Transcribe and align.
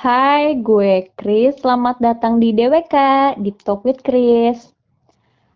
Hai, 0.00 0.56
gue 0.64 1.12
Chris. 1.12 1.60
Selamat 1.60 2.00
datang 2.00 2.40
di 2.40 2.56
DWK, 2.56 2.96
Deep 3.36 3.60
Talk 3.60 3.84
with 3.84 4.00
Chris. 4.00 4.72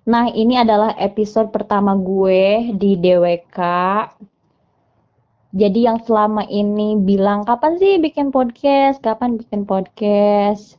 Nah, 0.05 0.29
ini 0.29 0.61
adalah 0.61 0.93
episode 1.01 1.49
pertama 1.49 1.97
gue 1.97 2.77
di 2.77 2.93
DWK. 3.01 3.59
Jadi 5.49 5.89
yang 5.89 5.97
selama 6.05 6.45
ini 6.45 6.93
bilang, 7.01 7.49
kapan 7.49 7.81
sih 7.81 7.97
bikin 7.97 8.29
podcast? 8.29 9.01
Kapan 9.01 9.41
bikin 9.41 9.65
podcast? 9.65 10.77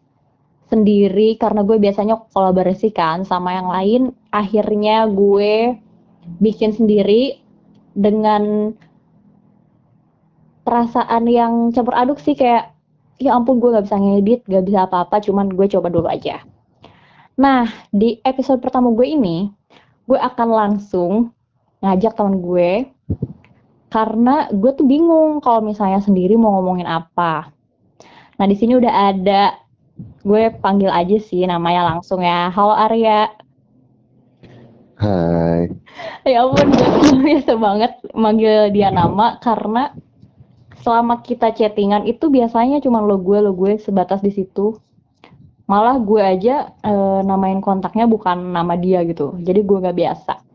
Sendiri, 0.70 1.34
karena 1.42 1.66
gue 1.66 1.82
biasanya 1.82 2.22
kolaborasi 2.38 2.94
kan 2.94 3.26
sama 3.26 3.58
yang 3.58 3.66
lain. 3.74 4.02
Akhirnya 4.30 5.10
gue 5.10 5.74
bikin 6.38 6.70
sendiri 6.70 7.42
dengan 7.98 8.78
perasaan 10.62 11.26
yang 11.26 11.74
campur 11.74 11.98
aduk 11.98 12.22
sih 12.22 12.38
kayak 12.38 12.75
ya 13.20 13.36
ampun 13.36 13.64
gue 13.64 13.72
gak 13.72 13.88
bisa 13.88 13.98
ngedit, 13.98 14.42
gak 14.48 14.66
bisa 14.68 14.88
apa-apa, 14.88 15.24
cuman 15.24 15.52
gue 15.52 15.68
coba 15.72 15.88
dulu 15.88 16.08
aja. 16.12 16.44
Nah, 17.36 17.68
di 17.92 18.20
episode 18.24 18.64
pertama 18.64 18.92
gue 18.96 19.08
ini, 19.08 19.52
gue 20.08 20.20
akan 20.20 20.50
langsung 20.52 21.32
ngajak 21.84 22.16
teman 22.16 22.40
gue, 22.40 22.88
karena 23.92 24.52
gue 24.52 24.72
tuh 24.76 24.88
bingung 24.88 25.40
kalau 25.40 25.64
misalnya 25.64 26.04
sendiri 26.04 26.36
mau 26.36 26.60
ngomongin 26.60 26.88
apa. 26.88 27.52
Nah, 28.36 28.46
di 28.48 28.56
sini 28.60 28.76
udah 28.76 29.16
ada, 29.16 29.56
gue 30.24 30.52
panggil 30.60 30.92
aja 30.92 31.16
sih 31.20 31.48
namanya 31.48 31.96
langsung 31.96 32.20
ya. 32.20 32.52
Halo 32.52 32.76
Arya. 32.76 33.32
Hai. 34.96 35.72
Ya 36.28 36.44
ampun, 36.44 36.72
gue 36.72 37.20
biasa 37.32 37.56
banget 37.56 37.92
manggil 38.12 38.72
dia 38.76 38.92
nama 38.92 39.40
karena 39.40 39.96
selama 40.86 41.26
kita 41.26 41.50
chattingan 41.50 42.06
itu 42.06 42.30
biasanya 42.30 42.78
cuma 42.78 43.02
lo 43.02 43.18
gue 43.18 43.42
lo 43.42 43.58
gue 43.58 43.82
sebatas 43.82 44.22
di 44.22 44.30
situ. 44.30 44.78
Malah 45.66 45.98
gue 45.98 46.22
aja 46.22 46.78
e, 46.86 46.94
namain 47.26 47.58
kontaknya 47.58 48.06
bukan 48.06 48.54
nama 48.54 48.78
dia 48.78 49.02
gitu. 49.02 49.34
Jadi 49.42 49.66
gue 49.66 49.78
gak 49.82 49.98
biasa. 49.98 50.46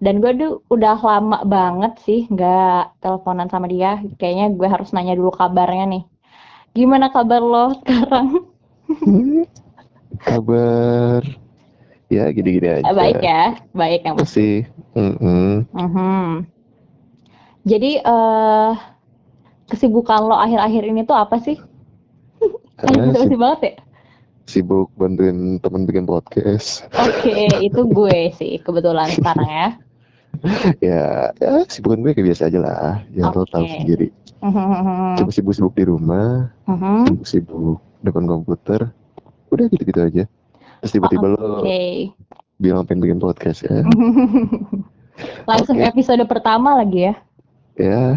Dan 0.00 0.24
gue 0.24 0.32
tuh 0.40 0.64
udah 0.72 0.96
lama 1.04 1.44
banget 1.44 2.00
sih 2.00 2.24
nggak 2.32 3.04
teleponan 3.04 3.52
sama 3.52 3.68
dia. 3.68 4.00
Kayaknya 4.16 4.56
gue 4.56 4.68
harus 4.72 4.88
nanya 4.96 5.20
dulu 5.20 5.36
kabarnya 5.36 5.84
nih. 6.00 6.04
Gimana 6.72 7.12
kabar 7.12 7.44
lo 7.44 7.76
sekarang? 7.84 8.48
Kabar 10.24 11.20
ya 12.12 12.30
gini-gini 12.30 12.68
aja. 12.78 12.94
baik 12.94 13.18
ya 13.18 13.58
baik 13.74 14.06
yang 14.06 14.14
masih 14.14 14.68
mm 14.94 15.12
-hmm. 15.18 15.50
Mm 15.74 15.88
-hmm. 15.90 16.26
jadi 17.66 17.90
uh, 18.06 18.93
kesibukan 19.74 20.30
lo 20.30 20.38
akhir-akhir 20.38 20.86
ini 20.86 21.02
tuh 21.02 21.18
apa 21.18 21.42
sih? 21.42 21.58
Karena 22.78 23.10
sibuk 23.10 23.38
banget 23.42 23.60
ya? 23.66 23.74
Sibuk 24.46 24.88
bantuin 24.94 25.58
temen 25.58 25.82
bikin 25.82 26.06
podcast. 26.06 26.86
Oke, 26.94 27.34
okay, 27.34 27.50
itu 27.66 27.82
gue 27.90 28.30
sih 28.38 28.62
kebetulan 28.62 29.10
sekarang 29.10 29.50
ya. 29.50 29.68
ya, 30.90 31.02
ya 31.38 31.50
sibukan 31.66 32.06
gue 32.06 32.14
kayak 32.14 32.26
biasa 32.30 32.42
aja 32.46 32.58
lah. 32.62 33.02
Yang 33.10 33.26
okay. 33.34 33.38
lo 33.42 33.46
tahu 33.50 33.66
sendiri. 33.66 34.08
Cuma 35.18 35.30
sibuk-sibuk 35.34 35.74
di 35.74 35.84
rumah, 35.90 36.54
sibuk-sibuk 37.10 37.82
depan 38.06 38.30
komputer. 38.30 38.94
Udah 39.50 39.66
gitu-gitu 39.70 40.00
aja. 40.02 40.24
Terus 40.84 40.92
tiba-tiba 40.92 41.34
oh, 41.34 41.64
okay. 41.64 42.14
lo 42.14 42.62
bilang 42.62 42.86
pengen 42.86 43.10
bikin 43.10 43.18
podcast 43.18 43.66
ya. 43.66 43.82
Langsung 45.50 45.78
okay. 45.82 45.90
episode 45.90 46.22
pertama 46.30 46.78
lagi 46.78 47.10
ya 47.10 47.14
ya 47.74 48.14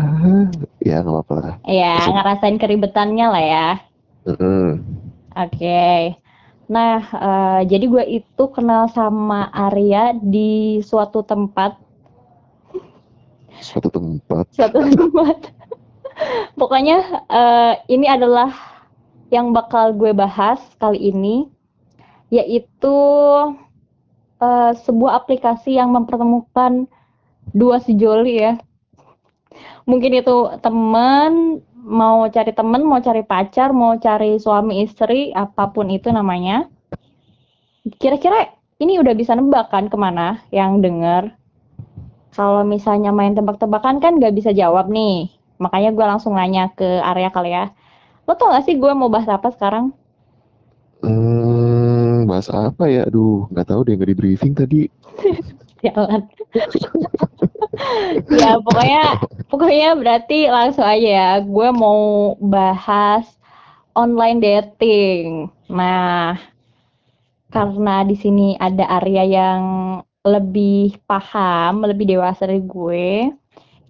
ya 0.82 0.96
nggak 1.02 1.14
apa-apa 1.14 1.36
lah. 1.42 1.56
Ya 1.66 1.98
ngerasain 2.06 2.58
keribetannya 2.62 3.26
lah 3.26 3.44
ya. 3.44 3.68
Mm 4.28 4.36
-hmm. 4.38 4.68
oke. 5.34 5.56
Okay. 5.56 6.18
nah 6.68 7.00
uh, 7.16 7.60
jadi 7.64 7.88
gue 7.88 8.04
itu 8.20 8.44
kenal 8.52 8.92
sama 8.92 9.48
Arya 9.56 10.12
di 10.20 10.84
suatu 10.84 11.24
tempat. 11.24 11.80
Suatu 13.64 13.88
tempat. 13.88 14.52
Suatu 14.52 14.84
tempat. 14.84 15.38
Pokoknya 16.60 17.24
uh, 17.32 17.74
ini 17.88 18.04
adalah 18.12 18.52
yang 19.32 19.56
bakal 19.56 19.96
gue 19.96 20.12
bahas 20.12 20.60
kali 20.76 21.12
ini 21.12 21.48
yaitu 22.28 22.98
uh, 24.44 24.72
sebuah 24.76 25.24
aplikasi 25.24 25.80
yang 25.80 25.96
mempertemukan 25.96 26.88
dua 27.56 27.80
sejoli 27.80 28.44
ya 28.44 28.60
mungkin 29.88 30.20
itu 30.20 30.52
temen 30.60 31.64
mau 31.88 32.28
cari 32.28 32.52
temen 32.52 32.84
mau 32.84 33.00
cari 33.00 33.24
pacar 33.24 33.72
mau 33.72 33.96
cari 33.96 34.36
suami 34.38 34.84
istri 34.84 35.32
apa 35.32 35.72
pun 35.72 35.88
itu 35.88 36.12
namanya. 36.12 36.68
Kira-kira 37.98 38.52
ini 38.84 39.00
udah 39.00 39.16
bisa 39.16 39.32
nebak 39.34 39.72
kan 39.72 39.88
ke 39.88 39.96
mana 39.96 40.44
yang 40.52 40.84
denger? 40.84 41.32
Kalau 42.36 42.62
misalnya 42.68 43.16
main 43.16 43.34
tebak-tebakan 43.34 44.04
kan 44.04 44.20
gak 44.20 44.36
bisa 44.36 44.52
jawab 44.52 44.92
nih. 44.92 45.32
Makanya 45.58 45.90
gue 45.96 46.06
langsung 46.06 46.38
nanya 46.38 46.70
ke 46.76 46.86
area 47.02 47.32
kali 47.34 47.56
ya. 47.56 47.72
Lo 48.28 48.36
tau 48.36 48.54
gak 48.54 48.68
sih 48.68 48.76
gue 48.78 48.92
mau 48.94 49.10
bahas 49.10 49.32
apa 49.32 49.50
sekarang? 49.56 49.96
Hmm, 51.02 52.28
bahas 52.28 52.52
apa 52.52 52.92
ya? 52.92 53.08
Aduh 53.08 53.48
nggak 53.50 53.68
tahu 53.72 53.88
deh 53.88 53.96
nggak 53.96 54.10
di 54.12 54.18
briefing 54.20 54.54
tadi. 54.54 54.92
Jalan 55.86 56.28
ya 58.28 58.58
pokoknya 58.62 59.04
pokoknya 59.48 59.90
berarti 59.98 60.50
langsung 60.50 60.86
aja 60.86 61.10
ya. 61.10 61.32
Gue 61.42 61.70
mau 61.74 62.34
bahas 62.42 63.26
online 63.94 64.40
dating. 64.42 65.50
Nah 65.70 66.38
karena 67.48 68.04
di 68.04 68.16
sini 68.20 68.60
ada 68.60 68.86
Arya 69.02 69.24
yang 69.24 69.64
lebih 70.28 71.00
paham 71.08 71.88
lebih 71.88 72.04
dewasa 72.18 72.44
dari 72.44 72.60
gue 72.60 73.32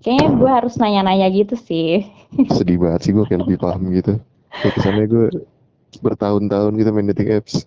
kayaknya 0.06 0.30
gue 0.38 0.50
harus 0.50 0.78
nanya-nanya 0.78 1.28
gitu 1.34 1.58
sih. 1.58 2.06
Sedih 2.54 2.78
banget 2.78 3.10
sih 3.10 3.12
gue 3.12 3.26
kayak 3.26 3.50
lebih 3.50 3.58
paham 3.58 3.90
gitu. 3.92 4.22
Kesannya 4.54 5.06
gue 5.10 5.28
bertahun-tahun 6.04 6.78
gitu 6.78 6.90
main 6.94 7.10
dating 7.10 7.42
apps. 7.42 7.66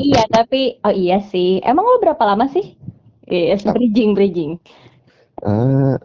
Iya 0.00 0.24
tapi 0.32 0.80
oh 0.82 0.94
iya 0.94 1.20
sih. 1.20 1.60
Emang 1.60 1.84
lo 1.84 2.00
berapa 2.00 2.22
lama 2.24 2.48
sih? 2.48 2.74
Yes, 3.26 3.66
bridging, 3.66 4.14
bridging. 4.14 4.62
Uh, 5.44 6.00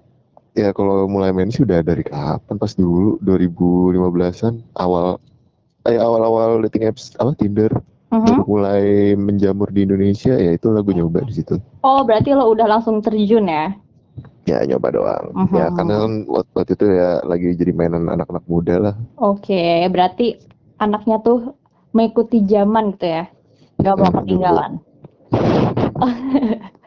ya 0.55 0.75
kalau 0.75 1.07
mulai 1.07 1.31
main 1.31 1.47
sih 1.47 1.63
udah 1.63 1.79
dari 1.79 2.03
kapan 2.03 2.55
pas 2.59 2.75
dulu 2.75 3.15
2015-an 3.23 4.59
awal 4.75 5.15
eh 5.87 5.97
awal-awal 5.97 6.59
dating 6.67 6.91
apps 6.91 7.15
apa 7.17 7.33
Tinder 7.39 7.71
uh 8.11 8.19
-huh. 8.19 8.43
mulai 8.45 9.15
menjamur 9.15 9.71
di 9.71 9.87
Indonesia 9.87 10.35
ya 10.35 10.51
itu 10.53 10.67
lagu 10.69 10.91
nyoba 10.91 11.23
di 11.25 11.41
situ. 11.41 11.57
Oh 11.81 12.03
berarti 12.03 12.35
lo 12.35 12.51
udah 12.51 12.67
langsung 12.67 12.99
terjun 12.99 13.47
ya? 13.47 13.71
Ya 14.45 14.67
nyoba 14.67 14.91
doang. 14.91 15.25
Uh 15.33 15.47
-huh. 15.47 15.57
Ya 15.57 15.65
karena 15.71 15.95
kan 16.05 16.13
waktu 16.27 16.71
itu 16.75 16.85
ya 16.91 17.09
lagi 17.23 17.47
jadi 17.55 17.71
mainan 17.71 18.11
anak-anak 18.11 18.45
muda 18.45 18.75
lah. 18.77 18.95
Oke 19.17 19.55
okay, 19.55 19.87
berarti 19.87 20.37
anaknya 20.77 21.23
tuh 21.23 21.55
mengikuti 21.95 22.43
zaman 22.45 22.99
gitu 22.99 23.07
ya? 23.07 23.23
Gak 23.81 23.97
mau 23.97 24.11
ketinggalan. 24.21 24.77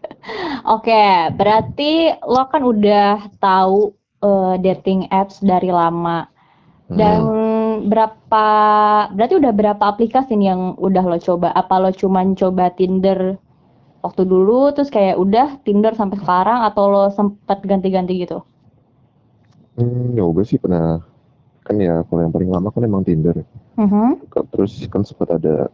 Oke, 0.65 1.05
berarti 1.37 2.09
lo 2.25 2.49
kan 2.49 2.65
udah 2.65 3.29
tahu 3.37 3.93
uh, 4.25 4.55
dating 4.57 5.05
apps 5.13 5.45
dari 5.45 5.69
lama. 5.69 6.25
Dan 6.85 7.21
hmm. 7.25 7.75
berapa 7.89 8.47
berarti 9.13 9.35
udah 9.41 9.53
berapa 9.53 9.85
aplikasi 9.85 10.37
nih 10.37 10.53
yang 10.53 10.63
udah 10.81 11.05
lo 11.05 11.19
coba? 11.21 11.53
Apa 11.53 11.81
lo 11.81 11.91
cuman 11.93 12.37
coba 12.37 12.73
Tinder 12.73 13.37
waktu 14.05 14.23
dulu 14.29 14.73
terus 14.77 14.93
kayak 14.93 15.17
udah 15.17 15.61
Tinder 15.65 15.97
sampai 15.97 16.21
sekarang 16.21 16.61
atau 16.69 16.93
lo 16.93 17.05
sempet 17.13 17.65
ganti-ganti 17.65 18.21
gitu? 18.21 18.45
Hmm, 19.81 20.13
ya 20.13 20.25
sih 20.45 20.61
pernah 20.61 21.01
kan 21.65 21.81
ya 21.81 22.05
kalau 22.05 22.21
yang 22.21 22.33
paling 22.37 22.51
lama 22.53 22.69
kan 22.69 22.85
emang 22.85 23.05
Tinder. 23.05 23.45
Uh 23.81 23.85
-huh. 23.85 24.11
Terus 24.53 24.85
kan 24.93 25.03
sempat 25.05 25.41
ada 25.41 25.73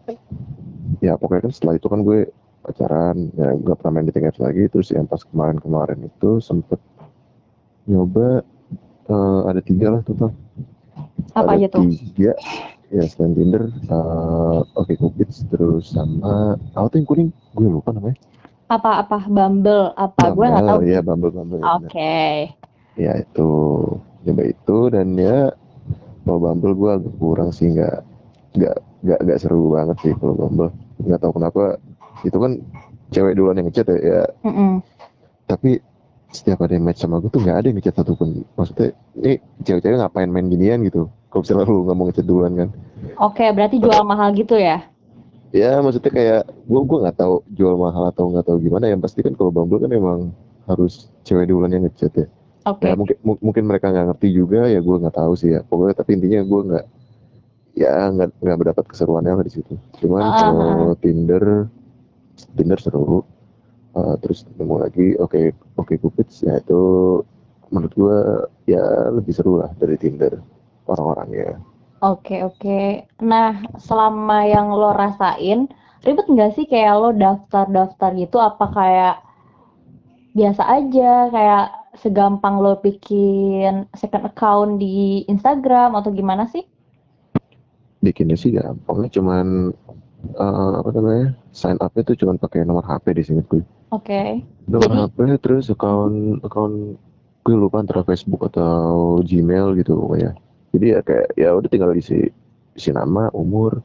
ya 1.02 1.18
pokoknya 1.18 1.50
kan 1.50 1.52
setelah 1.52 1.74
itu 1.78 1.86
kan 1.90 2.02
gue 2.06 2.30
pacaran 2.70 3.34
ya 3.34 3.50
gue 3.58 3.74
pernah 3.74 3.92
main 3.98 4.06
dating 4.06 4.30
apps 4.30 4.38
lagi. 4.38 4.70
Terus 4.70 4.94
yang 4.94 5.10
pas 5.10 5.20
kemarin-kemarin 5.26 6.06
itu 6.06 6.38
sempet 6.38 6.78
nyoba 7.90 8.46
uh, 9.10 9.40
ada 9.50 9.58
tiga 9.58 9.98
lah 9.98 10.02
total 10.06 10.30
apa 11.34 11.50
ada 11.54 11.58
aja 11.58 11.66
tuh? 11.70 11.82
tiga. 11.86 12.32
Ya 12.90 13.06
selain 13.06 13.38
Tinder 13.38 13.70
uh, 13.86 14.66
Oke 14.74 14.94
okay, 14.94 14.94
Cupid 14.98 15.30
terus 15.46 15.94
sama 15.94 16.58
apa 16.74 16.86
tuh 16.90 16.98
yang 16.98 17.06
kuning? 17.06 17.28
Gue 17.54 17.70
lupa 17.70 17.94
namanya. 17.94 18.18
Apa 18.66 19.06
apa? 19.06 19.30
Bumble 19.30 19.94
apa? 19.94 20.34
Gue 20.34 20.46
nggak 20.50 20.66
tahu. 20.66 20.78
ya 20.82 20.98
Bumble 20.98 21.30
Bumble 21.30 21.62
oke. 21.62 21.86
Okay. 21.86 22.50
ya 22.98 23.14
itu. 23.14 23.50
Nyoba 24.26 24.42
itu 24.42 24.78
dan 24.90 25.14
ya 25.14 25.54
kalau 26.26 26.38
Bumble 26.42 26.74
gue 26.74 26.90
agak 26.98 27.14
kurang 27.22 27.50
sih 27.54 27.70
nggak 27.70 28.02
nggak 28.58 28.76
nggak 29.06 29.18
nggak 29.22 29.38
seru 29.38 29.70
banget 29.70 29.96
sih 30.02 30.12
kalau 30.18 30.34
Bumble. 30.34 30.74
Nggak 31.06 31.20
tahu 31.22 31.32
kenapa 31.38 31.78
itu 32.22 32.36
kan 32.36 32.52
cewek 33.10 33.34
duluan 33.34 33.58
yang 33.58 33.66
ngechat 33.68 33.86
ya, 33.90 33.98
ya. 33.98 34.22
Mm 34.46 34.52
-mm. 34.52 34.72
tapi 35.46 35.80
setiap 36.30 36.62
ada 36.62 36.78
yang 36.78 36.86
match 36.86 37.02
sama 37.02 37.18
gue 37.18 37.26
tuh 37.26 37.42
nggak 37.42 37.56
ada 37.58 37.66
yang 37.66 37.78
ngechat 37.82 37.94
satupun 37.96 38.46
maksudnya 38.54 38.94
ini 39.18 39.42
cewek-cewek 39.66 39.98
ngapain 39.98 40.30
main 40.30 40.46
ginian 40.46 40.86
gitu 40.86 41.10
kalau 41.26 41.42
misalnya 41.42 41.64
lu 41.66 41.82
nggak 41.84 41.96
mau 41.98 42.06
ngechat 42.06 42.26
duluan 42.26 42.52
kan 42.54 42.68
Oke, 43.16 43.48
berarti 43.56 43.80
jual 43.80 44.04
mahal 44.04 44.28
gitu 44.36 44.60
ya? 44.60 44.84
Ya, 45.50 45.80
maksudnya 45.80 46.12
kayak 46.12 46.42
gue 46.46 46.80
gue 46.84 46.98
nggak 47.00 47.16
tahu 47.16 47.40
jual 47.52 47.74
mahal 47.74 48.12
atau 48.12 48.28
nggak 48.28 48.44
tahu 48.44 48.60
gimana. 48.60 48.92
Yang 48.92 49.00
pasti 49.08 49.20
kan 49.24 49.32
kalau 49.34 49.48
Bumble 49.50 49.80
kan 49.80 49.90
emang 49.90 50.20
harus 50.68 51.08
cewek 51.24 51.48
duluan 51.48 51.72
yang 51.72 51.88
ngechat 51.88 52.12
ya. 52.14 52.26
Oke. 52.68 52.86
Ya 52.86 52.94
mungkin 52.94 53.16
mungkin 53.24 53.64
mereka 53.66 53.88
nggak 53.88 54.14
ngerti 54.14 54.28
juga 54.36 54.68
ya 54.68 54.78
gue 54.84 54.96
nggak 55.00 55.16
tahu 55.16 55.32
sih 55.32 55.56
ya. 55.56 55.64
Pokoknya 55.64 55.96
tapi 55.96 56.20
intinya 56.20 56.44
gue 56.44 56.60
nggak 56.70 56.84
ya 57.72 57.94
nggak 58.12 58.28
nggak 58.36 58.56
mendapat 58.60 58.84
keseruannya 58.84 59.32
lah 59.40 59.44
di 59.48 59.52
situ. 59.58 59.74
Cuman 60.04 60.22
Ah, 60.22 60.36
kalau. 60.38 60.92
Tinder 61.00 61.44
Tinder 62.54 62.80
seru. 62.80 63.24
Uh, 63.90 64.14
terus 64.22 64.46
ketemu 64.46 64.86
lagi 64.86 65.06
oke 65.18 65.50
oke 65.74 65.98
Cupid 65.98 66.30
ya 66.46 66.62
itu 66.62 66.82
menurut 67.74 67.92
gue 67.98 68.18
ya 68.70 69.10
lebih 69.10 69.34
seru 69.34 69.58
lah 69.58 69.70
dari 69.82 69.98
Tinder 69.98 70.38
orang-orangnya. 70.86 71.58
Oke, 72.00 72.40
oke. 72.40 73.04
Nah, 73.20 73.60
selama 73.76 74.48
yang 74.48 74.72
lo 74.72 74.96
rasain, 74.96 75.68
ribet 76.00 76.26
nggak 76.32 76.56
sih 76.56 76.64
kayak 76.64 76.96
lo 76.96 77.12
daftar-daftar 77.12 78.16
gitu? 78.16 78.40
Apa 78.40 78.72
kayak 78.72 79.16
biasa 80.32 80.62
aja, 80.64 81.28
kayak 81.28 81.66
segampang 82.00 82.56
lo 82.62 82.80
bikin 82.80 83.84
second 83.92 84.24
account 84.24 84.80
di 84.80 85.28
Instagram 85.28 85.92
atau 85.92 86.08
gimana 86.08 86.48
sih? 86.48 86.64
Bikinnya 88.00 88.38
sih 88.40 88.56
gampang, 88.56 89.12
cuman 89.12 89.76
uh, 90.36 90.80
apa 90.80 90.88
namanya 90.94 91.26
sign 91.50 91.76
up 91.80 91.92
itu 91.96 92.16
cuman 92.18 92.36
pakai 92.36 92.64
nomor 92.64 92.84
HP 92.84 93.16
di 93.16 93.22
sini 93.24 93.40
gue. 93.46 93.62
Oke. 93.90 94.44
Nomor 94.70 94.90
Jadi, 94.90 95.00
HP 95.06 95.18
terus 95.42 95.66
account 95.72 96.40
account 96.46 97.00
gue 97.40 97.56
lupa 97.56 97.80
antara 97.80 98.04
Facebook 98.04 98.46
atau 98.52 99.18
Gmail 99.24 99.74
gitu 99.80 99.96
pokoknya. 99.96 100.36
Jadi 100.70 100.86
ya 100.94 101.00
kayak 101.02 101.28
ya 101.34 101.50
udah 101.56 101.68
tinggal 101.68 101.90
isi 101.96 102.30
isi 102.78 102.90
nama, 102.94 103.32
umur, 103.34 103.82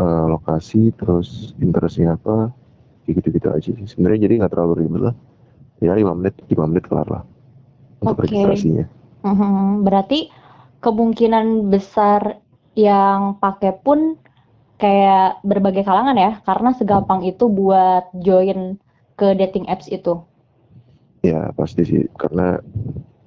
uh, 0.00 0.26
lokasi, 0.26 0.90
terus 0.98 1.54
interestnya 1.62 2.18
apa, 2.18 2.50
gitu-gitu 3.06 3.48
aja 3.48 3.70
sih. 3.70 3.86
Sebenarnya 3.86 4.26
jadi 4.26 4.42
nggak 4.42 4.52
terlalu 4.52 4.86
ribet 4.86 5.02
lah. 5.12 5.16
Ya 5.80 5.96
lima 5.96 6.12
menit, 6.12 6.36
lima 6.50 6.68
menit 6.68 6.84
kelar 6.90 7.08
lah 7.08 7.22
untuk 8.02 8.16
oke. 8.18 8.24
registrasinya. 8.26 8.84
Mhm. 9.24 9.84
Berarti 9.84 10.32
kemungkinan 10.80 11.68
besar 11.68 12.40
yang 12.74 13.36
pakai 13.36 13.76
pun 13.84 14.16
kayak 14.80 15.44
berbagai 15.44 15.84
kalangan 15.84 16.16
ya, 16.16 16.40
karena 16.42 16.72
segampang 16.72 17.22
itu 17.28 17.46
buat 17.46 18.08
join 18.24 18.80
ke 19.14 19.36
dating 19.36 19.68
apps 19.68 19.86
itu. 19.92 20.24
Ya 21.20 21.52
pasti 21.52 21.84
sih, 21.84 22.02
karena 22.16 22.56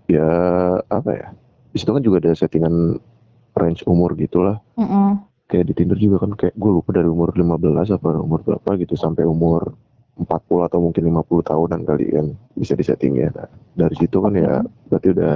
ya 0.09 0.27
apa 0.89 1.11
ya, 1.13 1.27
di 1.69 1.77
situ 1.77 1.93
kan 1.93 2.01
juga 2.01 2.25
ada 2.25 2.33
settingan 2.33 2.97
range 3.53 3.85
umur 3.85 4.17
gitulah. 4.17 4.57
Mm-mm. 4.75 5.21
Kayak 5.45 5.69
di 5.69 5.73
Tinder 5.77 5.99
juga 6.01 6.25
kan 6.25 6.33
kayak 6.33 6.57
gue 6.57 6.71
lupa 6.81 6.89
dari 6.97 7.05
umur 7.05 7.29
15 7.29 7.93
apa 7.93 8.09
umur 8.17 8.41
berapa 8.41 8.69
gitu 8.81 8.97
sampai 8.97 9.21
umur 9.29 9.77
40 10.17 10.65
atau 10.65 10.79
mungkin 10.81 11.03
50 11.09 11.49
tahunan 11.49 11.81
kali 11.85 12.05
kan 12.09 12.25
bisa 12.57 12.73
disetting 12.73 13.17
ya. 13.17 13.29
Nah, 13.33 13.49
dari 13.77 13.95
situ 13.97 14.17
kan 14.17 14.33
ya 14.33 14.65
berarti 14.89 15.13
udah 15.13 15.35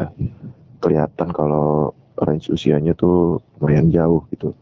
kelihatan 0.81 1.29
kalau 1.33 1.93
range 2.17 2.49
usianya 2.49 2.97
tuh 2.97 3.41
lumayan 3.61 3.93
jauh 3.93 4.25
gitu. 4.33 4.53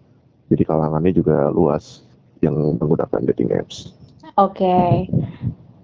Jadi 0.49 0.63
kalangannya 0.63 1.13
juga 1.15 1.49
luas 1.49 2.05
yang 2.43 2.77
menggunakan 2.77 3.21
dating 3.33 3.49
apps. 3.55 3.95
Oke. 4.37 5.09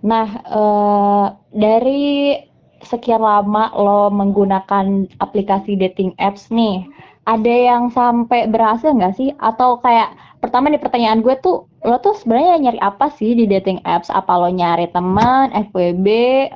Nah, 0.02 0.28
eh, 0.42 1.26
dari 1.54 2.38
sekian 2.82 3.22
lama 3.22 3.70
lo 3.78 4.10
menggunakan 4.10 5.06
aplikasi 5.22 5.78
dating 5.78 6.18
apps 6.18 6.50
nih, 6.50 6.86
ada 7.30 7.54
yang 7.54 7.94
sampai 7.94 8.50
berhasil 8.50 8.92
nggak 8.92 9.16
sih? 9.16 9.30
Atau 9.38 9.78
kayak 9.86 10.18
pertama 10.42 10.74
nih 10.74 10.82
pertanyaan 10.82 11.22
gue 11.22 11.38
tuh, 11.40 11.70
lo 11.86 11.98
tuh 12.02 12.18
sebenarnya 12.18 12.58
nyari 12.58 12.80
apa 12.82 13.14
sih 13.14 13.38
di 13.38 13.46
dating 13.46 13.86
apps? 13.86 14.10
Apa 14.10 14.42
lo 14.42 14.50
nyari 14.50 14.90
teman, 14.90 15.54
FWB, 15.70 16.08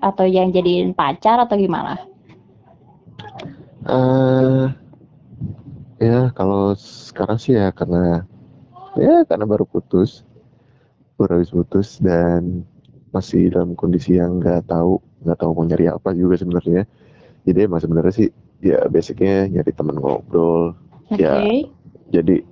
atau 0.01 0.25
yang 0.25 0.49
jadiin 0.49 0.97
pacar 0.97 1.37
atau 1.37 1.53
gimana? 1.53 2.01
Uh, 3.85 4.73
ya 6.05 6.19
kalau 6.37 6.77
sekarang 6.77 7.37
sih 7.41 7.57
ya 7.57 7.73
karena 7.73 8.23
ya 8.95 9.25
karena 9.25 9.45
baru 9.49 9.65
putus, 9.65 10.21
baru 11.17 11.41
habis 11.41 11.51
putus 11.51 11.97
dan 11.97 12.63
masih 13.09 13.47
dalam 13.49 13.73
kondisi 13.73 14.19
yang 14.19 14.37
nggak 14.43 14.67
tahu 14.69 14.99
nggak 15.25 15.37
tahu 15.41 15.51
mau 15.55 15.65
nyari 15.65 15.89
apa 15.89 16.13
juga 16.13 16.37
sebenarnya. 16.37 16.85
Jadi 17.45 17.59
emang 17.65 17.81
sebenarnya 17.81 18.13
sih 18.13 18.29
ya 18.61 18.85
basicnya 18.87 19.49
nyari 19.49 19.71
teman 19.73 19.97
ngobrol. 19.97 20.77
Oke. 21.09 21.21
Ya 21.21 21.33
jadi 22.13 22.45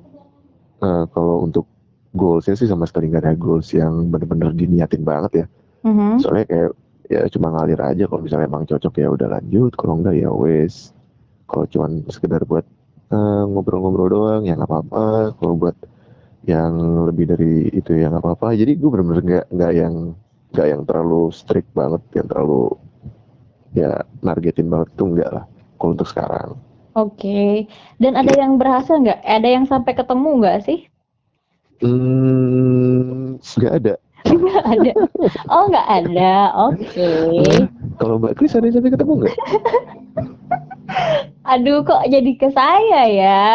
uh, 0.82 1.06
kalau 1.14 1.46
untuk 1.46 1.70
goalsnya 2.14 2.58
sih 2.58 2.70
sama 2.70 2.86
sekali 2.86 3.10
nggak 3.10 3.24
ada 3.26 3.34
goals 3.38 3.74
yang 3.74 4.10
benar-benar 4.10 4.54
diniatin 4.54 5.06
banget 5.06 5.32
ya. 5.44 5.46
Mhm. 5.86 6.22
Soalnya 6.22 6.46
kayak 6.50 6.72
ya 7.12 7.20
cuma 7.30 7.52
ngalir 7.52 7.80
aja 7.84 8.08
kalau 8.08 8.22
misalnya 8.24 8.48
emang 8.48 8.64
cocok 8.66 8.94
ya 8.98 9.08
udah 9.12 9.28
lanjut, 9.38 9.72
kalau 9.76 10.00
enggak 10.00 10.16
ya 10.18 10.30
wes. 10.32 10.96
Kalau 11.50 11.66
cuma 11.70 11.86
sekedar 12.10 12.42
buat 12.48 12.66
ngobrol-ngobrol 13.50 14.10
doang 14.10 14.42
ya 14.48 14.58
nggak 14.58 14.70
apa-apa. 14.70 15.36
Kalau 15.38 15.54
buat 15.58 15.78
yang 16.44 16.74
lebih 17.08 17.26
dari 17.32 17.72
itu 17.72 17.96
ya 17.96 18.12
nggak 18.12 18.24
apa-apa. 18.24 18.58
Jadi 18.58 18.76
gue 18.76 18.90
bener-bener 18.90 19.24
nggak 19.24 19.46
nggak 19.56 19.72
yang 19.74 19.96
nggak 20.54 20.68
yang 20.70 20.82
terlalu 20.86 21.32
strict 21.34 21.70
banget, 21.74 22.02
yang 22.14 22.28
terlalu 22.28 22.76
ya 23.74 24.06
nargetin 24.22 24.70
banget 24.70 24.90
tuh 25.00 25.08
enggak 25.10 25.30
lah. 25.32 25.46
Kalau 25.80 25.92
untuk 25.96 26.08
sekarang. 26.08 26.50
Oke. 26.94 27.66
Dan 27.98 28.14
ada 28.14 28.30
yang 28.38 28.62
berhasil 28.62 29.02
nggak? 29.02 29.22
Ada 29.26 29.48
yang 29.50 29.66
sampai 29.66 29.98
ketemu 29.98 30.30
nggak 30.44 30.58
sih? 30.62 30.80
Hmm, 31.82 33.42
nggak 33.42 33.74
ada. 33.82 33.94
Nggak 34.24 34.64
ada. 34.64 34.92
Oh, 35.52 35.68
nggak 35.68 35.88
ada. 35.90 36.34
Oke. 36.70 37.12
Kalau 37.98 38.22
Mbak 38.22 38.40
Kris 38.40 38.56
ada 38.56 38.70
yang 38.70 38.76
sampai 38.78 38.94
ketemu 38.94 39.14
nggak? 39.26 39.36
Aduh, 41.44 41.84
kok 41.84 42.02
jadi 42.08 42.32
ke 42.36 42.48
saya 42.52 43.02
ya? 43.08 43.48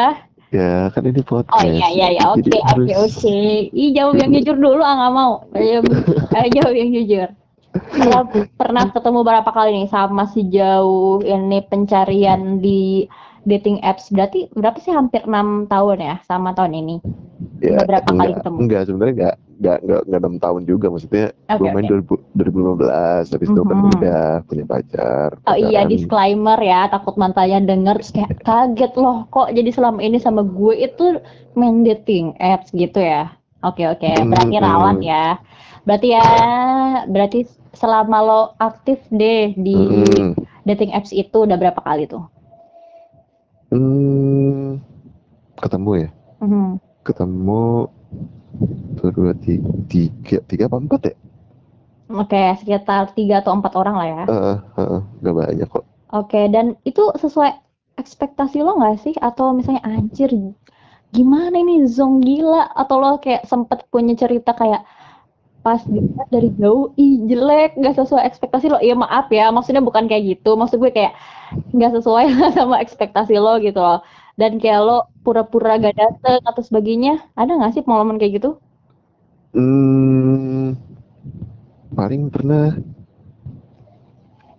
Ya, 0.49 0.89
kan 0.93 1.05
ini 1.05 1.21
podcast. 1.21 1.53
Oh 1.53 1.65
iya 1.65 1.89
iya 1.93 2.09
ya. 2.17 2.23
Oke 2.33 2.49
Jadi 2.49 2.57
oke 2.57 2.69
harus- 2.73 3.17
oke. 3.21 3.41
Ih 3.69 3.91
jawab 3.93 4.17
yang 4.17 4.33
jujur 4.33 4.57
dulu 4.57 4.81
ah 4.81 4.95
nggak 4.97 5.13
mau. 5.13 5.33
Ayo, 5.53 5.85
ayo 6.33 6.49
jawab 6.57 6.73
yang 6.73 6.91
jujur. 6.91 7.29
Pernah, 7.69 8.23
pernah 8.57 8.85
ketemu 8.89 9.21
berapa 9.23 9.51
kali 9.53 9.71
nih 9.77 9.89
sama 9.93 10.25
sejauh 10.27 11.21
ini 11.21 11.61
pencarian 11.69 12.59
di 12.59 13.05
dating 13.45 13.81
apps 13.81 14.09
berarti 14.09 14.49
berapa 14.53 14.77
sih 14.81 14.93
hampir 14.93 15.25
enam 15.25 15.69
tahun 15.69 16.01
ya 16.01 16.15
sama 16.25 16.53
tahun 16.53 16.75
ini? 16.75 16.97
ya, 17.61 17.81
berapa 17.85 18.09
kali 18.09 18.17
enggak, 18.33 18.37
ketemu? 18.41 18.57
Enggak, 18.61 18.83
sebenarnya 18.85 19.15
enggak 19.15 19.37
enggak 19.59 19.79
enggak 19.85 20.01
enggak 20.07 20.21
enam 20.23 20.35
tahun 20.39 20.63
juga 20.71 20.87
maksudnya 20.93 21.27
Oke, 21.49 21.59
gue 21.59 21.69
main 21.75 21.87
2000 21.87 22.15
2015 22.37 23.25
habis 23.35 23.49
itu 23.51 23.61
kan 23.69 23.77
Mhm. 23.79 23.91
udah 23.97 24.23
punya 24.49 24.65
pacar. 24.67 25.31
Oh 25.51 25.57
iya 25.57 25.81
pacaran. 25.81 25.89
disclaimer 25.93 26.59
ya 26.61 26.81
takut 26.93 27.15
mantannya 27.23 27.59
denger 27.71 27.95
terus 27.99 28.13
kayak 28.17 28.33
kaget 28.45 28.93
loh 29.03 29.17
kok 29.35 29.49
jadi 29.57 29.71
selama 29.77 30.01
ini 30.07 30.19
sama 30.21 30.43
gue 30.45 30.75
itu 30.87 31.05
main 31.59 31.77
dating 31.89 32.27
apps 32.39 32.69
gitu 32.83 33.01
ya. 33.01 33.33
Oke 33.65 33.83
oke 33.93 34.11
berarti 34.31 34.55
Mm-mm. 34.61 34.63
rawan 34.67 34.99
ya. 35.03 35.41
Berarti 35.87 36.07
ya 36.17 36.27
berarti 37.09 37.39
selama 37.81 38.17
lo 38.29 38.41
aktif 38.61 38.99
deh 39.11 39.57
di 39.57 39.73
Mm-mm. 39.75 40.35
dating 40.69 40.91
apps 40.93 41.11
itu 41.13 41.37
udah 41.47 41.57
berapa 41.57 41.81
kali 41.81 42.05
tuh? 42.13 42.25
Hmm, 43.69 44.81
ketemu 45.61 45.91
ya 46.05 46.11
Mhm. 46.41 46.79
ketemu 47.05 47.89
satu 48.99 49.09
dua 49.15 49.33
tiga 49.89 50.37
tiga 50.51 50.65
apa 50.67 50.77
empat 50.83 51.01
ya? 51.07 51.15
Oke 52.09 52.41
sekitar 52.61 53.13
tiga 53.13 53.45
atau 53.45 53.53
empat 53.53 53.73
orang 53.77 53.95
lah 54.01 54.07
ya. 54.09 54.23
Heeh, 54.27 54.57
heeh, 54.81 55.01
nggak 55.21 55.35
banyak 55.37 55.69
kok. 55.69 55.85
Oke 56.09 56.41
dan 56.49 56.67
itu 56.89 57.03
sesuai 57.21 57.51
ekspektasi 58.01 58.65
lo 58.65 58.81
nggak 58.81 58.97
sih? 59.05 59.15
Atau 59.21 59.53
misalnya 59.53 59.85
anjir 59.85 60.33
gimana 61.13 61.55
ini 61.61 61.85
zong 61.85 62.25
gila? 62.25 62.73
Atau 62.73 62.97
lo 62.99 63.21
kayak 63.21 63.45
sempet 63.45 63.85
punya 63.93 64.17
cerita 64.17 64.57
kayak 64.57 64.83
pas 65.61 65.83
dilihat 65.85 66.29
dari 66.33 66.49
jauh 66.57 66.97
ih 66.97 67.29
jelek. 67.29 67.77
Nggak 67.77 67.95
sesuai 68.01 68.25
ekspektasi 68.25 68.67
lo. 68.73 68.79
Ya 68.81 68.97
maaf 68.97 69.29
ya 69.29 69.53
maksudnya 69.53 69.85
bukan 69.85 70.09
kayak 70.09 70.25
gitu. 70.39 70.57
Maksud 70.57 70.81
gue 70.81 70.91
kayak 70.97 71.13
nggak 71.77 71.93
sesuai 72.01 72.25
sama 72.57 72.81
ekspektasi 72.81 73.37
lo 73.37 73.61
gitu 73.61 73.81
loh 73.81 74.01
dan 74.39 74.57
kayak 74.57 74.81
lo 74.81 74.99
pura-pura 75.21 75.77
gak 75.77 75.99
dateng 75.99 76.39
atau 76.47 76.63
sebagainya 76.63 77.19
ada 77.35 77.53
nggak 77.53 77.75
sih 77.75 77.83
pengalaman 77.83 78.17
kayak 78.17 78.39
gitu? 78.39 78.51
Hmm, 79.53 80.79
paling 81.93 82.31
pernah. 82.31 82.79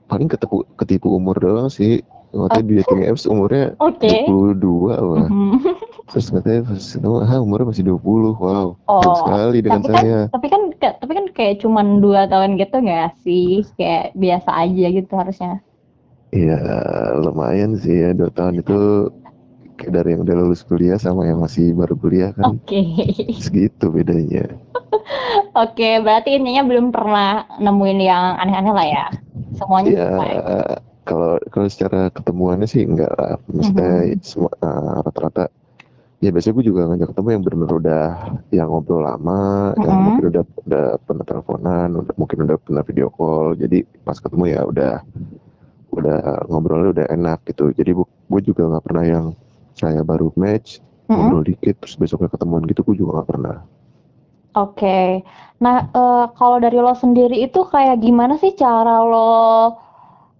Paling 0.06 0.26
ketipu 0.26 0.66
ketipu 0.76 1.08
umur 1.16 1.38
doang 1.38 1.70
sih. 1.70 2.02
Waktu 2.30 2.62
di 2.62 2.74
dating 2.78 3.10
apps 3.10 3.26
umurnya 3.26 3.74
oke. 3.82 4.06
22 4.06 4.94
wah 4.94 5.26
Mhm. 5.26 5.66
terus 6.10 6.30
katanya 6.30 6.62
pas 6.70 6.78
ketemu 6.78 7.18
ah 7.26 7.38
umurnya 7.42 7.66
masih 7.74 7.86
20 7.90 8.38
wow 8.38 8.78
Oh, 8.86 9.14
sekali 9.18 9.66
dengan 9.66 9.82
tapi 9.82 9.90
kan 9.90 9.98
saya. 10.06 10.20
tapi 10.30 10.48
kan 10.50 10.62
tapi 10.78 11.12
kan 11.18 11.26
kayak 11.34 11.56
cuman 11.62 12.02
dua 12.02 12.30
tahun 12.30 12.62
gitu 12.62 12.86
nggak 12.86 13.18
sih? 13.26 13.66
Kayak 13.82 14.14
biasa 14.14 14.50
aja 14.62 14.86
gitu 14.94 15.14
harusnya. 15.18 15.54
Iya 16.30 16.58
lumayan 17.18 17.74
sih 17.74 17.98
ya 17.98 18.14
dua 18.14 18.30
tahun 18.30 18.62
itu 18.62 18.78
dari 19.88 20.18
yang 20.18 20.28
udah 20.28 20.36
lulus 20.36 20.68
kuliah 20.68 21.00
sama 21.00 21.24
yang 21.24 21.40
masih 21.40 21.72
baru 21.72 21.96
kuliah 21.96 22.36
kan. 22.36 22.60
Oke. 22.60 22.84
Okay. 22.84 23.40
Segitu 23.40 23.88
bedanya. 23.88 24.44
Oke, 25.58 25.80
okay, 25.80 25.94
berarti 26.04 26.38
intinya 26.38 26.64
belum 26.68 26.92
pernah 26.92 27.48
nemuin 27.58 28.00
yang 28.00 28.26
aneh-aneh 28.38 28.74
lah 28.76 28.88
ya. 28.88 29.06
Semuanya 29.56 29.90
ya, 29.90 30.10
kalau 31.10 31.42
kalau 31.50 31.68
secara 31.68 32.14
ketemuannya 32.14 32.68
sih 32.70 32.86
enggak 32.86 33.10
lah. 33.18 33.42
Maksudnya 33.50 33.90
mm 33.90 34.06
-hmm. 34.14 34.22
semua 34.22 34.52
uh, 34.62 35.02
rata-rata 35.02 35.50
ya 36.20 36.36
biasanya 36.36 36.54
gue 36.60 36.66
juga 36.68 36.82
ngajak 36.92 37.16
ketemu 37.16 37.30
yang 37.32 37.42
benar-benar 37.48 37.76
udah 37.80 38.06
yang 38.52 38.68
ngobrol 38.70 39.02
lama, 39.02 39.42
mm 39.42 39.74
-hmm. 39.74 39.84
yang 39.84 39.98
mungkin 40.06 40.26
udah 40.30 40.44
udah 40.70 40.86
pernah 41.02 41.26
teleponan, 41.26 41.90
udah 41.98 42.14
mungkin 42.20 42.38
udah 42.46 42.58
pernah 42.62 42.84
video 42.86 43.08
call. 43.10 43.58
Jadi 43.58 43.78
pas 44.06 44.18
ketemu 44.22 44.44
ya 44.54 44.62
udah 44.70 44.94
udah 45.90 46.18
ngobrolnya 46.46 46.90
udah 46.94 47.08
enak 47.10 47.40
gitu. 47.50 47.74
Jadi 47.74 47.92
gue 47.98 48.42
juga 48.46 48.70
nggak 48.70 48.86
pernah 48.86 49.06
yang 49.08 49.26
saya 49.80 50.04
baru 50.04 50.36
match 50.36 50.78
mm 50.78 50.84
-hmm. 51.10 51.16
ngobrol 51.16 51.44
dikit 51.48 51.80
terus 51.80 51.96
besoknya 51.96 52.28
ketemuan 52.28 52.68
gitu 52.68 52.84
gue 52.84 53.00
juga 53.00 53.24
nggak 53.24 53.30
pernah. 53.32 53.58
Oke. 54.58 54.82
Okay. 54.82 55.08
Nah, 55.64 55.88
uh, 55.94 56.26
kalau 56.36 56.58
dari 56.60 56.80
lo 56.80 56.96
sendiri 56.98 57.38
itu 57.40 57.64
kayak 57.68 58.02
gimana 58.04 58.36
sih 58.40 58.56
cara 58.56 59.04
lo 59.04 59.76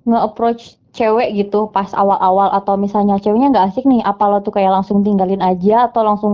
nge-approach 0.08 0.80
cewek 0.96 1.38
gitu 1.38 1.70
pas 1.70 1.94
awal-awal 1.94 2.50
atau 2.50 2.74
misalnya 2.76 3.22
ceweknya 3.22 3.54
nggak 3.54 3.68
asik 3.72 3.86
nih, 3.86 4.02
apa 4.02 4.24
lo 4.26 4.42
tuh 4.42 4.56
kayak 4.56 4.74
langsung 4.74 5.06
tinggalin 5.06 5.40
aja 5.44 5.92
atau 5.92 6.02
langsung 6.02 6.34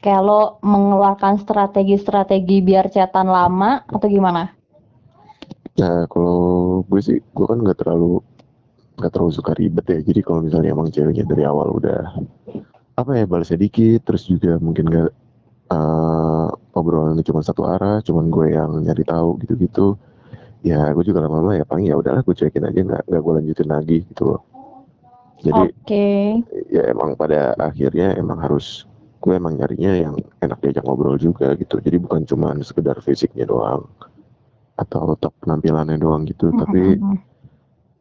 kayak 0.00 0.24
lo 0.24 0.56
mengeluarkan 0.64 1.40
strategi-strategi 1.40 2.64
biar 2.64 2.88
chatan 2.88 3.28
lama 3.28 3.84
atau 3.88 4.08
gimana? 4.08 4.52
Nah, 5.74 6.06
kalau 6.06 6.80
gue 6.86 7.00
sih, 7.02 7.18
gue 7.20 7.46
kan 7.50 7.58
nggak 7.60 7.82
terlalu 7.82 8.22
nggak 8.98 9.10
terlalu 9.10 9.32
suka 9.34 9.52
ribet 9.58 9.86
ya. 9.90 9.98
Jadi 10.02 10.20
kalau 10.22 10.40
misalnya 10.46 10.70
emang 10.74 10.88
ceweknya 10.90 11.24
dari 11.26 11.42
awal 11.42 11.74
udah 11.74 12.14
apa 12.94 13.10
ya 13.18 13.24
balasnya 13.26 13.58
dikit, 13.58 14.06
terus 14.06 14.26
juga 14.30 14.54
mungkin 14.62 14.86
nggak 14.86 15.10
uh, 15.74 16.48
obrolan 16.78 17.18
cuma 17.26 17.42
satu 17.42 17.66
arah, 17.66 17.98
cuman 18.06 18.30
gue 18.30 18.54
yang 18.54 18.70
nyari 18.82 19.02
tahu 19.02 19.38
gitu-gitu. 19.42 19.98
Ya 20.64 20.88
gue 20.96 21.04
juga 21.04 21.20
lama-lama 21.20 21.60
ya 21.60 21.64
paling 21.68 21.90
ya 21.90 21.98
udahlah 21.98 22.24
gue 22.24 22.34
cuekin 22.34 22.64
aja 22.64 22.80
nggak 22.80 23.02
nggak 23.10 23.20
gue 23.20 23.32
lanjutin 23.36 23.68
lagi 23.68 23.98
gitu 24.08 24.22
loh. 24.34 24.42
Jadi 25.44 25.62
okay. 25.84 26.40
ya 26.72 26.88
emang 26.88 27.18
pada 27.20 27.52
akhirnya 27.60 28.16
emang 28.16 28.40
harus 28.40 28.88
gue 29.20 29.34
emang 29.36 29.60
nyarinya 29.60 29.92
yang 29.92 30.14
enak 30.40 30.56
diajak 30.64 30.84
ngobrol 30.86 31.20
juga 31.20 31.52
gitu. 31.58 31.82
Jadi 31.82 32.00
bukan 32.00 32.24
cuma 32.24 32.56
sekedar 32.64 32.96
fisiknya 33.04 33.44
doang 33.44 33.84
atau 34.74 35.14
top 35.20 35.36
penampilannya 35.44 36.00
doang 36.00 36.24
gitu, 36.26 36.48
mm 36.48 36.52
-hmm. 36.54 36.62
tapi 36.64 36.80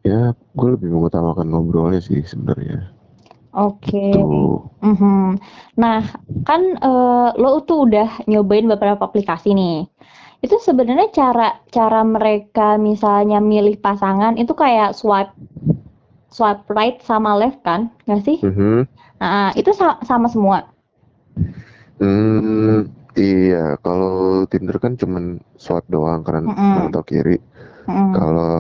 ya 0.04 0.36
gue 0.36 0.70
lebih 0.76 0.92
mengutamakan 0.92 1.48
ngobrolnya 1.48 2.04
sih 2.04 2.20
sebenarnya. 2.28 2.92
Oke. 3.54 4.02
Okay. 4.02 4.18
Mm 4.82 4.96
-hmm. 4.98 5.26
Nah, 5.78 6.02
kan 6.44 6.62
uh, 6.82 7.30
lo 7.38 7.62
tuh 7.64 7.86
udah 7.86 8.26
nyobain 8.26 8.66
beberapa 8.66 9.06
aplikasi 9.06 9.54
nih. 9.54 9.86
Itu 10.42 10.58
sebenarnya 10.60 11.14
cara 11.14 11.62
cara 11.70 12.02
mereka 12.04 12.76
misalnya 12.82 13.38
milih 13.40 13.80
pasangan 13.80 14.36
itu 14.36 14.52
kayak 14.58 14.98
swipe 14.98 15.32
swipe 16.34 16.66
right 16.74 16.98
sama 17.06 17.38
left 17.38 17.62
kan, 17.62 17.94
nggak 18.10 18.26
sih? 18.26 18.38
Mm 18.42 18.54
-hmm. 18.58 18.78
Nah, 19.22 19.54
itu 19.54 19.70
sa 19.72 20.02
sama 20.02 20.26
semua. 20.28 20.66
Hmm, 22.02 22.90
iya. 23.14 23.78
Kalau 23.86 24.44
Tinder 24.50 24.82
kan 24.82 24.98
cuman 24.98 25.38
swipe 25.62 25.86
doang 25.94 26.26
karena 26.26 26.50
mm 26.50 26.58
-hmm. 26.58 26.90
atau 26.90 27.02
kiri. 27.06 27.38
Mm 27.86 27.94
-hmm. 27.94 28.12
Kalau 28.18 28.58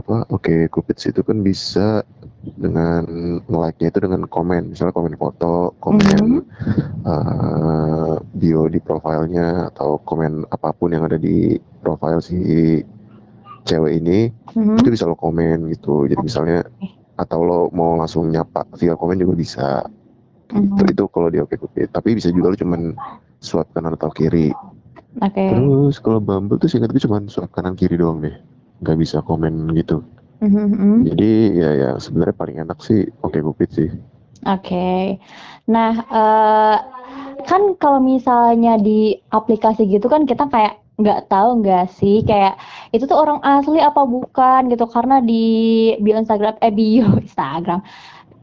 apa? 0.00 0.24
Oke, 0.32 0.66
okay, 0.66 0.72
Cupid 0.72 0.96
itu 0.96 1.20
kan 1.20 1.38
bisa 1.40 2.02
dengan 2.40 3.04
like-nya 3.52 3.92
itu 3.92 4.00
dengan 4.00 4.24
komen 4.24 4.72
misalnya 4.72 4.96
komen 4.96 5.12
foto 5.20 5.76
komen 5.76 6.00
mm 6.00 6.40
-hmm. 6.40 6.42
uh, 7.04 8.16
bio 8.32 8.64
di 8.72 8.80
profilnya 8.80 9.68
atau 9.68 10.00
komen 10.00 10.48
apa 10.48 10.72
pun 10.72 10.96
yang 10.96 11.04
ada 11.04 11.20
di 11.20 11.60
profile 11.84 12.24
si 12.24 12.80
cewek 13.68 14.00
ini 14.00 14.32
mm 14.32 14.56
-hmm. 14.56 14.76
itu 14.80 14.88
bisa 14.88 15.04
lo 15.04 15.20
komen 15.20 15.68
gitu 15.68 16.08
jadi 16.08 16.20
misalnya 16.24 16.64
atau 17.20 17.44
lo 17.44 17.60
mau 17.76 18.00
langsung 18.00 18.32
nyapa 18.32 18.64
via 18.80 18.96
komen 18.96 19.20
juga 19.20 19.34
bisa 19.36 19.68
mm 19.84 20.56
-hmm. 20.56 20.80
itu 20.80 20.82
itu 20.96 21.04
kalau 21.12 21.28
di 21.28 21.44
oke 21.44 21.60
okay, 21.60 21.84
tapi 21.92 22.16
bisa 22.16 22.32
juga 22.32 22.52
lo 22.52 22.56
cuman 22.56 22.96
swipe 23.36 23.68
kanan 23.76 24.00
atau 24.00 24.08
kiri 24.16 24.48
okay. 25.20 25.52
terus 25.52 26.00
kalau 26.00 26.24
Bumble 26.24 26.56
tuh 26.56 26.72
singkat 26.72 26.88
gue 26.88 27.04
cuman 27.04 27.28
swipe 27.28 27.52
kanan 27.52 27.76
kiri 27.76 28.00
doang 28.00 28.24
deh 28.24 28.32
nggak 28.80 28.98
bisa 28.98 29.20
komen 29.24 29.72
gitu 29.76 30.00
Mm-hmm. 30.40 31.04
Jadi 31.04 31.30
ya 31.52 31.70
ya 31.76 31.90
sebenarnya 32.00 32.36
paling 32.36 32.56
enak 32.64 32.80
sih 32.80 33.04
oke 33.20 33.36
okay 33.36 33.68
sih. 33.68 33.88
Oke. 34.48 34.64
Okay. 34.64 35.02
Nah, 35.68 36.00
uh, 36.08 36.76
kan 37.44 37.76
kalau 37.76 38.00
misalnya 38.00 38.80
di 38.80 39.20
aplikasi 39.28 39.84
gitu 39.84 40.08
kan 40.08 40.24
kita 40.24 40.48
kayak 40.48 40.80
nggak 41.00 41.32
tahu 41.32 41.64
nggak 41.64 41.92
sih 41.92 42.20
kayak 42.24 42.60
itu 42.92 43.08
tuh 43.08 43.16
orang 43.16 43.40
asli 43.40 43.80
apa 43.80 44.04
bukan 44.04 44.68
gitu 44.68 44.84
karena 44.88 45.24
di 45.24 45.44
bio 46.04 46.20
Instagram 46.20 46.60
eh 46.60 46.72
bio 46.72 47.08
Instagram 47.24 47.80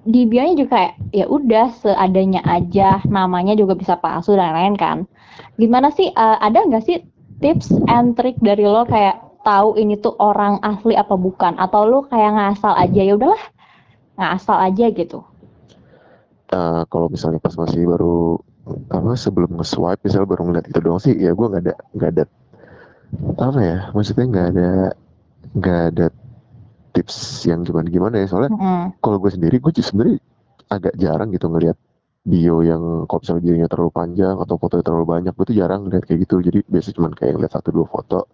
di 0.07 0.23
bio-nya 0.23 0.55
juga 0.55 0.71
kayak 0.79 0.93
ya 1.11 1.25
udah 1.27 1.67
seadanya 1.83 2.39
aja 2.47 3.03
namanya 3.11 3.53
juga 3.59 3.75
bisa 3.75 3.99
palsu 3.99 4.33
dan 4.39 4.55
lain-lain 4.55 4.77
kan 4.79 4.97
gimana 5.59 5.91
sih 5.93 6.09
uh, 6.15 6.39
ada 6.39 6.63
nggak 6.63 6.81
sih 6.87 7.03
tips 7.43 7.69
and 7.91 8.15
trick 8.17 8.39
dari 8.41 8.63
lo 8.65 8.87
kayak 8.87 9.26
tahu 9.47 9.79
ini 9.79 9.95
tuh 9.95 10.11
orang 10.19 10.59
asli 10.59 10.91
apa 10.99 11.15
bukan. 11.15 11.55
Atau 11.55 11.87
lu 11.87 12.03
kayak 12.11 12.35
ngasal 12.35 12.75
aja 12.75 12.99
ya 12.99 13.15
udahlah 13.15 13.43
ngasal 14.19 14.57
aja 14.59 14.85
gitu. 14.91 15.23
Uh, 16.51 16.83
kalau 16.91 17.07
misalnya 17.07 17.39
pas 17.39 17.55
masih 17.55 17.87
baru 17.87 18.39
apa 18.91 19.15
sebelum 19.15 19.55
nge-swipe 19.55 20.03
misal 20.03 20.27
baru 20.27 20.43
ngeliat 20.47 20.67
itu 20.67 20.79
doang 20.83 20.99
sih 20.99 21.15
ya 21.15 21.31
gue 21.31 21.47
nggak 21.47 21.63
ada 21.63 21.73
nggak 21.95 22.09
ada 22.11 22.23
apa 23.39 23.59
ya 23.63 23.77
maksudnya 23.95 24.25
nggak 24.27 24.47
ada 24.51 24.69
nggak 25.55 25.81
ada 25.95 26.05
tips 26.91 27.47
yang 27.47 27.63
gimana 27.63 27.87
gimana 27.87 28.15
ya. 28.19 28.27
Soalnya 28.27 28.51
mm 28.51 28.59
-hmm. 28.59 28.85
kalau 28.99 29.17
gue 29.23 29.31
sendiri 29.31 29.55
gue 29.63 29.71
sebenarnya 29.79 30.19
agak 30.67 30.93
jarang 30.99 31.31
gitu 31.31 31.47
ngeliat 31.47 31.79
bio 32.27 32.59
yang 32.59 33.07
kalau 33.07 33.23
misalnya 33.23 33.43
bionya 33.47 33.67
terlalu 33.71 33.91
panjang 33.95 34.35
atau 34.35 34.59
fotonya 34.59 34.83
terlalu 34.83 35.05
banyak 35.07 35.31
gue 35.31 35.45
tuh 35.47 35.55
jarang 35.55 35.87
ngeliat 35.87 36.03
kayak 36.03 36.19
gitu. 36.27 36.35
Jadi 36.43 36.59
biasa 36.67 36.87
cuma 36.91 37.07
kayak 37.15 37.39
ngeliat 37.39 37.53
satu 37.55 37.71
dua 37.71 37.87
foto 37.87 38.27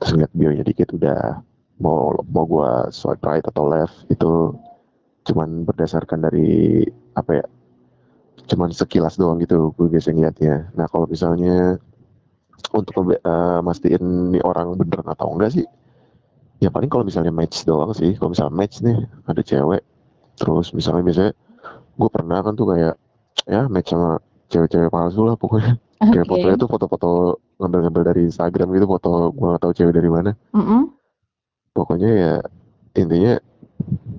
terus 0.00 0.10
ngeliat 0.14 0.32
bionya 0.34 0.64
dikit 0.66 0.88
udah 0.94 1.42
mau 1.82 2.14
mau 2.30 2.44
gua 2.46 2.88
swipe 2.94 3.22
right 3.26 3.44
atau 3.44 3.66
left 3.66 4.06
itu 4.10 4.54
cuman 5.24 5.64
berdasarkan 5.64 6.20
dari 6.28 6.84
apa 7.16 7.40
ya 7.40 7.44
cuman 8.44 8.70
sekilas 8.70 9.16
doang 9.16 9.40
gitu 9.40 9.72
gue 9.72 9.88
biasa 9.88 10.12
ngeliatnya. 10.12 10.68
Nah 10.76 10.84
kalau 10.92 11.08
misalnya 11.08 11.80
untuk 12.76 12.92
uh, 13.00 13.60
mastiin 13.64 14.34
nih 14.36 14.42
orang 14.44 14.76
bener 14.76 15.00
atau 15.04 15.32
enggak 15.32 15.56
sih 15.56 15.66
ya 16.60 16.72
paling 16.72 16.88
kalau 16.92 17.04
misalnya 17.08 17.32
match 17.32 17.64
doang 17.64 17.96
sih. 17.96 18.12
Kalau 18.20 18.36
misalnya 18.36 18.54
match 18.54 18.84
nih 18.84 19.00
ada 19.24 19.40
cewek 19.40 19.82
terus 20.34 20.74
misalnya 20.76 21.02
biasanya 21.06 21.32
gue 21.94 22.10
pernah 22.10 22.38
kan 22.42 22.52
tuh 22.58 22.66
kayak 22.68 22.94
ya 23.48 23.70
match 23.70 23.94
sama 23.94 24.20
cewek-cewek 24.52 24.92
palsu 24.92 25.24
lah 25.24 25.36
pokoknya. 25.40 25.80
Okay. 26.04 26.10
kayak 26.20 26.26
fotonya 26.28 26.56
tuh 26.60 26.68
foto-foto 26.68 27.10
ngambil-ngambil 27.58 28.02
dari 28.02 28.20
Instagram 28.28 28.74
gitu 28.74 28.86
foto 28.90 29.30
gue 29.30 29.46
gak 29.54 29.62
tahu 29.62 29.72
cewek 29.72 29.94
dari 29.94 30.10
mana 30.10 30.30
mm 30.54 30.64
-hmm. 30.64 30.82
pokoknya 31.74 32.10
ya 32.10 32.34
intinya 32.94 33.34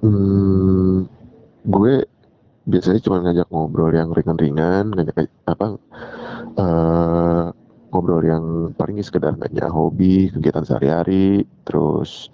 hmm, 0.03 1.07
gue 1.67 1.93
biasanya 2.65 2.99
cuma 3.05 3.21
ngajak 3.21 3.47
ngobrol 3.53 3.93
yang 3.93 4.09
ringan-ringan 4.11 4.89
ngajak 4.91 5.29
apa 5.45 5.77
uh, 6.57 7.45
ngobrol 7.93 8.23
yang 8.25 8.45
paling 8.75 8.99
sekedar 8.99 9.37
nanya 9.37 9.69
hobi 9.69 10.33
kegiatan 10.33 10.65
sehari-hari 10.65 11.45
terus 11.63 12.33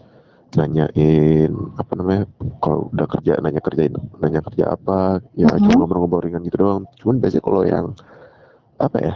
nanyain 0.51 1.51
apa 1.79 1.91
namanya 1.95 2.23
kalau 2.59 2.91
udah 2.91 3.07
kerja 3.07 3.39
nanya 3.39 3.63
kerjain 3.63 3.95
nanya 4.19 4.43
kerja 4.43 4.75
apa 4.75 5.23
ya 5.35 5.47
mm 5.47 5.55
-hmm. 5.55 5.63
cuma 5.67 5.75
ngobrol-ngobrol 5.83 6.23
ringan 6.23 6.43
gitu 6.43 6.57
doang 6.63 6.83
cuman 6.99 7.15
biasanya 7.23 7.43
kalau 7.43 7.61
yang 7.63 7.85
apa 8.81 8.97
ya 8.99 9.13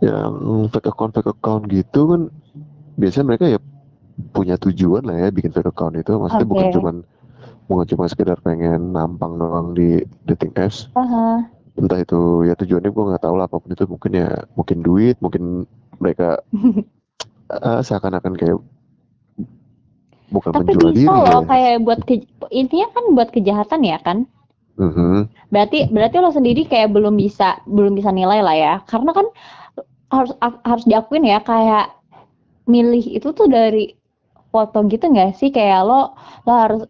yang 0.00 0.32
fake 0.72 0.88
account 0.88 1.12
fake 1.12 1.30
account 1.30 1.68
gitu 1.68 2.08
kan 2.08 2.22
biasanya 2.96 3.26
mereka 3.28 3.44
ya 3.48 3.60
punya 4.32 4.56
tujuan 4.60 5.04
lah 5.04 5.16
ya 5.16 5.28
bikin 5.32 5.52
fake 5.52 5.68
account 5.68 5.96
itu 5.96 6.12
maksudnya 6.16 6.44
okay. 6.44 6.52
bukan 6.52 6.68
cuman 6.72 6.96
bukan 7.70 7.86
cuma 7.94 8.04
sekedar 8.10 8.38
pengen 8.42 8.92
nampang 8.92 9.38
doang 9.38 9.72
di 9.76 10.02
dating 10.26 10.50
apps 10.58 10.90
uh 10.96 11.04
-huh. 11.04 11.38
entah 11.78 12.00
itu 12.02 12.48
ya 12.48 12.58
tujuannya 12.58 12.90
gue 12.90 13.04
nggak 13.14 13.22
tahu 13.22 13.34
lah 13.38 13.46
apa 13.46 13.56
pun 13.62 13.70
itu 13.70 13.84
mungkin 13.86 14.12
ya 14.16 14.28
mungkin 14.58 14.78
duit 14.82 15.16
mungkin 15.22 15.64
mereka 16.02 16.42
uh, 17.54 17.80
seakan-akan 17.86 18.34
kayak 18.34 18.58
bukan 20.30 20.50
tapi 20.50 20.74
menjual 20.74 20.90
bisa 20.90 20.98
diri 20.98 21.06
loh 21.06 21.42
ya. 21.42 21.46
kayak 21.46 21.74
buat 21.82 22.00
ke, 22.06 22.14
intinya 22.50 22.88
kan 22.90 23.04
buat 23.14 23.28
kejahatan 23.30 23.80
ya 23.86 23.98
kan 24.02 24.18
-huh. 24.80 25.28
berarti 25.52 25.92
berarti 25.92 26.16
lo 26.18 26.30
sendiri 26.34 26.66
kayak 26.66 26.90
belum 26.90 27.14
bisa 27.14 27.62
belum 27.70 27.94
bisa 27.94 28.10
nilai 28.10 28.40
lah 28.42 28.56
ya 28.56 28.74
karena 28.90 29.14
kan 29.14 29.26
harus 30.10 30.34
harus 30.42 30.84
diakuin 30.86 31.24
ya 31.26 31.38
kayak 31.40 31.94
milih 32.66 33.02
itu 33.18 33.30
tuh 33.30 33.46
dari 33.46 33.94
foto 34.50 34.82
gitu 34.90 35.06
nggak 35.06 35.38
sih 35.38 35.54
kayak 35.54 35.86
lo 35.86 36.14
lo 36.46 36.52
harus 36.52 36.82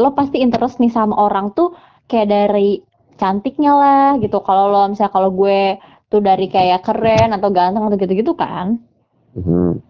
lo 0.00 0.16
pasti 0.16 0.40
interest 0.40 0.80
nih 0.80 0.88
sama 0.88 1.12
orang 1.16 1.52
tuh 1.52 1.76
kayak 2.08 2.32
dari 2.32 2.80
cantiknya 3.20 3.72
lah 3.76 4.08
gitu. 4.18 4.40
Kalau 4.40 4.72
lo 4.72 4.88
misalnya 4.88 5.12
kalau 5.12 5.30
gue 5.30 5.76
tuh 6.08 6.20
dari 6.24 6.48
kayak 6.48 6.84
keren 6.84 7.32
atau 7.36 7.48
ganteng 7.52 7.84
atau 7.86 7.96
gitu-gitu 8.00 8.32
kan. 8.34 8.80
Mhm. 9.36 9.80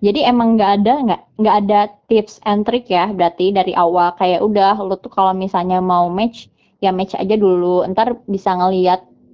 Jadi 0.00 0.24
emang 0.24 0.56
nggak 0.56 0.72
ada 0.80 0.94
nggak 1.04 1.22
nggak 1.44 1.56
ada 1.64 1.80
tips 2.08 2.40
and 2.48 2.64
trick 2.64 2.88
ya 2.88 3.12
berarti 3.12 3.52
dari 3.52 3.76
awal 3.76 4.16
kayak 4.16 4.40
udah 4.40 4.80
lo 4.80 4.96
tuh 4.96 5.12
kalau 5.12 5.36
misalnya 5.36 5.76
mau 5.84 6.08
match 6.08 6.48
ya 6.80 6.88
match 6.88 7.12
aja 7.12 7.36
dulu 7.36 7.84
ntar 7.92 8.16
bisa 8.24 8.56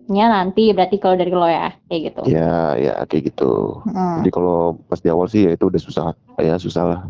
ngeliatnya 0.06 0.26
nanti 0.30 0.62
berarti 0.70 0.96
kalau 1.02 1.16
dari 1.18 1.32
lo 1.34 1.48
ya 1.50 1.74
kayak 1.90 2.02
gitu. 2.10 2.20
Ya 2.30 2.78
ya 2.78 2.94
kayak 3.06 3.34
gitu. 3.34 3.82
Hmm. 3.86 4.22
Jadi 4.22 4.30
kalau 4.30 4.78
pas 4.86 5.00
di 5.02 5.08
awal 5.10 5.26
sih 5.26 5.46
ya 5.46 5.52
itu 5.58 5.66
udah 5.66 5.80
susah 5.82 6.14
ya 6.38 6.54
susah 6.58 6.84
lah 6.86 7.00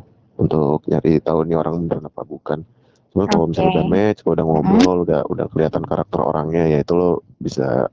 untuk 0.41 0.85
nyari 0.89 1.21
tahu 1.21 1.45
nih 1.45 1.57
orang 1.57 1.85
bener 1.85 2.09
apa 2.09 2.23
bukan. 2.25 2.65
Cuma 3.13 3.25
kalau 3.29 3.49
misalnya 3.49 3.81
udah 3.81 3.87
match, 3.89 4.21
kalau 4.21 4.35
udah 4.37 4.47
ngobrol, 4.49 4.99
udah 5.09 5.21
udah 5.29 5.47
kelihatan 5.49 5.83
karakter 5.89 6.21
orangnya 6.21 6.65
ya 6.69 6.79
itu 6.85 6.93
lo 6.93 7.25
bisa 7.41 7.89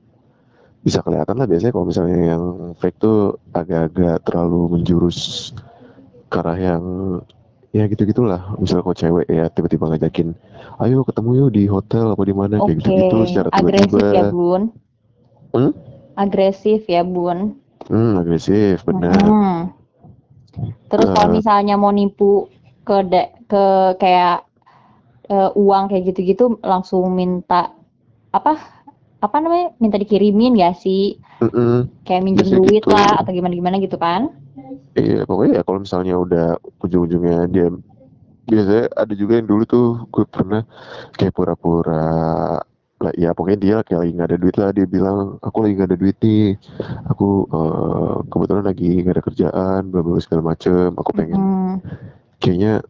bisa 0.84 1.00
kelihatan 1.00 1.40
lah 1.40 1.48
biasanya 1.48 1.72
kalau 1.72 1.86
misalnya 1.88 2.18
yang 2.36 2.44
fake 2.76 3.00
tuh 3.00 3.40
agak-agak 3.56 4.20
terlalu 4.28 4.76
menjurus 4.76 5.52
ke 6.28 6.36
arah 6.44 6.60
yang 6.60 6.84
ya 7.72 7.88
gitu 7.88 8.04
gitulah 8.04 8.52
misalnya 8.60 8.84
kalau 8.84 8.98
cewek 9.00 9.26
ya 9.32 9.48
tiba-tiba 9.48 9.90
ngajakin 9.90 10.36
ayo 10.84 11.02
ketemu 11.08 11.30
yuk 11.40 11.50
di 11.56 11.64
hotel 11.66 12.12
apa 12.12 12.22
di 12.22 12.34
mana 12.36 12.54
kayak 12.60 12.68
Oke, 12.68 12.74
gitu-gitu 12.84 13.16
secara 13.32 13.48
ya 13.48 13.56
tiba-tiba 13.58 14.28
bun. 14.28 14.62
Hmm? 15.54 15.72
Agresif 16.14 16.86
ya 16.86 17.02
bun. 17.02 17.58
hmm 17.88 18.12
agresif 18.20 18.82
benar 18.84 19.14
Hmm. 19.18 19.72
Terus 20.88 21.08
kalau 21.10 21.28
Eh. 21.30 21.34
misalnya 21.34 21.74
mau 21.74 21.90
nipu 21.90 22.46
ke 22.84 22.96
da- 23.08 23.32
ke 23.50 23.64
kayak 23.98 24.46
eh, 25.26 25.50
uang 25.56 25.88
kayak 25.88 26.12
gitu-gitu 26.12 26.60
langsung 26.60 27.08
minta 27.10 27.72
apa 28.28 28.60
apa 29.18 29.36
namanya 29.40 29.72
minta 29.80 29.96
dikirimin 29.96 30.52
ya 30.54 30.76
sih 30.76 31.16
Mm-mm. 31.40 31.88
kayak 32.04 32.22
minjem 32.22 32.44
Biasanya 32.44 32.60
duit 32.60 32.82
gitu. 32.84 32.92
lah 32.92 33.10
atau 33.24 33.32
gimana 33.32 33.54
gimana 33.56 33.76
gitu 33.80 33.96
kan 33.96 34.28
Iya 34.94 35.24
pokoknya 35.26 35.58
ya 35.58 35.62
kalau 35.66 35.80
misalnya 35.82 36.14
udah 36.20 36.46
ujung-ujungnya 36.84 37.48
dia 37.50 37.66
biasanya 38.44 38.84
ada 38.92 39.14
juga 39.16 39.40
yang 39.40 39.48
dulu 39.48 39.62
tuh 39.64 39.86
gue 40.12 40.24
pernah 40.28 40.62
kayak 41.16 41.32
pura-pura 41.34 42.04
ya 43.18 43.36
pokoknya 43.36 43.58
dia 43.60 43.76
kayak 43.84 44.00
lagi 44.00 44.12
nggak 44.16 44.28
ada 44.32 44.38
duit 44.40 44.56
lah 44.56 44.70
dia 44.72 44.86
bilang 44.88 45.36
aku 45.44 45.56
lagi 45.60 45.74
nggak 45.76 45.90
ada 45.92 45.98
duit 46.00 46.16
nih. 46.24 46.56
Aku 47.12 47.44
eh, 47.50 48.14
kebetulan 48.32 48.64
lagi 48.64 48.88
nggak 49.02 49.14
ada 49.14 49.24
kerjaan 49.24 49.80
bla 49.92 50.00
bla 50.00 50.18
segala 50.22 50.42
macem. 50.54 50.88
Aku 50.96 51.10
pengen 51.12 51.36
Hmm, 51.36 51.74
kayaknya 52.40 52.80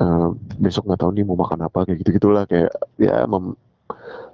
eh, 0.00 0.28
besok 0.56 0.88
nggak 0.88 1.00
tahu 1.04 1.10
nih 1.12 1.24
mau 1.28 1.36
makan 1.36 1.66
apa 1.66 1.84
kayak 1.84 1.98
gitu 2.00 2.10
gitulah 2.16 2.44
kayak 2.48 2.72
ya 2.96 3.28
mem- 3.28 3.58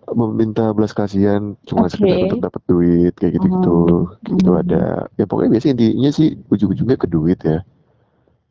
meminta 0.07 0.71
belas 0.71 0.95
kasihan 0.95 1.59
cuma 1.67 1.91
Oke. 1.91 1.99
sekedar 1.99 2.31
untuk 2.31 2.39
dapat 2.47 2.63
duit 2.71 3.13
kayak 3.19 3.33
gitu 3.43 3.47
gitu 3.51 3.77
Hmm. 4.31 4.37
gitu 4.39 4.51
ada 4.55 5.11
ya 5.19 5.25
pokoknya 5.27 5.59
biasanya 5.59 5.75
intinya 5.75 6.11
sih 6.15 6.29
ujung-ujungnya 6.47 6.95
ke 6.95 7.09
duit 7.11 7.39
ya. 7.43 7.67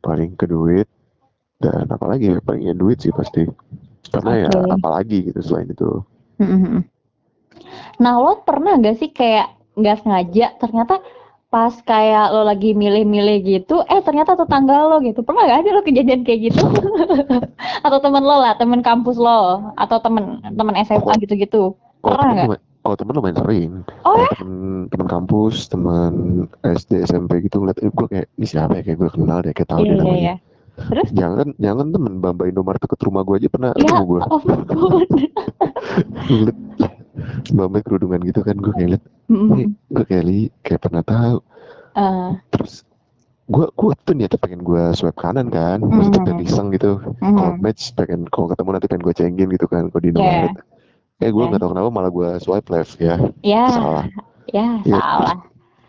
Paling 0.04 0.36
ke 0.36 0.44
duit 0.44 0.84
dan 1.56 1.88
apalagi 1.88 2.36
ya 2.36 2.38
palingnya 2.44 2.76
duit 2.76 3.00
sih 3.00 3.14
pasti. 3.16 3.48
Karena 4.12 4.32
ya 4.36 4.52
Oke. 4.52 4.70
apalagi 4.76 5.18
gitu 5.32 5.40
selain 5.40 5.72
itu 5.72 6.04
Hmm. 6.36 6.84
Nah 7.96 8.14
lo 8.16 8.44
pernah 8.44 8.76
gak 8.76 8.96
sih 8.96 9.10
kayak 9.10 9.52
nggak 9.74 9.96
sengaja 10.00 10.56
ternyata 10.56 11.00
pas 11.46 11.72
kayak 11.80 12.32
lo 12.32 12.42
lagi 12.42 12.72
milih-milih 12.72 13.38
gitu 13.44 13.80
eh 13.86 14.00
ternyata 14.02 14.34
tetangga 14.34 14.88
lo 14.88 14.98
gitu 15.00 15.22
pernah 15.22 15.46
gak 15.46 15.62
ada 15.62 15.70
lo 15.72 15.82
kejadian 15.82 16.20
kayak 16.20 16.50
gitu 16.50 16.64
atau 17.86 17.98
temen 18.00 18.20
lo 18.20 18.36
lah 18.36 18.56
temen 18.56 18.82
kampus 18.82 19.16
lo 19.16 19.72
atau 19.74 19.96
temen 20.00 20.24
temen 20.42 20.74
SMA 20.82 21.06
Oh. 21.06 21.16
gitu-gitu 21.16 21.62
pernah 22.02 22.24
temen 22.24 22.34
nggak? 22.34 22.46
lumayan 22.50 22.62
kalau 22.82 22.96
temen 22.96 23.12
lumayan 23.14 23.36
sering 23.38 23.70
Oh 24.02 24.14
ya? 24.16 24.28
temen 24.34 24.60
temen 24.90 25.06
kampus 25.06 25.54
temen 25.68 26.12
SD 26.60 27.04
SMP 27.04 27.46
gitu 27.46 27.62
ngeliat 27.62 27.78
eh, 27.80 27.90
gue 27.90 28.06
kayak 28.06 28.26
ini 28.34 28.46
siapa 28.46 28.72
ya 28.76 28.82
kayak 28.82 28.98
gue 28.98 29.10
kenal 29.14 29.38
deh 29.40 29.52
kayak 29.52 29.70
tahu 29.70 29.80
Iya 29.80 29.86
deh 29.86 29.94
iya 29.94 30.00
namanya 30.02 30.18
iya. 30.18 30.34
Terus? 30.76 31.08
jangan 31.10 31.56
jangan 31.56 31.86
temen 31.88 32.20
Bamba 32.20 32.44
Indomaret 32.44 32.76
deket 32.78 33.00
rumah 33.02 33.22
gue 33.22 33.36
aja 33.36 33.48
pernah 33.48 33.70
Ya 33.72 33.80
ketemu 33.80 34.04
gue 34.06 34.20
Bamba 37.48 37.78
kerudungan 37.80 38.20
gitu 38.22 38.40
kan 38.40 38.56
gue 38.56 38.72
kayak 38.72 38.90
liat 38.92 39.04
Mm. 39.26 39.74
gue 39.90 40.04
kayak 40.06 40.22
li 40.22 40.40
kayak 40.62 40.80
pernah 40.80 41.02
tahu 41.02 41.42
Eh, 41.92 42.30
terus 42.48 42.86
gue 43.46 43.66
gue 43.66 43.90
tuh 44.00 44.14
niatnya 44.14 44.38
pengen 44.38 44.60
gue 44.60 44.84
swipe 44.92 45.16
kanan 45.16 45.48
kan 45.48 45.80
Hmm. 45.80 45.90
maksudnya 45.90 46.22
pengen 46.22 46.40
iseng 46.42 46.68
gitu 46.70 47.02
kalau 47.18 47.50
mm. 47.50 47.58
match 47.58 47.90
pengen 47.92 48.22
kalau 48.28 48.46
ketemu 48.46 48.68
nanti 48.70 48.86
pengen 48.86 49.02
gue 49.02 49.14
cengin 49.14 49.48
gitu 49.48 49.66
kan 49.66 49.88
kalau 49.88 49.98
di 49.98 50.08
Yeah. 50.08 50.14
Indomaret 50.14 50.54
eh 51.16 51.26
gue 51.26 51.40
Yeah. 51.40 51.48
nggak 51.50 51.58
tahu 51.58 51.70
kenapa 51.72 51.88
malah 51.90 52.10
gue 52.12 52.28
swipe 52.38 52.68
left 52.68 52.94
ya 53.00 53.16
Ya, 53.40 53.64
salah 53.66 54.04
ya 54.46 54.68
Iya, 54.84 54.94
salah. 54.94 55.34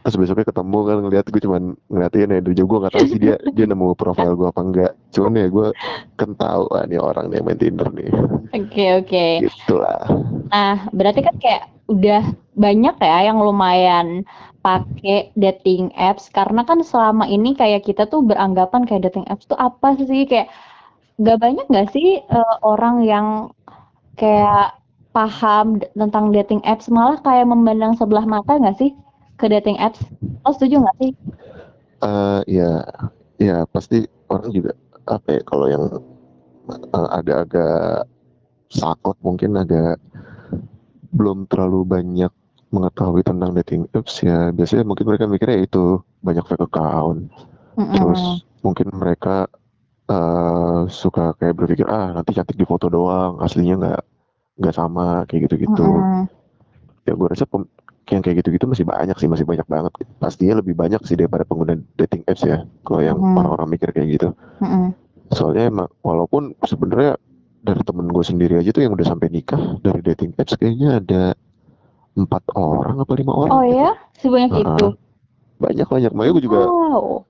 Terus 0.07 0.23
besoknya 0.23 0.47
ketemu 0.47 0.77
kan 0.87 0.97
ngeliat 1.03 1.25
gue 1.27 1.41
cuman 1.43 1.63
ngeliatin 1.91 2.31
ya 2.31 2.39
dari 2.39 2.55
jauh 2.55 2.67
gue 2.71 2.79
nggak 2.79 2.95
tahu 2.95 3.05
sih 3.11 3.19
dia 3.19 3.35
dia 3.59 3.65
nemu 3.67 3.91
profil 3.99 4.39
gue 4.39 4.47
apa 4.47 4.61
enggak 4.63 4.91
cuman 5.11 5.35
ya 5.35 5.47
gue 5.51 5.67
kan 6.15 6.29
tahu 6.39 6.63
ah, 6.71 6.87
nih 6.87 6.95
orang 7.03 7.27
nih 7.27 7.43
yang 7.43 7.45
main 7.51 7.59
Tinder 7.59 7.89
nih. 7.91 8.09
Oke 8.55 8.85
oke. 9.03 9.25
gitulah. 9.43 10.07
Nah, 10.47 10.87
berarti 10.95 11.27
kan 11.27 11.35
kayak 11.35 11.67
udah 11.91 12.23
banyak 12.55 12.95
ya 13.03 13.17
yang 13.27 13.43
lumayan 13.43 14.23
pakai 14.63 15.35
dating 15.35 15.91
apps 15.99 16.31
karena 16.31 16.63
kan 16.63 16.79
selama 16.87 17.27
ini 17.27 17.51
kayak 17.59 17.83
kita 17.83 18.07
tuh 18.07 18.23
beranggapan 18.23 18.87
kayak 18.87 19.11
dating 19.11 19.27
apps 19.27 19.43
tuh 19.43 19.59
apa 19.59 19.99
sih? 19.99 20.23
Kayak 20.23 20.55
gak 21.19 21.35
banyak 21.43 21.67
gak 21.67 21.91
sih 21.91 22.23
eh, 22.23 22.55
orang 22.63 23.03
yang 23.03 23.51
kayak 24.15 24.71
paham 25.11 25.83
tentang 25.91 26.31
dating 26.31 26.63
apps 26.63 26.87
malah 26.87 27.19
kayak 27.19 27.43
memandang 27.43 27.99
sebelah 27.99 28.23
mata 28.23 28.55
gak 28.55 28.79
sih 28.79 28.95
ke 29.39 29.45
dating 29.49 29.77
apps? 29.77 30.01
Lo 30.45 30.51
setuju 30.53 30.81
gak 30.85 30.97
sih? 31.01 31.11
eh 31.97 32.41
ya 32.45 32.85
ya 33.41 33.65
pasti 33.73 34.05
orang 34.29 34.49
juga 34.53 34.71
apa 35.09 35.27
ya 35.33 35.41
kalau 35.49 35.65
yang 35.65 35.83
eh, 36.69 37.09
ada 37.09 37.33
agak 37.45 38.05
sakot 38.69 39.17
mungkin 39.23 39.57
agak 39.57 39.97
belum 41.13 41.47
terlalu 41.49 41.87
banyak 41.87 42.31
mengetahui 42.69 43.23
tentang 43.23 43.55
dating 43.55 43.87
apps 43.95 44.19
ya 44.21 44.51
biasanya 44.51 44.83
mungkin 44.83 45.07
mereka 45.07 45.25
mikirnya 45.25 45.63
itu 45.63 46.03
banyak 46.19 46.43
fake 46.45 46.67
account 46.67 47.31
Mm-mm. 47.79 47.93
terus 47.95 48.43
mungkin 48.61 48.91
mereka 48.91 49.47
eh, 50.11 50.81
suka 50.91 51.33
kayak 51.39 51.55
berpikir 51.55 51.87
ah 51.87 52.11
nanti 52.11 52.35
cantik 52.35 52.59
di 52.59 52.67
foto 52.67 52.91
doang 52.91 53.39
aslinya 53.39 53.75
nggak 53.81 54.01
nggak 54.59 54.75
sama 54.75 55.23
kayak 55.25 55.47
gitu-gitu 55.47 55.81
Mm-mm. 55.81 56.27
ya 57.07 57.13
gue 57.15 57.27
rasa 57.31 57.47
pem- 57.47 57.71
yang 58.07 58.23
kayak 58.23 58.39
gitu-gitu 58.39 58.65
masih 58.65 58.85
banyak 58.87 59.17
sih 59.19 59.27
masih 59.27 59.43
banyak 59.43 59.67
banget 59.67 59.91
pastinya 60.17 60.63
lebih 60.63 60.73
banyak 60.73 61.01
sih 61.03 61.13
daripada 61.13 61.43
pengguna 61.43 61.75
dating 61.95 62.23
apps 62.25 62.43
ya 62.43 62.63
kalau 62.81 63.03
yang 63.03 63.17
Hmm. 63.19 63.35
orang-orang 63.35 63.67
mikir 63.75 63.91
kayak 63.91 64.07
gitu 64.15 64.29
Mm-mm. 64.63 64.95
soalnya 65.29 65.67
emang 65.67 65.89
walaupun 66.01 66.55
sebenarnya 66.63 67.19
dari 67.59 67.81
temen 67.83 68.07
gue 68.07 68.23
sendiri 68.23 68.53
aja 68.57 68.71
tuh 68.71 68.79
yang 68.79 68.95
udah 68.95 69.03
sampai 69.03 69.27
nikah 69.27 69.59
dari 69.83 69.99
dating 69.99 70.31
apps 70.39 70.55
kayaknya 70.55 71.03
ada 71.03 71.23
empat 72.15 72.43
orang 72.55 72.97
apa 72.97 73.13
lima 73.13 73.33
orang 73.35 73.53
Oh 73.53 73.65
ya, 73.65 73.89
sebanyak 74.17 74.51
Ah, 74.55 74.61
itu. 74.63 74.87
banyak 75.59 75.87
banyak 75.87 76.11
makanya 76.15 76.33
gue 76.33 76.43
juga 76.47 76.59
Wow. 76.63 77.27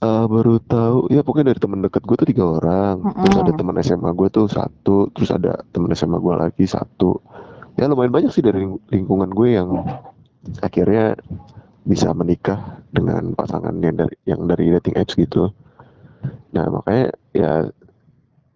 eh, 0.00 0.24
baru 0.26 0.54
tahu 0.60 0.98
ya 1.08 1.20
pokoknya 1.20 1.52
dari 1.52 1.60
temen 1.60 1.80
deket 1.80 2.02
gue 2.02 2.16
tuh 2.16 2.28
tiga 2.28 2.44
orang 2.46 2.94
terus 3.04 3.36
ada 3.36 3.52
Mm-mm. 3.52 3.58
teman 3.58 3.76
SMA 3.80 4.10
gue 4.12 4.28
tuh 4.28 4.46
satu 4.48 5.12
terus 5.12 5.30
ada 5.30 5.60
temen 5.70 5.92
SMA 5.92 6.16
gue 6.16 6.34
lagi 6.34 6.64
satu 6.64 7.20
ya 7.74 7.90
lumayan 7.90 8.14
banyak 8.14 8.30
sih 8.30 8.44
dari 8.44 8.62
ling- 8.62 8.82
lingkungan 8.90 9.30
gue 9.30 9.48
yang 9.56 9.68
akhirnya 10.60 11.18
bisa 11.84 12.14
menikah 12.16 12.80
dengan 12.88 13.36
pasangan 13.36 13.74
yang 13.82 13.96
dari 13.98 14.16
yang 14.24 14.40
dari 14.48 14.72
dating 14.78 14.94
apps 14.96 15.14
gitu 15.14 15.52
nah 16.54 16.70
makanya 16.70 17.12
ya 17.34 17.52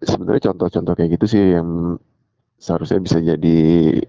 sebenarnya 0.01 0.49
contoh-contoh 0.49 0.93
kayak 0.95 1.19
gitu 1.19 1.25
sih 1.27 1.43
yang 1.53 1.99
seharusnya 2.59 2.99
bisa 2.99 3.19
jadi 3.19 3.57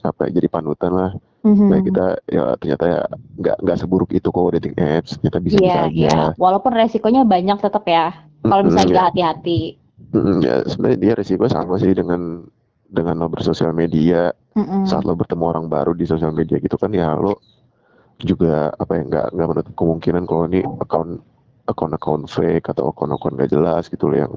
apa 0.03 0.27
ya, 0.31 0.40
jadi 0.40 0.49
panutan 0.49 0.92
lah 0.94 1.12
Mhm. 1.40 1.66
Nah 1.73 1.81
kita 1.81 2.07
ya 2.29 2.44
ternyata 2.61 2.85
ya 2.85 3.01
nggak 3.40 3.57
nggak 3.64 3.77
seburuk 3.81 4.12
itu 4.12 4.29
kok 4.29 4.53
dating 4.61 4.77
apps 4.77 5.16
ternyata 5.16 5.38
bisa-bisa 5.40 5.64
Iya, 5.64 5.81
aja. 5.81 5.88
iya. 5.88 6.20
Walaupun 6.37 6.73
resikonya 6.77 7.25
banyak 7.25 7.57
tetap 7.64 7.85
ya. 7.88 8.12
Kalau 8.44 8.61
misalnya 8.61 8.85
ya. 8.85 8.92
nggak 8.92 9.09
hati-hati. 9.09 9.61
Mm-mm, 10.12 10.37
ya 10.44 10.55
sebenarnya 10.68 10.99
dia 11.01 11.12
resiko 11.16 11.49
sama 11.49 11.81
sih 11.81 11.96
dengan 11.96 12.44
dengan 12.90 13.14
lo 13.16 13.31
bersosial 13.31 13.70
media 13.72 14.35
Mm-mm. 14.59 14.85
saat 14.85 15.07
lo 15.07 15.14
bertemu 15.14 15.44
orang 15.46 15.66
baru 15.66 15.94
di 15.94 16.05
sosial 16.05 16.35
media 16.35 16.59
gitu 16.59 16.74
kan 16.74 16.90
ya 16.90 17.14
lo 17.14 17.38
juga 18.20 18.68
apa 18.76 18.98
ya 18.98 19.03
nggak 19.07 19.26
nggak 19.33 19.48
menutup 19.48 19.74
kemungkinan 19.79 20.22
kalau 20.29 20.44
ini 20.44 20.61
akun 20.61 21.22
akun-akun 21.64 22.26
fake 22.26 22.66
atau 22.66 22.90
akun-akun 22.90 23.38
gak 23.38 23.48
jelas 23.48 23.87
gitu 23.87 24.11
loh 24.11 24.18
yang 24.18 24.33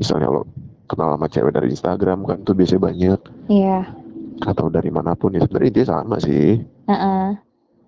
misalnya 0.00 0.32
lo 0.32 0.48
kenal 0.88 1.12
sama 1.14 1.28
cewek 1.28 1.52
dari 1.52 1.68
Instagram 1.68 2.24
kan 2.24 2.40
tuh 2.42 2.56
biasanya 2.56 2.82
banyak 2.82 3.20
Iya. 3.52 3.84
atau 4.40 4.72
dari 4.72 4.88
mana 4.88 5.12
pun 5.12 5.36
ya 5.36 5.44
sebenarnya 5.44 5.72
dia 5.74 5.86
sama 5.86 6.16
sih 6.16 6.64
Heeh. 6.88 7.36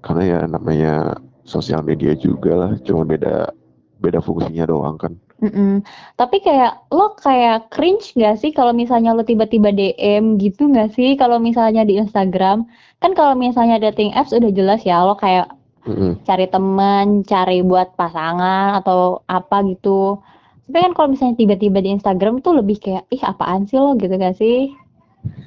karena 0.05 0.23
ya 0.23 0.41
namanya 0.45 1.17
sosial 1.49 1.81
media 1.81 2.13
juga 2.13 2.53
lah 2.55 2.73
cuma 2.85 3.09
beda 3.09 3.51
beda 3.99 4.21
fungsinya 4.21 4.69
doang 4.69 5.01
kan 5.01 5.17
Mhm. 5.41 5.81
Tapi 6.21 6.37
kayak 6.45 6.93
lo 6.93 7.17
kayak 7.17 7.73
cringe 7.73 8.13
nggak 8.13 8.37
sih 8.37 8.53
kalau 8.53 8.77
misalnya 8.77 9.17
lo 9.17 9.25
tiba-tiba 9.25 9.73
DM 9.73 10.37
gitu 10.37 10.69
nggak 10.69 10.93
sih 10.93 11.17
kalau 11.17 11.41
misalnya 11.41 11.83
di 11.83 11.97
Instagram? 11.97 12.69
Kan 13.01 13.17
kalau 13.17 13.33
misalnya 13.33 13.81
dating 13.81 14.13
apps 14.13 14.37
udah 14.37 14.53
jelas 14.53 14.85
ya 14.85 15.01
lo 15.01 15.17
kayak 15.17 15.49
Mhm. 15.89 16.29
cari 16.29 16.45
temen, 16.45 17.25
cari 17.25 17.65
buat 17.65 17.97
pasangan 17.97 18.85
atau 18.85 19.25
apa 19.25 19.65
gitu. 19.65 20.21
Tapi 20.69 20.77
kan 20.77 20.93
kalau 20.93 21.09
misalnya 21.17 21.41
tiba-tiba 21.41 21.81
di 21.81 21.91
Instagram 21.97 22.45
tuh 22.45 22.61
lebih 22.61 22.77
kayak, 22.79 23.09
"Ih 23.11 23.19
apaan 23.25 23.65
sih 23.65 23.81
lo?" 23.81 23.97
Gitu 23.97 24.13
nggak 24.13 24.37
sih? 24.37 24.71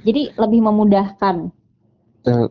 Jadi 0.04 0.34
lebih 0.36 0.60
memudahkan. 0.66 1.54
Eee, 2.28 2.46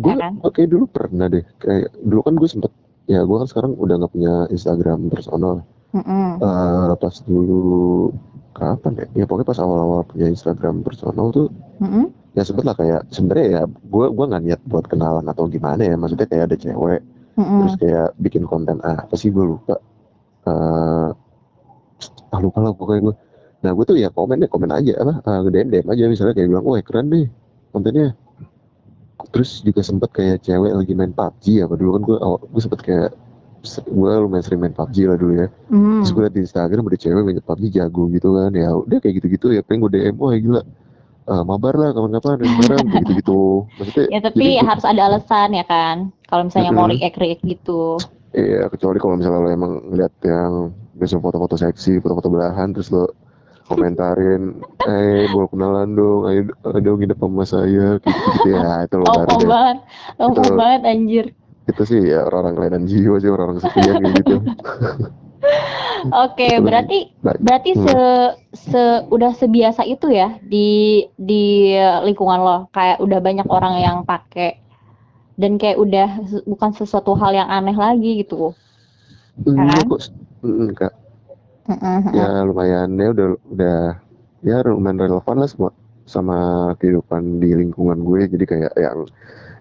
gue 0.00 0.12
Ya 0.16 0.16
kan? 0.18 0.32
gue 0.40 0.50
kayak 0.50 0.70
dulu 0.72 0.84
pernah 0.88 1.28
deh, 1.28 1.44
kayak 1.60 1.92
dulu 2.00 2.20
kan 2.24 2.34
gue 2.40 2.48
sempet 2.48 2.72
ya 3.08 3.24
gue 3.24 3.36
kan 3.40 3.48
sekarang 3.48 3.72
udah 3.76 3.94
nggak 4.02 4.12
punya 4.12 4.34
Instagram 4.48 5.08
personal. 5.12 5.62
Mhm. 5.96 6.44
Eee, 6.44 6.92
pas 7.00 7.16
dulu 7.24 8.12
kapan 8.52 8.92
ya, 9.00 9.06
ya 9.20 9.24
pokoknya 9.24 9.48
pas 9.48 9.60
awal-awal 9.62 10.02
punya 10.04 10.26
Instagram 10.28 10.84
personal 10.84 11.30
tuh, 11.32 11.48
Mhm. 11.80 12.12
ya 12.36 12.42
sempet 12.44 12.64
lah 12.66 12.74
kayak 12.76 13.06
sebenarnya 13.08 13.46
ya 13.48 13.62
gue 13.64 14.06
gue 14.12 14.24
nggak 14.28 14.42
niat 14.44 14.60
buat 14.68 14.84
kenalan 14.90 15.24
atau 15.30 15.48
gimana 15.48 15.80
ya, 15.86 15.94
maksudnya 15.96 16.26
kayak 16.28 16.44
ada 16.52 16.56
cewek, 16.58 17.00
terus 17.38 17.74
Mhm. 17.74 17.80
kayak 17.80 18.08
bikin 18.20 18.44
konten 18.44 18.76
apa 18.84 19.14
sih 19.16 19.30
gue 19.32 19.44
lupa, 19.56 19.74
eee, 20.44 21.08
ah 22.34 22.40
lupa 22.42 22.58
lah 22.60 22.72
pokoknya 22.76 23.00
gue. 23.08 23.14
Nah 23.64 23.70
gue 23.74 23.84
tuh 23.88 23.96
ya 23.98 24.08
komen 24.12 24.38
deh, 24.44 24.50
komen 24.50 24.70
aja 24.70 24.92
apa, 25.00 25.12
eee, 25.24 25.38
nge-DM 25.48 25.68
DM 25.72 25.86
aja 25.88 26.02
misalnya 26.12 26.34
kayak 26.36 26.48
bilang, 26.52 26.64
"Wah 26.68 26.82
keren 26.84 27.06
nih 27.10 27.26
kontennya." 27.72 28.08
Terus 29.34 29.50
juga 29.66 29.82
sempet 29.82 30.10
kayak 30.14 30.46
cewek 30.46 30.72
lagi 30.78 30.92
main 30.94 31.10
PUBG 31.10 31.66
apa 31.66 31.74
dulu 31.74 31.90
kan 31.98 32.02
gue 32.06 32.18
gue 32.54 32.62
sempet 32.62 32.80
kayak 32.86 33.10
gue 33.78 34.10
lumayan 34.24 34.44
sering 34.44 34.60
main 34.64 34.72
PUBG 34.72 34.96
lah 35.04 35.16
dulu 35.20 35.34
ya. 35.36 35.48
Terus 35.98 36.10
gue 36.14 36.22
liat 36.24 36.34
di 36.34 36.42
Instagram 36.46 36.82
ada 36.86 36.98
cewek 36.98 37.22
main 37.26 37.38
PUBG 37.42 37.64
jago 37.74 38.02
gitu 38.08 38.28
kan, 38.38 38.50
ya 38.54 38.68
udah 38.72 38.98
kayak 39.02 39.14
gitu-gitu 39.20 39.46
ya 39.52 39.60
pengen 39.60 39.84
gue 39.84 39.90
DM, 39.94 40.14
"Wah 40.16 40.32
gila, 40.32 40.62
eee, 41.26 41.42
mabar 41.44 41.74
lah 41.74 41.88
kapan-kapan 41.92 42.36
bareng," 42.38 42.84
kayak 42.86 43.02
gitu-gitu. 43.04 43.40
Maksudnya 43.76 44.04
Ya 44.08 44.18
jadi 44.18 44.24
tapi 44.30 44.44
gue 44.56 44.64
harus 44.64 44.86
ada 44.86 45.02
alasan 45.04 45.48
ya 45.52 45.64
kan, 45.66 45.96
kalau 46.24 46.42
misalnya 46.46 46.70
mau 46.70 46.86
react-react 46.86 47.42
gitu. 47.44 47.98
Iya, 48.30 48.68
kecuali 48.68 48.96
kalau 49.00 49.16
misalnya 49.16 49.40
lo 49.40 49.48
emang 49.50 49.72
ngeliat 49.88 50.12
yang 50.22 50.52
biasa 50.94 51.16
foto-foto 51.18 51.56
seksi, 51.56 51.98
foto-foto 51.98 52.28
belahan, 52.28 52.70
terus 52.70 52.92
lo 52.92 53.08
komentarin, 53.66 54.60
"Eh 54.88 55.26
mau 55.32 55.48
kenalan 55.48 55.92
dong, 55.92 56.20
ayo 56.28 56.40
ayo 56.64 56.78
dong 56.78 56.98
nginep 57.00 57.18
sama 57.18 57.44
saya," 57.44 57.98
kayak 57.98 58.14
gitu-gitu 58.14 58.48
ya, 58.54 58.84
itu 58.84 58.94
lo 58.96 59.04
baru 59.08 59.26
Lowong 59.28 59.40
deh. 59.40 59.48
banget 59.50 59.78
lowong 60.20 60.56
banget 60.56 60.82
anjir. 60.86 61.26
Itu 61.68 61.82
sih 61.84 62.00
ya 62.00 62.24
orang-orang 62.24 62.54
kelainan 62.56 62.84
jiwa 62.88 63.16
sih, 63.20 63.28
orang-orang 63.28 63.60
kayak 63.60 64.12
gitu. 64.24 64.36
Oke, 66.14 66.46
kan 66.58 66.62
berarti 66.62 66.98
ba 67.20 67.34
berarti 67.38 67.70
se 67.74 67.94
hmm. 67.94 68.34
se 68.54 68.82
udah 69.10 69.32
sebiasa 69.34 69.82
itu 69.84 70.08
ya 70.10 70.38
di 70.40 71.02
di 71.18 71.74
lingkungan 72.06 72.40
lo, 72.40 72.58
kayak 72.70 73.02
udah 73.02 73.18
banyak 73.18 73.48
orang 73.50 73.74
yang 73.82 73.96
pakai 74.06 74.58
dan 75.38 75.58
kayak 75.58 75.78
udah 75.78 76.08
se 76.26 76.38
bukan 76.46 76.70
sesuatu 76.74 77.14
hal 77.18 77.34
yang 77.34 77.50
aneh 77.50 77.74
lagi 77.74 78.22
gitu, 78.22 78.54
ya 79.44 79.52
Enggak 79.54 79.78
kan? 79.84 79.90
kok, 79.90 80.00
mhm, 80.42 80.68
Kak. 80.74 80.92
Mhm 81.68 82.10
Ya 82.16 82.28
lumayan 82.48 82.90
ya 82.96 83.08
udah 83.12 83.26
udah 83.52 83.78
ya 84.46 84.56
lumayan 84.64 84.98
relevan 85.02 85.36
lah 85.36 85.48
semua 85.50 85.70
sama 86.08 86.72
kehidupan 86.80 87.42
di 87.42 87.52
lingkungan 87.52 88.00
gue, 88.00 88.32
jadi 88.32 88.44
kayak 88.48 88.72
yang 88.80 89.04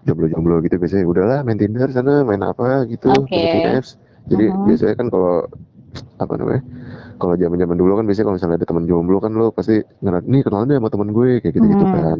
jomblo-jomblo 0.08 0.56
gitu 0.65 0.76
biasanya, 0.82 1.06
"Udahlah 1.12 1.39
main 1.46 1.60
Tinder 1.60 1.89
sana, 1.91 2.24
main 2.24 2.41
apa 2.41 2.88
gitu, 2.88 3.12
Oke. 3.28 3.48
apps." 3.67 4.00
Jadi 4.32 4.46
Mhm. 4.52 4.63
biasanya 4.67 4.96
kan 5.00 5.08
kalau 5.13 5.34
apa 6.20 6.34
namanya, 6.39 6.62
kalau 7.22 7.34
zaman-zaman 7.39 7.78
dulu 7.80 7.93
kan 8.02 8.06
biasanya 8.10 8.26
kalau 8.30 8.38
misalnya 8.39 8.58
ada 8.63 8.67
temen 8.70 8.86
jomblo 8.89 9.17
kan 9.24 9.32
lo 9.36 9.48
pasti 9.56 9.76
ngena 10.04 10.20
"Nih 10.26 10.41
kenalan 10.46 10.67
deh 10.72 10.78
sama 10.82 10.89
temen 10.93 11.10
gue," 11.15 11.32
kayak 11.43 11.54
gitu-gitu 11.60 11.86
Mhm. 11.88 11.93
kan. 11.96 12.17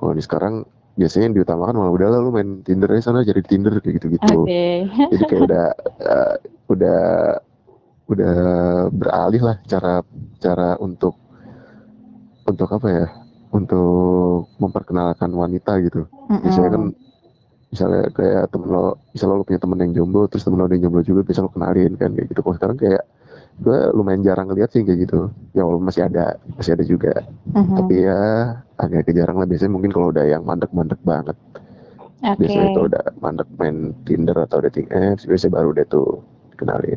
Kalau 0.00 0.12
di 0.18 0.22
sekarang 0.24 0.54
biasanya 0.98 1.24
yang 1.32 1.36
diutamakan 1.42 1.74
malah, 1.78 1.92
"Udahlah 1.94 2.18
lu 2.22 2.30
main 2.34 2.50
Tinder 2.66 2.88
aja 2.94 3.10
sana, 3.12 3.26
cari 3.26 3.40
di 3.44 3.48
Tinder," 3.50 3.74
kayak 3.82 3.94
gitu-gitu. 4.02 4.46
Oke. 4.46 4.62
Jadi 5.12 5.24
kayak 5.28 5.42
udah, 5.48 5.66
eee, 6.02 6.34
udah 6.72 7.00
udah 8.10 8.34
beralih 8.92 9.42
lah 9.42 9.56
cara 9.68 10.04
cara 10.42 10.76
untuk 10.82 11.16
untuk 12.44 12.68
apa 12.76 12.88
ya, 12.92 13.06
untuk 13.56 14.52
memperkenalkan 14.60 15.32
wanita 15.32 15.80
gitu. 15.84 16.04
Biasanya 16.44 16.70
kan. 16.76 16.82
Misalnya 17.74 18.06
kayak 18.14 18.54
temen 18.54 18.70
lo 18.70 19.02
misalnya 19.10 19.34
lo 19.34 19.44
punya 19.44 19.58
temen 19.58 19.78
yang 19.82 19.92
jomblo, 19.98 20.30
terus 20.30 20.46
temen 20.46 20.62
lo 20.62 20.70
ada 20.70 20.78
yang 20.78 20.86
jomblo 20.86 21.02
juga 21.02 21.20
biasa 21.26 21.42
lo 21.42 21.50
kenalin 21.50 21.92
kan 21.98 22.14
kayak 22.14 22.26
gitu. 22.30 22.40
Kalau 22.46 22.54
sekarang 22.54 22.78
kayak 22.78 23.02
gue 23.54 23.78
lumayan 23.94 24.22
jarang 24.22 24.46
ngeliat 24.50 24.70
sih 24.70 24.86
kayak 24.86 25.10
gitu. 25.10 25.30
Ya 25.58 25.66
walaupun 25.66 25.90
masih 25.90 26.06
ada, 26.06 26.38
masih 26.54 26.78
ada 26.78 26.84
juga. 26.86 27.14
Tapi 27.50 27.94
Mhm. 27.98 28.06
ya 28.06 28.20
agak 28.78 29.10
jarang 29.10 29.36
lah 29.42 29.46
biasanya 29.50 29.72
mungkin 29.74 29.90
kalau 29.90 30.14
udah 30.14 30.22
yang 30.22 30.46
mandek-mandek 30.46 31.02
banget. 31.02 31.34
Biasanya 32.24 32.72
kalau 32.72 32.88
Oke. 32.88 32.90
udah 32.96 33.04
mandek 33.20 33.48
main 33.60 33.92
Tinder 34.08 34.38
atau 34.48 34.64
dating 34.64 34.88
apps, 34.88 35.28
biasanya 35.28 35.60
baru 35.60 35.76
deh 35.76 35.86
tuh 35.92 36.24
kenalin. 36.56 36.96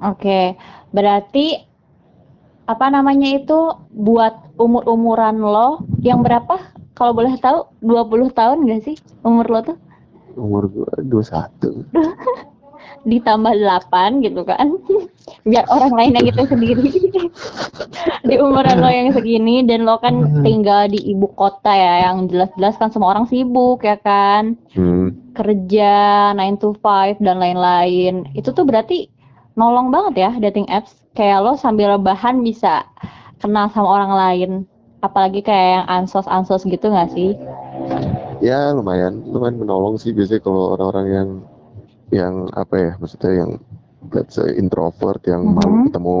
Oke, 0.00 0.56
berarti 0.96 1.60
apa 2.64 2.88
namanya 2.88 3.36
itu, 3.36 3.76
buat 3.92 4.56
umur-umuran 4.56 5.36
lo 5.36 5.84
yang 6.00 6.24
berapa 6.24 6.71
kalau 6.92 7.12
boleh 7.16 7.34
tahu? 7.40 7.66
20 7.80 8.32
tahun 8.36 8.58
nggak 8.68 8.80
sih 8.84 8.96
umur 9.24 9.46
lo 9.48 9.60
tuh? 9.72 9.78
Umur 10.36 10.68
gue 10.68 10.92
21. 11.08 11.88
Ditambah 13.02 13.54
8 13.90 14.22
gitu 14.22 14.46
kan, 14.46 14.78
biar 15.50 15.66
orang 15.66 15.90
lain 15.98 16.14
yang 16.14 16.26
hitung 16.30 16.46
sendiri. 16.46 16.86
Di 18.28 18.38
umuran 18.38 18.78
lo 18.78 18.86
yang 18.86 19.10
segini 19.10 19.66
dan 19.66 19.82
lo 19.82 19.98
kan 19.98 20.42
tinggal 20.46 20.86
di 20.86 21.02
ibu 21.10 21.26
kota 21.34 21.74
ya, 21.74 22.06
yang 22.06 22.30
jelas-jelas 22.30 22.78
kan 22.78 22.94
semua 22.94 23.18
orang 23.18 23.26
sibuk 23.26 23.82
ya 23.82 23.98
kan, 23.98 24.54
Hmm. 24.78 25.18
kerja 25.34 26.30
9 26.38 26.62
to 26.62 26.78
5 26.78 27.18
dan 27.18 27.42
lain-lain. 27.42 28.30
Itu 28.38 28.54
tuh 28.54 28.62
berarti 28.62 29.10
nolong 29.58 29.90
banget 29.90 30.14
ya 30.22 30.30
dating 30.38 30.70
apps, 30.70 30.94
kayak 31.18 31.42
lo 31.42 31.58
sambil 31.58 31.98
rebahan 31.98 32.38
bisa 32.46 32.86
kenal 33.42 33.66
sama 33.74 33.98
orang 33.98 34.12
lain, 34.14 34.50
apalagi 35.02 35.42
kayak 35.42 35.68
yang 35.82 35.86
ansos-ansos 35.90 36.62
gitu 36.62 36.86
nggak 36.86 37.10
sih? 37.10 37.34
Ya 38.38 38.70
lumayan, 38.70 39.22
lumayan 39.26 39.58
menolong 39.58 39.98
sih 39.98 40.14
biasanya 40.14 40.42
kalau 40.46 40.74
orang-orang 40.78 41.06
yang 41.10 41.28
yang 42.12 42.34
apa 42.54 42.74
ya, 42.78 42.90
maksudnya 43.02 43.32
yang 43.42 43.50
let's 44.14 44.38
say 44.38 44.54
introvert 44.54 45.22
yang 45.26 45.42
malu 45.50 45.82
Mhm. 45.82 45.84
ketemu 45.90 46.16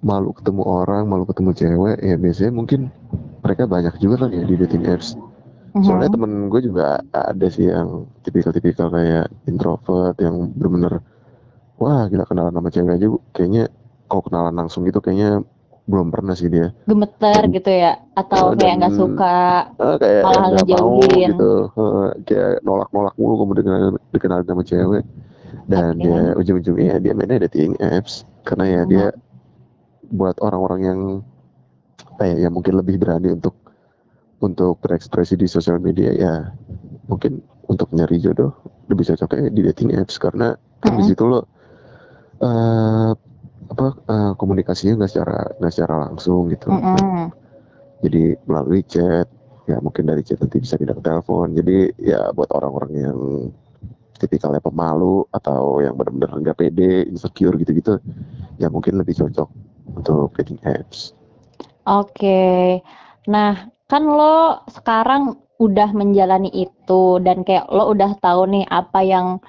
malu 0.00 0.30
ketemu 0.32 0.62
orang, 0.64 1.04
malu 1.08 1.24
ketemu 1.28 1.50
cewek, 1.56 1.96
ya 2.00 2.16
biasanya 2.16 2.52
mungkin 2.56 2.80
mereka 3.44 3.64
banyak 3.68 3.94
juga 4.00 4.24
kan 4.26 4.30
ya 4.32 4.44
di 4.44 4.54
dating 4.56 4.84
apps. 4.88 5.16
Soalnya 5.80 6.08
Mhm. 6.08 6.14
temen 6.16 6.32
gue 6.52 6.60
juga 6.72 7.00
ada 7.12 7.46
sih 7.52 7.68
yang 7.68 8.08
tipikal-tipikal 8.24 8.88
kayak 8.92 9.28
introvert 9.48 10.16
yang 10.20 10.48
bener-bener, 10.56 11.00
wah 11.80 12.04
gila 12.08 12.24
kenalan 12.28 12.52
sama 12.52 12.68
cewek 12.72 12.96
aja 12.96 13.06
kayaknya 13.32 13.64
kalau 14.08 14.22
kenalan 14.24 14.54
langsung 14.56 14.84
gitu 14.88 15.00
kayaknya 15.00 15.44
belum 15.90 16.08
pernah 16.14 16.34
sih 16.38 16.46
dia. 16.46 16.70
Gemeter 16.86 17.42
Dan 17.42 17.50
gitu 17.50 17.70
ya? 17.70 17.92
Atau 18.14 18.54
dan 18.54 18.58
kayak 18.62 18.74
nggak 18.78 18.94
suka, 18.94 19.36
eee, 19.76 19.96
kayak 19.98 20.22
malah 20.24 20.48
ngejauhin? 20.54 21.30
gitu, 21.34 21.50
heeh, 21.74 22.08
kayak 22.30 22.52
nolak-nolak 22.62 23.14
mulu 23.18 23.34
kalau 23.42 23.54
dikenalin 23.58 23.94
dikenalin 24.14 24.46
sama 24.46 24.62
cewek. 24.62 25.04
Dan 25.66 25.94
ya 25.98 26.34
Oke. 26.34 26.38
ujung-ujungnya 26.46 26.94
dia 27.02 27.12
mainnya 27.14 27.42
dating 27.46 27.74
apps, 27.82 28.22
karena 28.46 28.64
ya 28.70 28.82
dia 28.86 29.06
Mhm. 29.10 30.18
buat 30.18 30.36
orang-orang 30.42 30.80
yang 30.86 31.00
ya, 32.22 32.48
yang 32.48 32.52
mungkin 32.54 32.78
lebih 32.78 32.98
berani 32.98 33.34
untuk 33.34 33.54
untuk 34.40 34.80
berekspresi 34.80 35.36
di 35.36 35.44
sosial 35.44 35.76
media 35.78 36.10
ya 36.16 36.34
mungkin 37.06 37.44
untuk 37.68 37.92
nyari 37.92 38.16
jodoh 38.18 38.50
lebih 38.88 39.12
cocoknya 39.12 39.52
di 39.52 39.60
dating 39.68 39.92
apps 39.94 40.16
karena 40.16 40.56
kan 40.80 40.96
di 40.96 41.04
Mhm. 41.04 41.10
situ 41.12 41.22
lo 41.28 41.40
eee, 42.40 43.10
apa, 43.70 43.86
eee, 44.10 44.32
komunikasinya 44.34 45.02
nggak 45.02 45.10
secara 45.10 45.38
nggak 45.62 45.72
secara 45.72 45.94
langsung 46.10 46.50
gitu 46.50 46.68
kan. 46.68 46.82
Mhm. 46.82 47.26
Jadi 48.00 48.22
melalui 48.48 48.80
chat, 48.88 49.28
ya 49.68 49.76
mungkin 49.78 50.08
dari 50.10 50.26
chat 50.26 50.40
nanti 50.42 50.58
bisa 50.58 50.74
pindah 50.74 50.96
ke 50.98 51.02
telepon. 51.04 51.54
Jadi 51.54 51.94
ya 52.02 52.34
buat 52.34 52.50
orang-orang 52.50 52.92
yang 52.96 53.18
tipikalnya 54.20 54.60
pemalu 54.60 55.24
atau 55.32 55.80
yang 55.80 55.96
bener-bener 55.96 56.28
nggak 56.44 56.58
pede, 56.60 57.08
insecure 57.08 57.56
gitu-gitu, 57.56 57.96
ya 58.60 58.68
mungkin 58.68 59.00
lebih 59.00 59.16
cocok 59.16 59.48
untuk 59.96 60.36
dating 60.36 60.60
apps. 60.66 61.16
Oke. 61.88 62.80
Nah, 63.32 63.72
kan 63.88 64.02
lo 64.04 64.60
sekarang 64.68 65.40
udah 65.60 65.92
menjalani 65.92 66.52
itu 66.52 67.20
dan 67.20 67.44
kayak 67.44 67.68
lo 67.72 67.92
udah 67.92 68.16
tahu 68.20 68.48
nih 68.48 68.64
apa 68.68 69.00
yang 69.04 69.40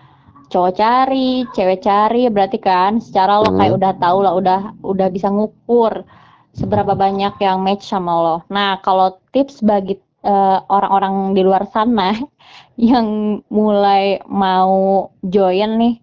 cowok 0.52 0.74
cari, 0.76 1.48
cewek 1.56 1.80
cari, 1.82 2.28
berarti 2.28 2.60
kan 2.60 3.00
secara 3.00 3.40
lo 3.42 3.50
kayak 3.56 3.72
Mhm. 3.74 3.78
udah 3.80 3.94
tahu 4.04 4.18
lah, 4.26 4.34
udah 4.36 4.60
udah 4.84 5.08
bisa 5.10 5.28
ngukur 5.32 6.04
seberapa 6.52 6.94
banyak 6.94 7.34
yang 7.40 7.64
match 7.64 7.88
sama 7.88 8.12
lo. 8.20 8.36
Nah, 8.52 8.78
kalau 8.84 9.16
tips 9.32 9.64
bagi, 9.64 9.96
eee, 10.22 10.58
orang-orang 10.68 11.32
di 11.32 11.42
luar 11.48 11.64
sana 11.72 12.12
yang 12.80 13.08
mulai 13.48 14.20
mau 14.28 15.08
join 15.24 15.72
nih, 15.80 15.96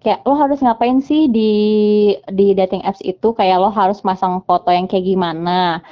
kayak 0.00 0.22
lo 0.22 0.38
harus 0.38 0.62
ngapain 0.62 1.02
sih 1.02 1.26
di 1.26 1.50
di 2.30 2.54
dating 2.54 2.82
apps 2.86 3.02
itu 3.02 3.34
kayak 3.34 3.58
lo 3.58 3.74
harus 3.74 4.06
masang 4.06 4.38
foto 4.46 4.70
yang 4.70 4.86
kayak 4.86 5.02
gimana 5.02 5.82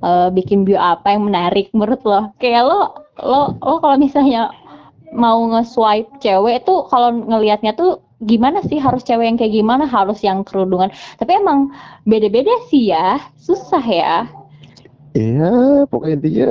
uh, 0.00 0.28
bikin 0.32 0.64
bio 0.64 0.80
apa 0.80 1.12
yang 1.12 1.28
menarik 1.28 1.68
menurut 1.76 2.00
lo 2.08 2.32
kayak 2.40 2.64
lo 2.64 2.96
lo 3.20 3.60
lo 3.60 3.74
kalau 3.82 3.96
misalnya 4.00 4.48
mau 5.12 5.38
nge-swipe 5.54 6.20
cewek 6.20 6.64
tuh 6.64 6.86
kalau 6.88 7.12
ngelihatnya 7.14 7.74
tuh 7.74 8.02
gimana 8.22 8.62
sih? 8.66 8.78
Harus 8.82 9.06
cewek 9.06 9.26
yang 9.26 9.38
kayak 9.38 9.54
gimana? 9.54 9.84
Harus 9.86 10.20
yang 10.22 10.42
kerudungan. 10.42 10.90
Tapi 11.18 11.38
emang 11.38 11.70
beda-beda 12.04 12.52
sih 12.68 12.90
ya. 12.90 13.22
Susah 13.38 13.82
ya. 13.82 14.26
Iya 15.16 15.84
pokoknya 15.88 16.14
intinya 16.20 16.50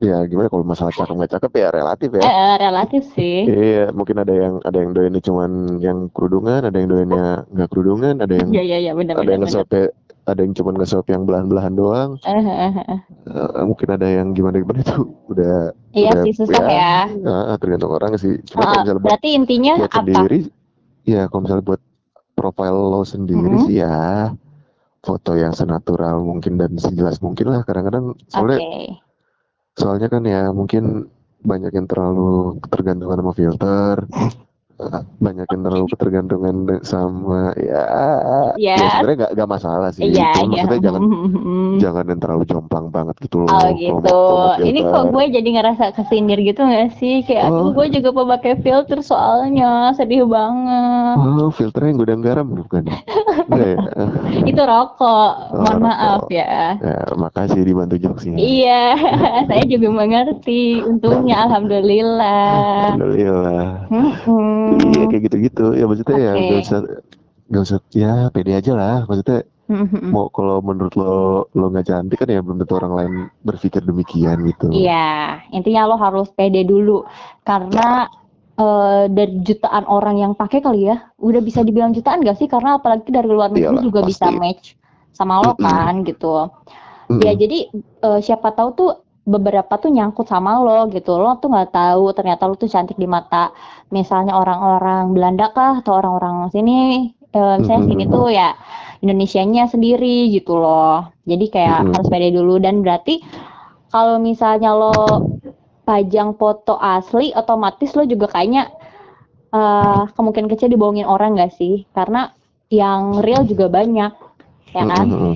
ya 0.00 0.24
gimana 0.24 0.48
kalau 0.48 0.64
masalah 0.64 0.96
cakep 0.96 1.12
nggak 1.12 1.32
cakep 1.36 1.52
ya 1.60 1.68
relatif 1.70 2.10
ya. 2.16 2.22
Eh, 2.24 2.54
relatif 2.56 3.02
sih. 3.12 3.38
Iya 3.46 3.92
mungkin 3.92 4.16
ada 4.20 4.32
yang 4.32 4.54
ada 4.64 4.78
yang 4.80 4.90
doyannya 4.96 5.22
cuman 5.22 5.50
yang 5.78 6.08
kerudungan 6.16 6.64
ada 6.64 6.76
yang 6.76 6.88
doyannya 6.88 7.44
nggak 7.52 7.68
kerudungan 7.68 8.14
ada 8.24 8.34
yang 8.34 8.48
iya 8.50 8.62
iya 8.64 8.78
iya 8.88 8.92
benar 8.96 9.20
ada 9.20 9.30
yang 9.30 9.44
nge 9.44 9.92
ada 10.30 10.40
yang 10.46 10.54
cuma 10.54 10.70
nge 10.74 10.96
yang 11.10 11.22
belahan-belahan 11.26 11.74
doang. 11.74 12.10
Uh, 12.22 12.38
uh, 12.38 12.72
uh. 12.78 13.00
Uh, 13.26 13.64
mungkin 13.66 13.88
ada 13.90 14.06
yang 14.06 14.32
gimana 14.32 14.62
gimana 14.62 14.80
itu 14.80 14.96
udah 15.28 15.74
iya 15.92 16.10
udah, 16.14 16.22
sih 16.24 16.34
susah 16.38 16.64
ya, 16.66 17.04
ya. 17.10 17.26
Uh, 17.26 17.56
tergantung 17.58 17.92
orang 17.92 18.14
sih. 18.16 18.38
Cuma 18.46 18.62
uh, 18.62 18.66
kalau 18.66 18.82
misalnya 18.86 19.02
berarti 19.02 19.28
buat, 19.28 19.38
intinya 19.42 19.72
buat 19.76 19.92
apa? 19.92 19.98
sendiri 19.98 20.38
ya 21.04 21.22
kalau 21.26 21.40
misalnya 21.42 21.64
buat 21.66 21.82
profile 22.38 22.78
lo 22.78 23.02
sendiri 23.02 23.56
hmm. 23.58 23.64
sih 23.68 23.76
ya 23.82 24.32
foto 25.00 25.32
yang 25.32 25.52
senatural 25.56 26.22
mungkin 26.22 26.56
dan 26.56 26.74
sejelas 26.78 27.18
mungkin 27.20 27.50
lah. 27.52 27.66
Kadang-kadang 27.66 28.14
soalnya 28.30 28.58
okay 28.62 29.00
soalnya 29.80 30.08
kan 30.12 30.22
ya 30.28 30.50
mungkin 30.50 31.08
banyak 31.40 31.72
yang 31.72 31.86
terlalu 31.88 32.60
ketergantungan 32.60 33.20
sama 33.24 33.32
filter 33.32 33.96
banyak 35.20 35.46
yang 35.52 35.62
terlalu 35.66 35.86
ketergantungan 35.92 36.56
sama 36.80 37.52
ya 37.60 37.84
yeah. 38.56 38.76
ya 38.80 38.88
sebenarnya 38.96 39.18
gak, 39.28 39.32
gak 39.36 39.48
masalah 39.48 39.88
sih 39.92 40.08
yeah, 40.08 40.32
Cuma 40.36 40.56
yeah. 40.56 40.64
maksudnya 40.64 40.80
jangan 40.88 41.02
jangan 41.84 42.04
yang 42.08 42.20
terlalu 42.20 42.42
jomplang 42.48 42.86
banget 42.88 43.16
gitu 43.20 43.36
loh 43.44 43.48
oh 43.52 43.68
gitu 43.76 44.20
ini 44.64 44.80
kok 44.80 45.04
gue 45.12 45.24
jadi 45.28 45.48
ngerasa 45.60 45.84
kesindir 45.94 46.38
gitu 46.40 46.60
gak 46.64 46.96
sih 46.96 47.20
kayak 47.24 47.52
oh. 47.52 47.72
gue 47.76 47.86
juga 47.92 48.10
pemakai 48.16 48.56
filter 48.64 48.98
soalnya 49.04 49.92
sedih 49.94 50.24
banget 50.24 51.16
oh 51.20 51.52
filternya 51.52 51.88
yang 51.92 52.00
gudang 52.00 52.20
garam 52.24 52.46
bukan 52.48 52.82
ya? 52.88 52.98
itu 54.50 54.62
rokok. 54.62 55.32
Oh, 55.54 55.62
mohon 55.62 55.78
maaf 55.84 56.24
ya. 56.30 56.76
Ya 56.78 56.98
makasih 57.16 57.62
dibantu 57.62 57.96
jokesnya. 58.00 58.36
Iya 58.36 58.82
saya 59.48 59.64
juga 59.66 59.88
mengerti. 59.90 60.82
Untungnya 60.82 61.48
alhamdulillah. 61.48 62.94
Alhamdulillah. 62.94 63.66
Hmm 63.90 64.78
iya 64.78 65.04
kayak 65.08 65.22
gitu-gitu. 65.30 65.66
Ya 65.76 65.84
maksudnya 65.86 66.16
okay. 66.16 66.26
ya 66.26 66.32
gak 66.36 66.60
usah 66.64 66.80
gak 67.50 67.62
usah 67.66 67.78
ya 67.94 68.12
pede 68.30 68.52
aja 68.54 68.72
lah. 68.76 68.96
Maksudnya 69.06 69.38
mm-hmm. 69.70 70.10
mau 70.10 70.26
kalau 70.30 70.58
menurut 70.62 70.94
lo 70.98 71.46
lo 71.54 71.66
nggak 71.70 71.86
cantik 71.88 72.18
kan 72.20 72.28
ya 72.30 72.40
belum 72.42 72.62
tentu 72.62 72.74
orang 72.78 72.92
lain 72.94 73.12
berpikir 73.46 73.82
demikian 73.82 74.44
gitu. 74.46 74.70
Iya 74.70 75.40
intinya 75.54 75.90
lo 75.90 75.96
harus 75.98 76.28
pede 76.34 76.66
dulu. 76.66 77.06
Karena 77.46 78.06
uh, 78.60 79.08
dari 79.08 79.40
jutaan 79.40 79.88
orang 79.88 80.20
yang 80.20 80.32
pakai 80.36 80.60
kali 80.60 80.92
ya 80.92 81.00
udah 81.16 81.40
bisa 81.40 81.64
dibilang 81.64 81.96
jutaan 81.96 82.20
gak 82.20 82.36
sih? 82.36 82.46
Karena 82.46 82.76
apalagi 82.76 83.08
dari 83.08 83.26
luar 83.26 83.48
negeri 83.48 83.80
Iyalah, 83.80 83.84
juga 83.84 84.00
pasti. 84.04 84.10
bisa 84.12 84.26
match 84.36 84.64
sama 85.16 85.40
lo 85.40 85.56
kan 85.56 86.04
gitu. 86.04 86.48
Mm-hmm. 87.10 87.26
ya 87.26 87.32
jadi 87.34 87.58
uh, 88.06 88.20
siapa 88.22 88.54
tahu 88.54 88.68
tuh 88.78 88.90
beberapa 89.26 89.76
tuh 89.76 89.90
nyangkut 89.92 90.26
sama 90.26 90.58
lo 90.60 90.88
gitu. 90.90 91.16
Lo 91.18 91.36
tuh 91.38 91.52
nggak 91.52 91.70
tahu 91.74 92.04
ternyata 92.16 92.48
lo 92.48 92.54
tuh 92.56 92.70
cantik 92.70 92.96
di 92.96 93.06
mata 93.06 93.52
misalnya 93.92 94.34
orang-orang 94.34 95.12
Belanda 95.12 95.52
kah 95.52 95.82
atau 95.84 95.98
orang-orang 96.00 96.50
sini 96.50 97.10
e, 97.30 97.40
misalnya 97.62 97.84
sini 97.86 98.04
tuh 98.10 98.26
ya 98.32 98.54
Indonesianya 99.00 99.70
sendiri 99.70 100.28
gitu 100.34 100.58
loh. 100.58 101.08
Jadi 101.24 101.46
kayak 101.48 101.94
harus 101.94 102.08
pede 102.10 102.36
dulu. 102.36 102.60
Dan 102.60 102.84
berarti 102.84 103.22
kalau 103.88 104.20
misalnya 104.20 104.76
lo 104.76 104.92
pajang 105.90 106.38
foto 106.38 106.78
asli 106.78 107.34
otomatis 107.34 107.90
lo 107.98 108.06
juga 108.06 108.30
kayaknya 108.30 108.70
uh, 109.50 110.06
kemungkinan 110.14 110.46
kecil 110.46 110.70
dibohongin 110.70 111.10
orang 111.10 111.34
gak 111.34 111.58
sih 111.58 111.82
karena 111.90 112.30
yang 112.70 113.18
real 113.26 113.42
juga 113.42 113.66
banyak 113.66 114.14
ya 114.70 114.84
kan 114.86 115.34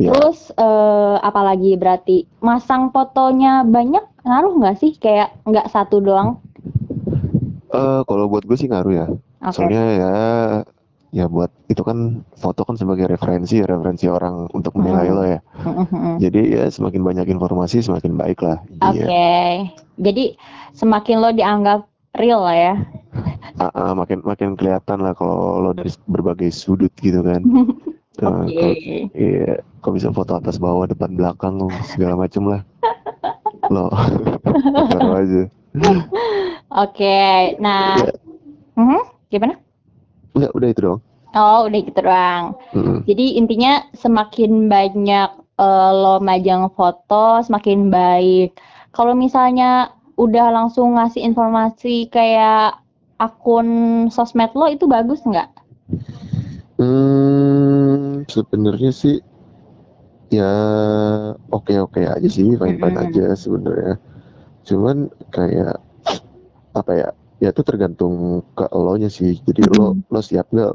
Ya. 0.00 0.10
Terus 0.10 0.50
uh, 0.58 1.20
apalagi 1.22 1.78
berarti 1.78 2.26
masang 2.42 2.90
fotonya 2.90 3.62
banyak 3.62 4.02
ngaruh 4.26 4.58
nggak 4.58 4.76
sih? 4.82 4.98
Kayak 4.98 5.36
nggak 5.46 5.70
satu 5.70 6.02
doang? 6.02 6.42
Uh, 7.70 8.02
kalau 8.10 8.26
buat 8.26 8.42
gue 8.42 8.58
sih 8.58 8.66
ngaruh 8.66 8.90
ya. 8.90 9.06
Okay. 9.46 9.54
Soalnya 9.54 9.84
ya 9.94 10.12
ya 11.12 11.28
buat 11.28 11.52
itu 11.68 11.84
kan 11.84 12.24
foto 12.40 12.64
kan 12.64 12.80
sebagai 12.80 13.04
referensi 13.04 13.60
referensi 13.60 14.08
orang 14.08 14.48
untuk 14.56 14.72
menilai 14.80 15.08
hmm. 15.12 15.14
lo 15.14 15.22
ya. 15.28 15.40
Hmm. 15.60 16.16
Jadi 16.16 16.40
ya 16.56 16.64
semakin 16.72 17.04
banyak 17.04 17.26
informasi 17.28 17.84
semakin 17.84 18.16
baik 18.16 18.40
lah. 18.40 18.64
Oke. 18.80 19.04
Okay. 19.04 19.52
Jadi 20.00 20.24
semakin 20.72 21.16
lo 21.20 21.30
dianggap 21.36 21.84
real 22.16 22.40
lah 22.40 22.56
ya. 22.56 22.74
Uh, 23.60 23.68
uh, 23.76 23.90
makin 23.92 24.24
makin 24.24 24.56
kelihatan 24.56 25.04
lah 25.04 25.12
kalau 25.12 25.60
lo 25.60 25.70
dari 25.76 25.92
berbagai 26.08 26.48
sudut 26.48 26.90
gitu 27.04 27.20
kan. 27.20 27.44
Uh, 28.24 28.44
Oke. 28.48 28.56
Okay. 28.56 28.72
Iya, 29.12 29.60
kok 29.84 29.92
bisa 29.92 30.08
foto 30.16 30.40
atas 30.40 30.56
bawah 30.56 30.88
depan 30.88 31.12
belakang 31.12 31.60
segala 31.92 32.16
macem 32.16 32.48
lah. 32.48 32.64
Lo, 33.68 33.92
taruh 34.90 35.20
aja. 35.20 35.42
Oke, 36.72 37.04
okay, 37.04 37.56
nah, 37.60 38.00
ya. 38.00 38.12
uh 38.76 38.80
-huh, 38.80 39.04
gimana? 39.28 39.61
Enggak, 40.32 40.52
udah 40.56 40.68
itu 40.68 40.80
doang. 40.80 41.02
Oh, 41.32 41.64
udah 41.64 41.80
gitu 41.80 42.00
doang. 42.04 42.44
Mm-hmm. 42.76 42.98
Jadi 43.08 43.26
intinya 43.40 43.72
semakin 43.96 44.68
banyak 44.68 45.30
uh, 45.56 45.90
lo 45.92 46.14
majang 46.20 46.68
foto, 46.76 47.40
semakin 47.40 47.88
baik. 47.88 48.56
Kalau 48.92 49.16
misalnya 49.16 49.96
udah 50.20 50.52
langsung 50.52 51.00
ngasih 51.00 51.24
informasi 51.24 52.12
kayak 52.12 52.76
akun 53.16 53.68
sosmed 54.12 54.52
lo 54.52 54.68
itu 54.68 54.84
bagus 54.84 55.24
nggak? 55.24 55.48
Hmm, 56.76 58.26
sebenarnya 58.28 58.92
sih 58.92 59.16
ya 60.28 60.52
oke-oke 61.48 62.04
aja 62.04 62.28
sih, 62.28 62.56
fine-fine 62.56 62.96
hmm. 62.96 63.04
aja 63.08 63.24
sebenarnya. 63.32 63.94
Cuman 64.68 65.08
kayak 65.32 65.80
apa 66.76 66.92
ya? 66.92 67.08
Ya 67.42 67.50
itu 67.50 67.66
tergantung 67.66 68.46
ke 68.54 68.70
lo 68.70 68.94
nya 68.94 69.10
sih. 69.10 69.42
Jadi 69.42 69.66
lo 69.74 69.98
lo 69.98 70.20
siap 70.22 70.54
nggak 70.54 70.72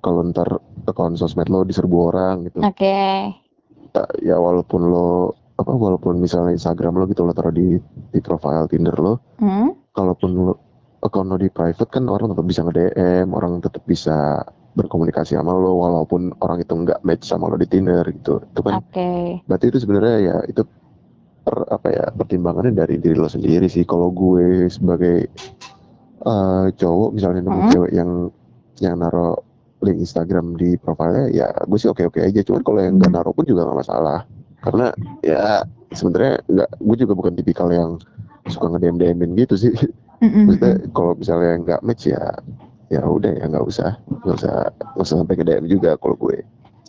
kalau 0.00 0.20
ntar 0.32 0.48
akun 0.88 1.20
sosmed 1.20 1.52
lo 1.52 1.68
diserbu 1.68 1.96
orang 2.08 2.48
gitu. 2.48 2.64
Oke. 2.64 2.72
Okay. 2.80 4.24
Ya 4.24 4.40
walaupun 4.40 4.88
lo 4.88 5.36
apa 5.56 5.72
walaupun 5.72 6.20
misalnya 6.20 6.56
Instagram 6.56 7.00
lo 7.00 7.04
gitu 7.08 7.24
lo 7.24 7.32
taruh 7.32 7.52
di 7.52 7.80
di 8.12 8.20
profile 8.20 8.68
Tinder 8.68 8.96
lo, 8.96 9.20
hmm? 9.40 9.92
kalaupun 9.96 10.30
lo 10.36 10.52
akun 11.00 11.32
lo 11.32 11.36
di 11.40 11.48
private 11.48 11.88
kan 11.88 12.04
orang 12.08 12.32
tetap 12.32 12.44
bisa 12.44 12.60
nge-DM, 12.64 13.32
orang 13.32 13.60
tetap 13.64 13.80
bisa 13.88 14.44
berkomunikasi 14.76 15.40
sama 15.40 15.56
lo 15.56 15.80
walaupun 15.80 16.36
orang 16.44 16.60
itu 16.60 16.76
nggak 16.76 17.00
match 17.00 17.24
sama 17.24 17.48
lo 17.48 17.56
di 17.56 17.64
Tinder 17.64 18.04
gitu 18.12 18.44
itu 18.44 18.60
kan 18.60 18.84
okay. 18.84 19.40
berarti 19.48 19.72
itu 19.72 19.78
sebenarnya 19.80 20.16
ya 20.20 20.36
itu 20.52 20.62
per, 21.40 21.64
apa 21.72 21.88
ya 21.88 22.04
pertimbangannya 22.12 22.76
dari 22.76 23.00
diri 23.00 23.16
lo 23.16 23.32
sendiri 23.32 23.72
sih 23.72 23.88
kalau 23.88 24.12
gue 24.12 24.68
sebagai 24.68 25.32
uh, 26.26 26.66
cowok 26.74 27.10
misalnya 27.14 27.46
nemu 27.46 27.60
hmm? 27.62 27.72
cewek 27.72 27.92
yang 27.94 28.10
yang 28.82 28.94
naro 29.00 29.40
link 29.80 30.02
Instagram 30.02 30.58
di 30.58 30.74
profilnya 30.76 31.30
ya 31.30 31.48
gue 31.64 31.78
sih 31.78 31.88
oke 31.88 32.10
oke 32.10 32.18
aja 32.20 32.42
cuman 32.42 32.62
kalau 32.66 32.80
yang 32.82 32.98
nggak 32.98 33.10
hmm. 33.14 33.18
naro 33.22 33.30
pun 33.32 33.46
juga 33.46 33.64
nggak 33.64 33.78
masalah 33.86 34.20
karena 34.60 34.86
ya 35.22 35.62
sebenarnya 35.94 36.34
nggak 36.50 36.70
gue 36.82 36.96
juga 37.06 37.12
bukan 37.14 37.32
tipikal 37.38 37.68
yang 37.70 37.90
suka 38.50 38.66
ngedem 38.74 38.98
demin 38.98 39.38
gitu 39.38 39.54
sih 39.54 39.72
maksudnya 40.20 40.74
kalau 40.92 41.12
misalnya 41.14 41.52
nggak 41.62 41.80
match 41.86 42.10
ya 42.10 42.34
ya 42.90 43.02
udah 43.02 43.34
ya 43.34 43.44
nggak 43.50 43.66
usah 43.66 43.98
nggak 44.22 44.36
usah 44.42 44.56
nggak 44.94 45.06
usah 45.06 45.16
sampai 45.18 45.36
ke 45.36 45.44
DM 45.44 45.66
juga 45.66 45.98
kalau 45.98 46.14
gue. 46.18 46.38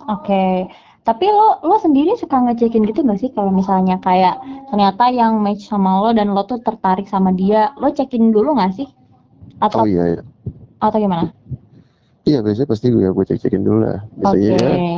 Oke, 0.07 0.29
okay. 0.29 0.55
tapi 1.03 1.25
lo 1.27 1.59
lo 1.65 1.75
sendiri 1.81 2.13
suka 2.15 2.37
ngecekin 2.37 2.85
gitu 2.85 3.01
nggak 3.01 3.19
sih 3.19 3.29
kalau 3.33 3.49
misalnya 3.49 3.97
kayak 3.99 4.37
ternyata 4.69 5.09
yang 5.09 5.41
match 5.41 5.67
sama 5.67 5.99
lo 5.99 6.13
dan 6.13 6.31
lo 6.31 6.45
tuh 6.45 6.61
tertarik 6.61 7.09
sama 7.09 7.33
dia, 7.33 7.73
lo 7.81 7.89
cekin 7.89 8.29
dulu 8.29 8.55
nggak 8.55 8.77
sih? 8.77 8.87
Atau, 9.63 9.83
oh 9.83 9.87
iya, 9.89 10.17
iya. 10.17 10.21
Atau 10.81 10.97
gimana? 11.01 11.33
Iya 12.27 12.43
biasanya 12.43 12.67
pasti 12.67 12.91
gue 12.91 13.07
gue 13.07 13.25
cek 13.25 13.39
cekin 13.39 13.63
dulu 13.63 13.87
lah. 13.87 14.03
Biasanya 14.19 14.51
okay. 14.59 14.67
ya, 14.67 14.95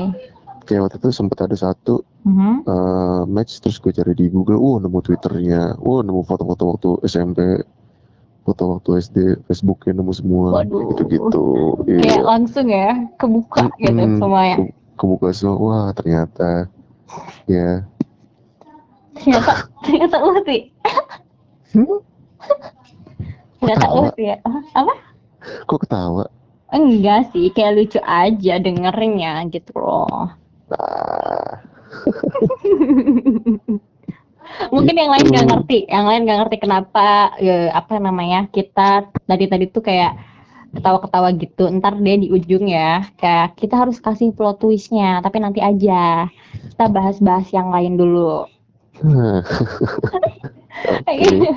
kayak 0.65 0.81
waktu 0.89 0.97
itu 0.97 1.09
sempat 1.13 1.37
ada 1.45 1.53
satu 1.53 2.01
uh-huh. 2.25 2.55
uh, 2.65 3.21
match 3.29 3.61
terus 3.61 3.77
gue 3.77 3.93
cari 3.93 4.17
di 4.17 4.33
Google, 4.33 4.57
wah 4.57 4.81
nemu 4.81 4.99
Twitternya, 5.05 5.77
wah 5.77 6.01
nemu 6.01 6.25
foto-foto 6.25 6.63
waktu 6.73 6.89
SMP 7.05 7.61
foto 8.49 8.63
waktu 8.81 8.89
SD 8.97 9.17
Facebooknya 9.45 10.01
nemu 10.01 10.13
semua 10.15 10.65
gitu-gitu 10.65 11.45
iya. 11.85 12.01
kayak 12.01 12.23
langsung 12.25 12.65
ya 12.65 12.89
kebuka 13.21 13.69
hmm, 13.69 13.77
gitu 13.77 14.03
semuanya 14.17 14.55
ke, 14.57 14.63
kebuka 14.97 15.27
semua 15.37 15.57
wah 15.61 15.87
ternyata 15.93 16.65
ya 17.45 17.85
ternyata 19.21 19.53
ternyata 19.85 20.17
sih 20.49 20.61
hmm? 21.77 22.01
Ternyata 23.59 23.85
lo 23.91 24.09
sih 24.15 24.25
ya 24.31 24.37
apa 24.73 24.93
Kok 25.39 25.79
ketawa? 25.87 26.27
Enggak 26.69 27.31
sih, 27.31 27.47
kayak 27.49 27.79
lucu 27.79 27.99
aja 28.03 28.59
dengernya 28.59 29.47
gitu 29.49 29.71
loh. 29.79 30.35
Nah. 30.69 31.63
Mungkin 34.73 34.95
yang 34.97 35.09
lain 35.13 35.25
nggak 35.31 35.45
Gitu. 35.45 35.51
ngerti, 35.55 35.77
yang 35.87 36.05
lain 36.09 36.21
nggak 36.27 36.39
ngerti 36.43 36.57
kenapa 36.59 37.31
eh, 37.39 37.71
apa 37.71 38.01
namanya 38.01 38.51
kita 38.51 39.07
tadi 39.25 39.45
tadi 39.47 39.65
tuh 39.71 39.81
kayak 39.81 40.13
ketawa-ketawa 40.75 41.33
gitu. 41.39 41.71
Ntar 41.71 41.97
dia 42.03 42.15
di 42.19 42.27
ujung 42.29 42.67
ya, 42.67 43.07
kayak 43.17 43.57
kita 43.57 43.79
harus 43.79 43.97
kasih 43.97 44.35
plot 44.35 44.61
twistnya, 44.61 45.23
tapi 45.23 45.39
nanti 45.41 45.63
aja. 45.63 46.27
Kita 46.75 46.85
bahas-bahas 46.91 47.47
yang 47.55 47.71
lain 47.73 47.95
dulu. 47.97 48.45
Oke. 50.69 51.55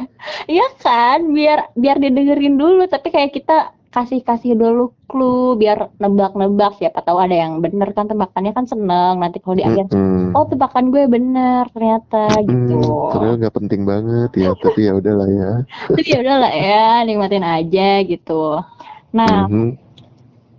Iya. 0.49 0.67
Kan, 0.81 1.37
biar 1.37 1.71
biar 1.77 1.97
didengerin 2.01 2.57
dulu, 2.57 2.89
tapi 2.89 3.13
kayak 3.13 3.37
kita 3.37 3.71
kasih-kasih 3.93 4.57
dulu 4.57 4.97
clue 5.05 5.53
biar 5.61 5.93
nebak-nebak. 6.01 6.81
Siapa 6.81 7.05
tahu 7.05 7.21
ada 7.21 7.37
yang 7.37 7.61
bener 7.61 7.93
kan? 7.93 8.09
Tebakannya 8.09 8.57
kan 8.57 8.65
seneng. 8.65 9.21
Nanti 9.21 9.39
kalau 9.45 9.61
di 9.61 9.65
akhir 9.69 9.93
Mm-mm. 9.93 10.33
oh 10.33 10.49
tebakan 10.49 10.89
gue 10.89 11.05
bener 11.05 11.69
ternyata 11.77 12.41
gitu. 12.41 12.81
Hmm, 12.81 13.13
padahal 13.13 13.37
nggak 13.37 13.57
penting 13.61 13.83
banget. 13.85 14.31
Ya, 14.33 14.51
tapi 14.57 14.81
ya 14.89 14.93
udahlah 14.97 15.29
ya. 15.29 15.51
tapi 15.93 16.09
ya 16.09 16.19
udah 16.25 16.37
lah 16.41 16.53
ya 16.57 16.87
nikmatin 17.05 17.45
aja 17.45 17.89
gitu. 18.09 18.65
Nah 19.13 19.45
Mhm. 19.45 19.77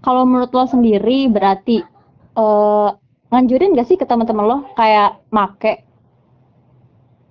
kalau 0.06 0.30
menurut 0.30 0.54
lo 0.54 0.70
sendiri 0.70 1.26
berarti 1.26 1.82
eh 2.38 2.90
nganjurin 3.34 3.74
gak 3.74 3.90
sih 3.90 3.98
ke 3.98 4.06
teman-teman 4.06 4.46
lo? 4.46 4.58
Kayak 4.78 5.26
make 5.34 5.82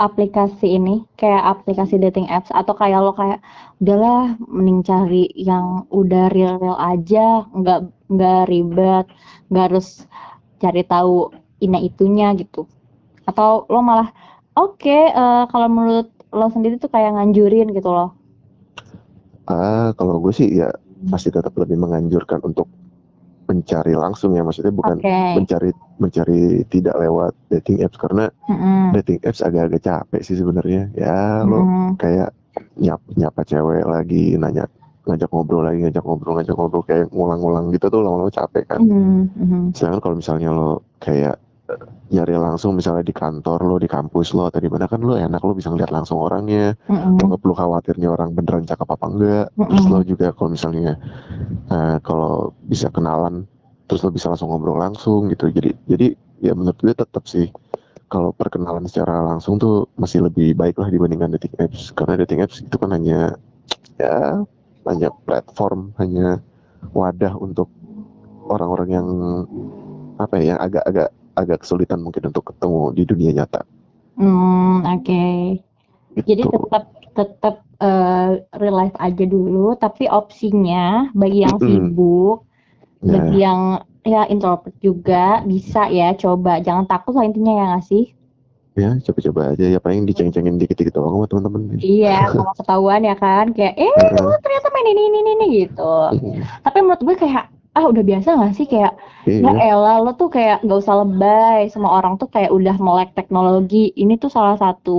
aplikasi 0.03 0.75
ini 0.75 1.07
kayak 1.15 1.47
aplikasi 1.47 1.95
dating 2.03 2.27
apps 2.27 2.51
atau 2.51 2.75
kayak 2.75 2.99
lo 2.99 3.15
kayak 3.15 3.39
udahlah 3.79 4.35
mending 4.51 4.83
cari 4.83 5.31
yang 5.39 5.87
udah 5.95 6.27
real-real 6.35 6.75
aja 6.75 7.47
nggak 7.55 7.87
nggak 8.11 8.41
ribet 8.51 9.07
nggak 9.49 9.65
harus 9.71 10.05
cari 10.59 10.83
tahu 10.83 11.31
ini 11.63 11.87
itunya 11.87 12.35
gitu. 12.35 12.67
Atau 13.31 13.71
lo 13.71 13.79
malah 13.79 14.11
oke 14.59 14.99
eh, 15.15 15.45
kalau 15.47 15.69
menurut 15.71 16.11
lo 16.35 16.51
sendiri 16.51 16.83
tuh 16.83 16.91
kayak 16.91 17.15
nganjurin 17.15 17.71
gitu 17.71 17.87
loh. 17.87 18.11
Ah, 19.47 19.95
kalau 19.95 20.19
gue 20.19 20.35
sih 20.35 20.51
ya 20.51 20.71
masih 21.07 21.35
tetap 21.35 21.55
lebih 21.59 21.79
menganjurkan 21.79 22.43
untuk 22.43 22.67
mencari 23.53 23.93
langsung 23.93 24.33
ya, 24.33 24.41
maksudnya 24.41 24.73
bukan 24.73 24.97
oke 25.05 25.19
mencari 25.37 25.71
mencari 26.01 26.65
tidak 26.73 26.97
lewat 26.97 27.37
dating 27.53 27.85
apps 27.85 28.01
karena 28.01 28.33
Mm-mm. 28.49 28.97
dating 28.97 29.21
apps 29.29 29.45
agak-agak 29.45 29.85
capek 29.85 30.23
sih 30.25 30.41
sebenarnya. 30.41 30.89
Ya 30.97 31.45
lo 31.45 31.61
Mm-mm. 31.61 32.01
kayak 32.01 32.33
nyap 32.81 33.05
nyapa 33.13 33.45
cewek 33.45 33.85
lagi, 33.85 34.41
nanya 34.41 34.65
ngajak 35.05 35.29
ngobrol 35.29 35.67
lagi, 35.67 35.79
ngajak 35.85 36.05
ngobrol, 36.05 36.33
ngajak 36.41 36.57
ngobrol 36.57 36.83
kayak 36.87 37.07
ngulang-ngulang 37.13 37.69
gitu 37.75 37.87
tuh 37.93 38.01
lama-lama 38.01 38.33
capek 38.33 38.65
kan. 38.71 38.81
Mhm, 38.81 39.21
mhm. 39.37 39.61
Sedangkan 39.77 40.01
kalau 40.01 40.17
misalnya 40.17 40.49
lo 40.55 40.87
kayak 41.03 41.37
nyari 42.13 42.35
langsung 42.37 42.77
misalnya 42.77 43.05
di 43.07 43.15
kantor 43.15 43.61
lo, 43.65 43.77
di 43.81 43.89
kampus 43.89 44.37
lo, 44.37 44.49
atau 44.49 44.61
di 44.61 44.69
mana 44.69 44.85
kan 44.87 45.01
lo 45.01 45.17
enak 45.17 45.41
lo 45.41 45.53
bisa 45.57 45.73
ngeliat 45.73 45.91
langsung 45.91 46.21
orangnya, 46.21 46.77
Mm-mm. 46.89 47.19
lo 47.19 47.23
nggak 47.33 47.41
perlu 47.41 47.55
khawatirnya 47.57 48.09
orang 48.13 48.37
beneran 48.37 48.69
cakep 48.69 48.89
apa 48.89 49.07
enggak. 49.09 49.47
Terus 49.57 49.85
Mm-mm. 49.89 49.95
lo 49.97 50.05
juga 50.05 50.27
kalau 50.37 50.51
misalnya 50.53 50.99
eh, 51.73 51.97
kalau 52.05 52.53
bisa 52.69 52.93
kenalan, 52.93 53.49
terus 53.89 54.05
lo 54.05 54.11
bisa 54.13 54.29
langsung 54.29 54.53
ngobrol 54.53 54.79
langsung 54.79 55.33
gitu. 55.33 55.49
Jadi 55.49 55.71
jadi 55.89 56.07
ya 56.43 56.53
menurut 56.53 56.79
gue 56.83 56.93
tetap 56.93 57.25
sih 57.25 57.49
kalau 58.13 58.29
perkenalan 58.37 58.85
secara 58.85 59.25
langsung 59.25 59.57
tuh 59.57 59.89
masih 59.97 60.29
lebih 60.29 60.53
baik 60.53 60.77
lah 60.77 60.93
dibandingkan 60.93 61.33
dating 61.33 61.57
apps 61.57 61.97
karena 61.97 62.21
dating 62.21 62.45
apps 62.45 62.61
itu 62.61 62.77
kan 62.77 62.93
hanya 62.93 63.41
ya 63.97 64.45
hanya 64.85 65.09
platform 65.25 65.97
hanya 65.97 66.43
wadah 66.93 67.33
untuk 67.41 67.73
orang-orang 68.51 68.89
yang 68.91 69.09
apa 70.21 70.37
ya 70.45 70.61
agak-agak 70.61 71.09
agak 71.37 71.65
kesulitan 71.65 72.01
mungkin 72.05 72.29
untuk 72.31 72.45
ketemu 72.55 72.81
di 72.97 73.03
dunia 73.09 73.31
nyata 73.33 73.61
Hmm, 74.13 74.85
oke. 74.85 75.25
Jadi 76.29 76.43
gitu. 76.45 76.53
tetap 76.53 76.85
tetap 77.17 77.55
eh, 77.81 78.29
real 78.61 78.77
life 78.77 78.97
aja 79.01 79.25
dulu, 79.25 79.73
tapi 79.77 80.05
opsinya 80.09 81.09
bagi 81.17 81.39
yang 81.45 81.57
sibuk, 81.61 82.45
bagi 83.03 83.37
Nah, 83.37 83.43
yang 83.45 83.61
ya 84.05 84.23
introvert 84.29 84.77
juga 84.83 85.43
bisa 85.47 85.89
ya 85.89 86.13
coba. 86.17 86.61
Jangan 86.61 86.85
takut 86.91 87.13
lah 87.17 87.25
intinya 87.29 87.53
ya 87.57 87.65
nggak 87.75 87.87
sih? 87.89 88.05
ya 88.73 88.89
coba-coba 89.05 89.53
aja 89.53 89.69
ya 89.69 89.79
paling 89.85 90.09
diceng-cengin 90.09 90.57
dikit-dikit 90.57 90.97
doang 90.97 91.13
sama 91.21 91.27
teman-teman 91.29 91.77
Iya, 91.77 92.33
kalau 92.33 92.53
ketahuan 92.57 93.03
ya 93.05 93.15
kan, 93.21 93.53
kayak 93.53 93.75
eh 93.77 93.93
lo 94.17 94.33
ternyata 94.41 94.69
main 94.73 94.89
ini 94.97 95.03
ini 95.13 95.19
ini 95.37 95.47
gitu. 95.61 95.95
Mm, 96.17 96.41
Tapi 96.65 96.79
menurut 96.81 97.03
gue 97.05 97.17
kayak 97.21 97.45
ah 97.77 97.85
udah 97.91 98.03
biasa 98.11 98.29
nggak 98.37 98.53
sih 98.59 98.67
kayak 98.73 98.93
ya 99.43 99.51
iya 99.51 99.63
elah 99.67 99.95
lo 100.05 100.11
tuh 100.21 100.29
kayak 100.35 100.57
nggak 100.65 100.79
usah 100.83 100.95
lebay 101.03 101.61
semua 101.73 101.91
orang 101.99 102.15
tuh 102.21 102.29
kayak 102.35 102.51
udah 102.59 102.75
melek 102.87 103.11
teknologi. 103.19 103.77
Ini 104.03 104.13
tuh 104.23 104.31
salah 104.37 104.57
satu 104.63 104.91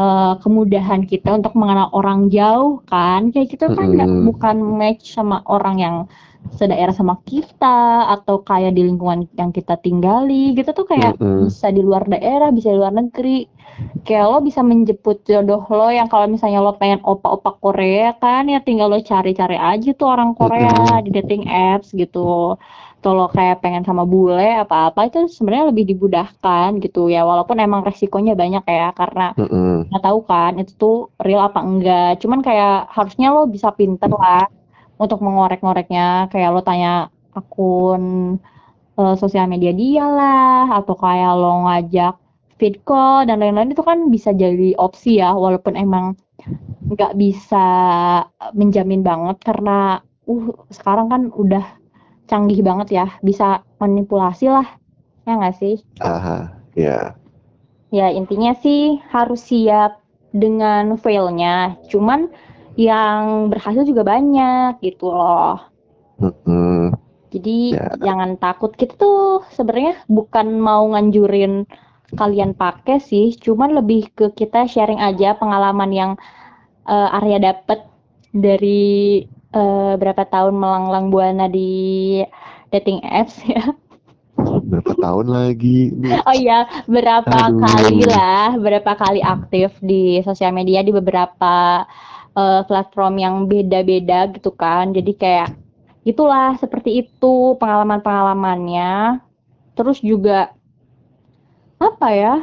eh, 0.00 0.32
kemudahan 0.42 1.02
kita 1.10 1.28
untuk 1.38 1.52
mengenal 1.60 1.88
orang 1.98 2.20
jauh 2.36 2.70
kan 2.90 3.20
kayak 3.32 3.48
kita 3.52 3.66
kan 3.76 3.86
nggak 3.94 4.10
Mm-mm. 4.10 4.24
bukan 4.28 4.56
match 4.80 5.04
sama 5.16 5.36
orang 5.54 5.76
yang 5.84 5.96
sedaerah 6.50 6.92
sama 6.92 7.16
kita 7.24 8.10
atau 8.12 8.42
kayak 8.42 8.76
di 8.76 8.82
lingkungan 8.84 9.24
yang 9.38 9.50
kita 9.54 9.78
tinggali 9.80 10.52
gitu 10.58 10.74
tuh 10.74 10.84
kayak 10.84 11.16
Mm-mm. 11.16 11.48
bisa 11.48 11.70
di 11.72 11.80
luar 11.80 12.04
daerah 12.04 12.50
bisa 12.50 12.74
di 12.74 12.78
luar 12.78 12.94
negeri. 12.94 13.48
Kayak 14.04 14.26
lo 14.28 14.38
bisa 14.44 14.60
menjemput 14.60 15.24
jodoh 15.24 15.64
lo 15.72 15.88
yang 15.88 16.10
kalau 16.10 16.28
misalnya 16.28 16.60
lo 16.60 16.76
pengen 16.76 17.00
opa-opa 17.00 17.56
Korea 17.56 18.12
kan 18.20 18.44
ya 18.50 18.60
tinggal 18.60 18.92
lo 18.92 19.00
cari-cari 19.00 19.56
aja 19.56 19.90
tuh 19.96 20.12
orang 20.12 20.36
Korea 20.36 20.70
Mm-mm. 20.70 21.06
di 21.08 21.10
dating 21.14 21.48
apps 21.48 21.94
gitu. 21.96 22.58
Atau 23.00 23.18
lo 23.18 23.26
kayak 23.32 23.64
pengen 23.64 23.82
sama 23.82 24.04
bule 24.06 24.60
apa-apa 24.62 25.08
itu 25.08 25.26
sebenarnya 25.26 25.72
lebih 25.72 25.84
dimudahkan 25.94 26.78
gitu 26.84 27.08
ya. 27.08 27.24
Walaupun 27.24 27.58
emang 27.58 27.82
resikonya 27.82 28.36
banyak 28.36 28.62
ya 28.66 28.92
karena 28.92 29.32
nggak 29.88 30.02
tahu 30.04 30.18
kan 30.28 30.52
itu 30.60 30.72
tuh 30.76 30.96
real 31.18 31.42
apa 31.42 31.58
enggak. 31.64 32.20
Cuman 32.22 32.44
kayak 32.44 32.92
harusnya 32.92 33.32
lo 33.32 33.48
bisa 33.48 33.72
pinter 33.72 34.12
lah 34.12 34.46
untuk 35.02 35.18
mengorek-ngoreknya 35.26 36.30
kayak 36.30 36.50
lo 36.54 36.62
tanya 36.62 37.10
akun 37.34 38.36
eh, 39.00 39.14
sosial 39.18 39.50
media 39.50 39.72
dia 39.74 40.06
lah 40.06 40.70
atau 40.78 40.94
kayak 40.94 41.32
lo 41.34 41.66
ngajak 41.66 42.14
feed 42.62 42.86
call 42.86 43.26
dan 43.26 43.42
lain-lain 43.42 43.74
itu 43.74 43.82
kan 43.82 44.06
bisa 44.14 44.30
jadi 44.30 44.78
opsi 44.78 45.18
ya 45.18 45.34
walaupun 45.34 45.74
emang 45.74 46.14
nggak 46.86 47.18
bisa 47.18 47.66
menjamin 48.54 49.02
banget 49.02 49.42
karena 49.42 49.98
uh 50.30 50.46
sekarang 50.70 51.10
kan 51.10 51.22
udah 51.34 51.64
canggih 52.30 52.62
banget 52.62 52.88
ya 53.02 53.06
bisa 53.26 53.66
manipulasi 53.82 54.46
lah 54.46 54.66
ya 55.26 55.32
nggak 55.34 55.56
sih 55.58 55.82
aha 55.98 56.54
ya 56.78 57.18
Ya 57.92 58.08
intinya 58.08 58.56
sih 58.56 59.04
harus 59.12 59.52
siap 59.52 60.00
dengan 60.32 60.96
failnya. 60.96 61.76
Cuman 61.92 62.32
yang 62.76 63.52
berhasil 63.52 63.84
juga 63.84 64.02
banyak 64.06 64.80
gitu 64.80 65.12
loh. 65.12 65.60
Mm-mm. 66.22 66.94
Jadi 67.32 67.76
ya 67.76 67.96
jangan 67.96 68.36
takut. 68.36 68.72
Kita 68.76 68.96
tuh 69.00 69.44
sebenarnya 69.56 70.04
bukan 70.08 70.60
mau 70.60 70.84
nganjurin 70.92 71.64
kalian 72.12 72.52
pakai 72.52 73.00
sih, 73.00 73.32
cuman 73.40 73.72
lebih 73.80 74.12
ke 74.12 74.36
kita 74.36 74.68
sharing 74.68 75.00
aja 75.00 75.32
pengalaman 75.40 75.90
yang 75.90 76.10
eh, 76.84 77.16
Arya 77.16 77.40
dapet 77.40 77.80
dari 78.36 79.24
eh, 79.52 79.94
berapa 79.96 80.24
tahun 80.28 80.56
melanglang 80.56 81.08
buana 81.08 81.48
di 81.48 82.20
dating 82.72 83.00
apps 83.04 83.40
ya. 83.48 83.72
berapa 84.42 84.96
tahun 84.96 85.28
lagi 85.28 85.92
Oh 86.24 86.34
iya, 86.34 86.64
berapa 86.88 87.52
Aduh. 87.52 87.60
kali 87.60 88.00
lah, 88.08 88.56
berapa 88.56 88.92
kali 88.96 89.20
aktif 89.20 89.76
di 89.84 90.24
sosial 90.24 90.56
media 90.56 90.80
di 90.80 90.88
beberapa 90.88 91.84
eh, 92.36 92.62
platform 92.66 93.14
yang 93.20 93.34
beda-beda 93.46 94.28
gitu 94.32 94.50
kan. 94.52 94.92
Jadi 94.92 95.12
kayak 95.16 95.54
itulah 96.02 96.56
seperti 96.58 97.06
itu 97.06 97.56
pengalaman-pengalamannya. 97.58 99.22
Terus 99.72 100.02
juga 100.04 100.52
apa 101.80 102.08
ya? 102.12 102.36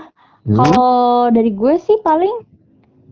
Hmm? 0.47 0.55
Kalau 0.55 0.93
dari 1.29 1.51
gue 1.53 1.75
sih 1.77 1.99
paling 2.01 2.47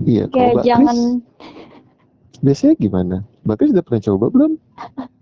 iya 0.05 0.29
kalau 0.29 0.61
kayak 0.61 0.65
jangan 0.65 0.97
Kris 0.97 2.37
biasanya 2.37 2.73
gimana 2.77 3.15
Mbak 3.49 3.55
Kris 3.57 3.73
udah 3.73 3.85
pernah 3.85 4.01
coba 4.05 4.25
belum 4.29 4.51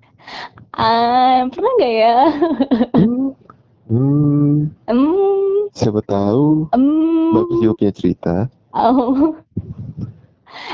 ah, 0.84 1.48
pernah 1.48 1.72
nggak 1.80 1.94
ya? 1.96 2.18
hmm. 3.00 3.30
Hmm. 3.86 4.56
Hmm, 4.90 5.70
siapa 5.72 6.04
tahu 6.04 6.68
hmm. 6.76 7.32
Mbak 7.32 7.44
Kris 7.48 7.60
juga 7.64 7.74
punya 7.80 7.94
cerita 7.96 8.36
Oh. 8.76 9.40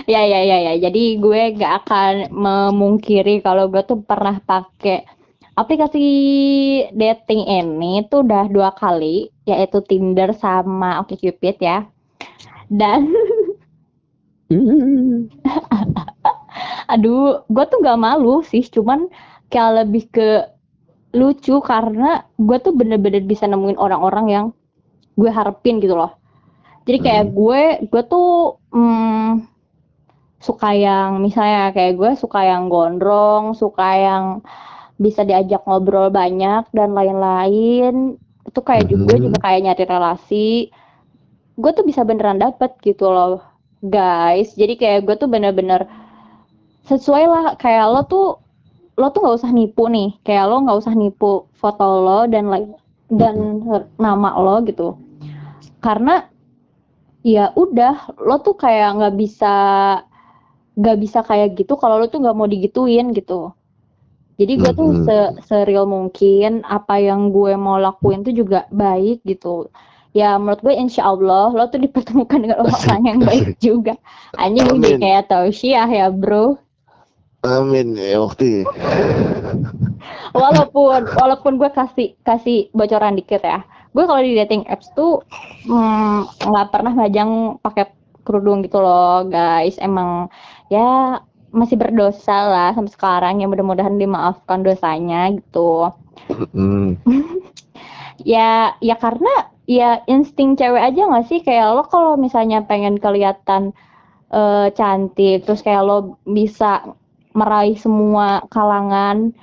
Ya 0.07 0.21
ya 0.25 0.39
ya 0.43 0.57
ya. 0.67 0.73
Jadi 0.85 1.19
gue 1.23 1.41
gak 1.57 1.73
akan 1.85 2.13
memungkiri 2.31 3.41
kalau 3.45 3.67
gue 3.71 3.81
tuh 3.85 3.99
pernah 4.03 4.37
pakai 4.41 5.05
aplikasi 5.57 6.03
dating 6.95 7.41
ini 7.47 8.05
tuh 8.09 8.23
udah 8.25 8.45
dua 8.49 8.69
kali, 8.73 9.29
yaitu 9.49 9.81
Tinder 9.85 10.31
sama 10.37 11.01
OkCupid 11.03 11.55
ya. 11.61 11.85
Dan. 12.71 13.11
Aduh, 16.93 17.47
gue 17.47 17.63
tuh 17.71 17.77
gak 17.83 17.99
malu 17.99 18.43
sih, 18.43 18.63
cuman 18.67 19.07
kayak 19.51 19.85
lebih 19.85 20.03
ke 20.11 20.29
lucu 21.11 21.59
karena 21.63 22.23
gue 22.39 22.57
tuh 22.63 22.71
bener-bener 22.75 23.23
bisa 23.27 23.43
nemuin 23.47 23.75
orang-orang 23.79 24.25
yang 24.31 24.45
gue 25.19 25.27
harapin 25.31 25.79
gitu 25.83 25.95
loh. 25.95 26.15
Jadi 26.87 26.97
kayak 27.03 27.25
Hmm. 27.29 27.33
gue, 27.35 27.61
gue 27.91 28.03
tuh 28.07 28.29
hmm, 28.73 29.43
suka 30.41 30.73
yang 30.75 31.21
misalnya 31.21 31.71
kayak 31.75 31.93
gue 31.99 32.11
suka 32.17 32.41
yang 32.45 32.67
gondrong, 32.67 33.53
suka 33.53 33.89
yang 33.97 34.25
bisa 34.97 35.21
diajak 35.25 35.61
ngobrol 35.65 36.09
banyak 36.09 36.65
dan 36.73 36.89
lain-lain. 36.97 38.17
Itu 38.47 38.59
kayak 38.65 38.89
juga 38.89 39.03
gue 39.15 39.17
juga 39.29 39.37
Hmm. 39.37 39.43
kayak 39.45 39.61
nyari 39.65 39.83
relasi. 39.85 40.49
Gue 41.61 41.71
tuh 41.77 41.85
bisa 41.85 42.01
beneran 42.03 42.41
dapet 42.41 42.73
gitu 42.81 43.09
loh, 43.09 43.41
guys. 43.81 44.53
Jadi 44.57 44.73
kayak 44.81 45.05
gue 45.07 45.15
tuh 45.17 45.29
bener-bener 45.29 45.87
sesuai 46.83 47.23
lah 47.29 47.45
kayak 47.55 47.85
lo 47.93 48.01
tuh 48.05 48.25
lo 48.99 49.07
tuh 49.13 49.21
nggak 49.23 49.37
usah 49.39 49.51
nipu 49.53 49.87
nih 49.87 50.19
kayak 50.25 50.45
lo 50.49 50.65
nggak 50.65 50.79
usah 50.81 50.93
nipu 50.97 51.47
foto 51.55 51.85
lo 52.05 52.19
dan 52.27 52.51
lain 52.51 52.69
dan 53.09 53.35
nama 53.97 54.29
lo 54.37 54.61
gitu 54.65 54.97
karena 55.79 56.27
ya 57.23 57.53
udah 57.55 58.17
lo 58.19 58.41
tuh 58.41 58.57
kayak 58.57 58.97
nggak 58.97 59.15
bisa 59.17 59.55
nggak 60.75 60.97
bisa 61.03 61.19
kayak 61.25 61.59
gitu 61.59 61.75
kalau 61.75 61.99
lo 61.99 62.07
tuh 62.07 62.23
nggak 62.23 62.37
mau 62.37 62.47
digituin 62.47 63.11
gitu. 63.11 63.51
Jadi 64.41 64.57
gue 64.57 64.71
tuh 64.73 65.05
se 65.05 65.17
seril 65.45 65.85
mungkin 65.85 66.65
apa 66.65 66.97
yang 66.97 67.29
gue 67.29 67.53
mau 67.59 67.77
lakuin 67.77 68.25
tuh 68.25 68.33
juga 68.33 68.65
baik 68.73 69.21
gitu. 69.21 69.69
Ya 70.17 70.33
menurut 70.41 70.65
gue 70.65 70.73
insya 70.73 71.13
Allah 71.13 71.53
lo 71.53 71.69
tuh 71.69 71.77
dipertemukan 71.77 72.41
dengan 72.41 72.63
orang 72.65 73.01
yang 73.05 73.19
baik 73.21 73.61
juga. 73.61 73.93
Anjing 74.41 74.81
ini 74.81 74.97
Amin. 74.97 75.01
kayak 75.03 75.29
tausiah 75.29 75.85
ya 75.85 76.09
bro. 76.09 76.57
Amin 77.45 77.93
ya 77.93 78.17
waktu. 78.17 78.65
walaupun 80.41 81.05
walaupun 81.13 81.53
gue 81.61 81.69
kasih 81.69 82.17
kasih 82.25 82.73
bocoran 82.73 83.21
dikit 83.21 83.45
ya. 83.45 83.61
Gue 83.93 84.09
kalau 84.09 84.25
di 84.25 84.33
dating 84.33 84.65
apps 84.71 84.89
tuh 84.97 85.21
mm, 85.69 86.49
nggak 86.49 86.67
pernah 86.73 86.97
majang 86.97 87.61
pakai 87.61 87.93
kerudung 88.25 88.65
gitu 88.65 88.81
loh 88.81 89.21
guys. 89.29 89.77
Emang 89.77 90.33
ya 90.71 91.19
masih 91.51 91.75
berdosa 91.75 92.47
lah 92.47 92.69
sampai 92.71 92.93
sekarang 92.95 93.43
yang 93.43 93.51
mudah-mudahan 93.51 93.99
dimaafkan 93.99 94.63
dosanya 94.63 95.35
gitu. 95.35 95.91
Ya 98.21 98.77
ya 98.85 99.01
karena 99.01 99.49
ya 99.65 100.05
insting 100.05 100.53
cewek 100.53 100.77
aja 100.93 101.09
nggak 101.09 101.25
sih? 101.25 101.41
Kayak 101.41 101.73
lo 101.73 101.83
kalau 101.89 102.13
misalnya 102.21 102.61
pengen 102.61 103.01
kelihatan 103.01 103.73
eh, 104.29 104.69
cantik 104.77 105.41
terus 105.49 105.65
kayak 105.65 105.81
lo 105.81 106.21
bisa 106.29 106.85
meraih 107.33 107.73
semua 107.81 108.45
kalangan 108.53 109.33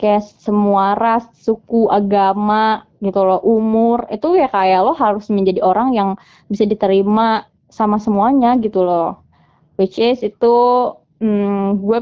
kayak 0.00 0.26
semua 0.42 0.98
ras, 0.98 1.24
suku, 1.38 1.86
agama 1.88 2.84
gitu 3.00 3.22
loh, 3.24 3.40
umur 3.40 4.04
itu 4.10 4.36
ya 4.36 4.50
kayak 4.50 4.84
lo 4.84 4.92
harus 4.96 5.30
menjadi 5.30 5.62
orang 5.62 5.94
yang 5.94 6.10
bisa 6.50 6.66
diterima 6.66 7.46
sama 7.70 7.96
semuanya 8.02 8.58
gitu 8.60 8.82
loh. 8.84 9.23
Which 9.74 9.98
is 9.98 10.22
itu 10.22 10.54
hmm, 11.18 11.82
gue 11.82 12.00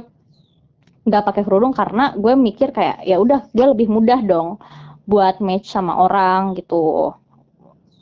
nggak 1.02 1.24
pakai 1.26 1.42
kerudung 1.42 1.74
karena 1.74 2.14
gue 2.14 2.36
mikir 2.36 2.70
kayak 2.70 3.02
ya 3.02 3.18
udah 3.18 3.50
gue 3.50 3.66
lebih 3.74 3.90
mudah 3.90 4.22
dong 4.22 4.62
buat 5.08 5.40
match 5.42 5.72
sama 5.72 5.98
orang 5.98 6.54
gitu. 6.58 7.14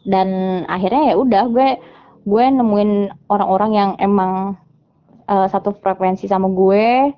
Dan 0.04 0.62
akhirnya 0.66 1.12
ya 1.12 1.16
udah 1.16 1.44
gue 1.48 1.68
gue 2.26 2.44
nemuin 2.44 2.92
orang-orang 3.32 3.70
yang 3.72 3.90
emang 3.96 4.58
uh, 5.30 5.46
satu 5.48 5.72
frekuensi 5.78 6.26
sama 6.26 6.50
gue 6.50 7.14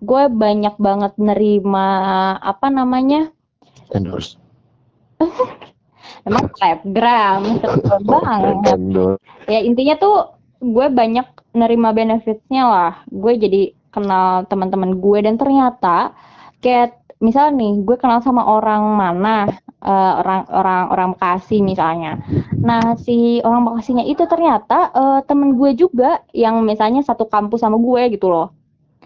gue 0.00 0.22
banyak 0.32 0.80
banget 0.80 1.12
nerima 1.20 1.88
apa 2.40 2.72
namanya 2.72 3.28
Endorse. 3.92 4.40
emang 6.28 6.48
selebgram 6.56 7.60
sebel 7.60 8.00
banget 8.08 8.80
ya 9.44 9.60
intinya 9.60 9.94
tuh 10.00 10.16
gue 10.60 10.86
banyak 10.88 11.26
nerima 11.54 11.90
benefitnya 11.90 12.62
lah. 12.66 12.92
Gue 13.10 13.36
jadi 13.36 13.74
kenal 13.90 14.46
teman-teman 14.46 15.02
gue 15.02 15.18
dan 15.26 15.34
ternyata 15.34 16.14
kayak 16.62 17.00
misal 17.20 17.52
nih 17.52 17.84
gue 17.84 17.96
kenal 18.00 18.24
sama 18.24 18.46
orang 18.48 18.96
mana 18.96 19.50
uh, 19.84 20.12
orang 20.24 20.40
orang 20.48 20.82
orang 20.88 21.08
Bekasi 21.16 21.60
misalnya. 21.60 22.22
Nah 22.56 22.96
si 22.96 23.42
orang 23.44 23.68
Bekasinya 23.68 24.04
itu 24.06 24.24
ternyata 24.24 24.88
uh, 24.94 25.20
temen 25.26 25.58
gue 25.58 25.76
juga 25.76 26.24
yang 26.32 26.64
misalnya 26.64 27.04
satu 27.04 27.28
kampus 27.28 27.60
sama 27.60 27.76
gue 27.76 28.16
gitu 28.16 28.28
loh. 28.30 28.48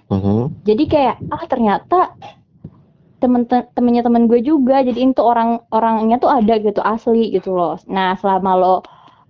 Mhm. 0.04 0.68
jadi 0.68 0.84
kayak 0.84 1.16
ah 1.32 1.48
ternyata 1.48 2.12
temen 3.24 3.48
temennya 3.48 4.04
temen 4.04 4.28
gue 4.28 4.44
juga. 4.44 4.84
Jadi 4.84 5.00
itu 5.00 5.22
orang 5.24 5.64
orangnya 5.72 6.20
tuh 6.20 6.28
ada 6.28 6.60
gitu 6.60 6.84
asli 6.84 7.32
gitu 7.32 7.56
loh. 7.56 7.80
Nah 7.88 8.12
selama 8.20 8.52
lo 8.52 8.74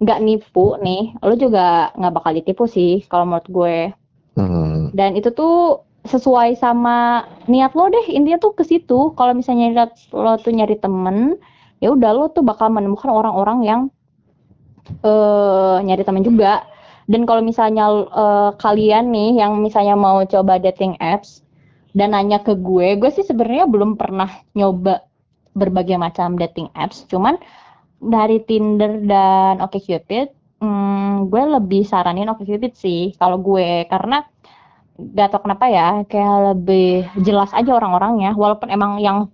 nggak 0.02 0.22
nipu 0.22 0.74
nih 0.82 1.14
lo 1.22 1.34
juga 1.38 1.94
nggak 1.94 2.14
bakal 2.14 2.32
ditipu 2.34 2.64
sih 2.66 3.02
kalau 3.06 3.28
menurut 3.28 3.48
gue. 3.50 3.78
Hmm. 4.34 4.90
dan 4.90 5.14
itu 5.14 5.30
tuh 5.30 5.86
sesuai 6.04 6.58
sama 6.58 7.22
niat 7.46 7.70
lo 7.78 7.86
deh 7.86 8.10
intinya 8.10 8.42
tuh 8.42 8.52
ke 8.52 8.66
situ. 8.66 9.14
Kalau 9.16 9.32
misalnya 9.32 9.70
niat 9.70 9.90
lo 10.10 10.36
tuh 10.42 10.52
nyari 10.52 10.76
temen 10.76 11.38
ya 11.78 11.94
udah 11.94 12.10
lo 12.12 12.26
tuh 12.34 12.42
bakal 12.42 12.68
menemukan 12.68 13.14
orang-orang 13.14 13.58
yang 13.62 13.80
eh 15.06 15.76
nyari 15.86 16.02
temen 16.04 16.26
juga. 16.26 16.66
Dan 17.06 17.24
kalau 17.28 17.46
misalnya 17.46 17.88
eh, 18.10 18.50
kalian 18.58 19.12
nih 19.12 19.38
yang 19.38 19.60
misalnya 19.60 19.94
mau 19.96 20.18
coba 20.26 20.60
dating 20.60 20.98
apps 20.98 21.44
dan 21.94 22.10
nanya 22.12 22.42
ke 22.42 22.58
gue, 22.58 22.98
gue 22.98 23.10
sih 23.14 23.22
sebenarnya 23.22 23.70
belum 23.70 23.94
pernah 23.94 24.28
nyoba 24.58 25.06
berbagai 25.54 25.94
macam 25.94 26.34
dating 26.34 26.66
apps, 26.74 27.06
cuman 27.06 27.38
dari 28.04 28.44
Tinder 28.44 29.00
dan 29.04 29.64
OkCupid, 29.64 30.60
hmm, 30.60 31.32
gue 31.32 31.42
lebih 31.60 31.82
saranin 31.88 32.28
OkCupid 32.28 32.72
sih 32.76 33.16
kalau 33.16 33.40
gue. 33.40 33.88
Karena 33.88 34.22
gak 34.94 35.28
tau 35.34 35.42
kenapa 35.42 35.66
ya, 35.72 35.88
kayak 36.06 36.54
lebih 36.54 37.08
jelas 37.24 37.50
aja 37.50 37.74
orang-orangnya, 37.74 38.36
walaupun 38.36 38.70
emang 38.70 39.02
yang 39.02 39.28